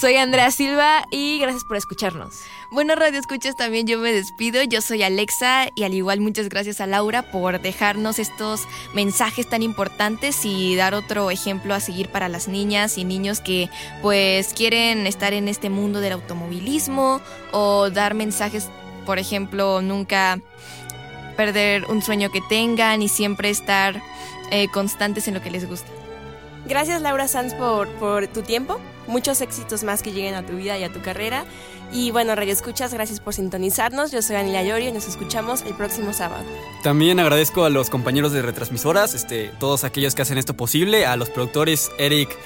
Soy 0.00 0.16
Andrea 0.16 0.50
Silva 0.50 1.04
y 1.10 1.38
gracias 1.38 1.64
por 1.64 1.76
escucharnos. 1.76 2.34
Bueno, 2.70 2.94
Radio 2.96 3.20
Escuchas, 3.20 3.54
también 3.56 3.86
yo 3.86 3.98
me 3.98 4.12
despido. 4.12 4.62
Yo 4.64 4.80
soy 4.80 5.02
Alexa 5.02 5.68
y 5.76 5.84
al 5.84 5.94
igual 5.94 6.20
muchas 6.20 6.48
gracias 6.48 6.80
a 6.80 6.86
Laura 6.86 7.30
por 7.30 7.60
dejarnos 7.60 8.18
estos 8.18 8.62
mensajes 8.94 9.48
tan 9.48 9.62
importantes 9.62 10.44
y 10.44 10.74
dar 10.74 10.94
otro 10.94 11.30
ejemplo 11.30 11.74
a 11.74 11.80
para 12.10 12.28
las 12.28 12.48
niñas 12.48 12.98
y 12.98 13.04
niños 13.04 13.40
que 13.40 13.70
pues 14.02 14.52
quieren 14.54 15.06
estar 15.06 15.32
en 15.32 15.48
este 15.48 15.70
mundo 15.70 16.00
del 16.00 16.12
automovilismo 16.12 17.20
o 17.52 17.90
dar 17.90 18.14
mensajes, 18.14 18.68
por 19.06 19.18
ejemplo, 19.18 19.80
nunca 19.82 20.40
perder 21.36 21.84
un 21.86 22.02
sueño 22.02 22.30
que 22.30 22.40
tengan 22.48 23.02
y 23.02 23.08
siempre 23.08 23.50
estar 23.50 24.00
eh, 24.50 24.68
constantes 24.68 25.28
en 25.28 25.34
lo 25.34 25.42
que 25.42 25.50
les 25.50 25.68
gusta. 25.68 25.88
Gracias 26.66 27.02
Laura 27.02 27.28
Sanz 27.28 27.54
por, 27.54 27.88
por 27.96 28.26
tu 28.28 28.42
tiempo. 28.42 28.78
Muchos 29.06 29.40
éxitos 29.40 29.84
más 29.84 30.02
que 30.02 30.12
lleguen 30.12 30.34
a 30.34 30.44
tu 30.44 30.54
vida 30.54 30.78
y 30.78 30.84
a 30.84 30.92
tu 30.92 31.02
carrera. 31.02 31.44
Y 31.92 32.10
bueno, 32.10 32.34
Radio 32.34 32.52
Escuchas, 32.52 32.92
gracias 32.92 33.20
por 33.20 33.34
sintonizarnos. 33.34 34.10
Yo 34.10 34.22
soy 34.22 34.36
Anila 34.36 34.62
Llorio 34.62 34.88
y 34.88 34.92
nos 34.92 35.06
escuchamos 35.06 35.62
el 35.62 35.74
próximo 35.74 36.12
sábado. 36.12 36.44
También 36.82 37.20
agradezco 37.20 37.64
a 37.64 37.70
los 37.70 37.90
compañeros 37.90 38.32
de 38.32 38.42
retransmisoras, 38.42 39.14
este, 39.14 39.50
todos 39.60 39.84
aquellos 39.84 40.14
que 40.14 40.22
hacen 40.22 40.38
esto 40.38 40.54
posible, 40.54 41.06
a 41.06 41.16
los 41.16 41.30
productores 41.30 41.90
Eric 41.98 42.36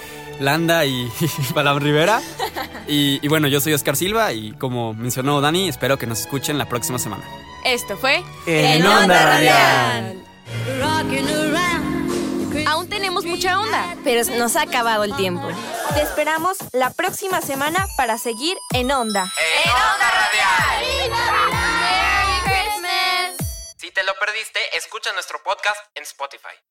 Landa 0.40 0.84
y, 0.84 1.09
y 1.20 1.52
Palam 1.54 1.78
Rivera. 1.78 2.20
Y, 2.90 3.20
y 3.22 3.28
bueno, 3.28 3.48
yo 3.48 3.61
soy 3.61 3.74
Oscar 3.74 3.96
Silva 3.96 4.32
y 4.32 4.52
como 4.52 4.94
mencionó 4.94 5.42
Dani, 5.42 5.68
espero 5.68 5.98
que 5.98 6.06
nos 6.06 6.20
escuchen 6.20 6.56
la 6.56 6.70
próxima 6.70 6.98
semana. 6.98 7.22
Esto 7.62 7.98
fue 7.98 8.22
En 8.46 8.86
Onda 8.86 9.26
Radial. 9.26 10.16
Aún 12.66 12.88
tenemos 12.88 13.24
mucha 13.24 13.59
onda. 13.61 13.96
Pero 14.04 14.24
nos 14.36 14.56
ha 14.56 14.62
acabado 14.62 15.04
el 15.04 15.14
tiempo. 15.16 15.46
Te 15.94 16.02
esperamos 16.02 16.59
la 16.72 16.90
próxima 16.90 17.40
semana 17.40 17.86
para 17.96 18.18
seguir 18.18 18.56
en 18.72 18.90
Onda. 18.90 19.32
Si 23.76 23.90
te 23.90 24.02
lo 24.02 24.14
perdiste, 24.18 24.61
escucha 24.76 25.12
nuestro 25.12 25.42
podcast 25.42 25.78
en 25.94 26.02
Spotify. 26.02 26.68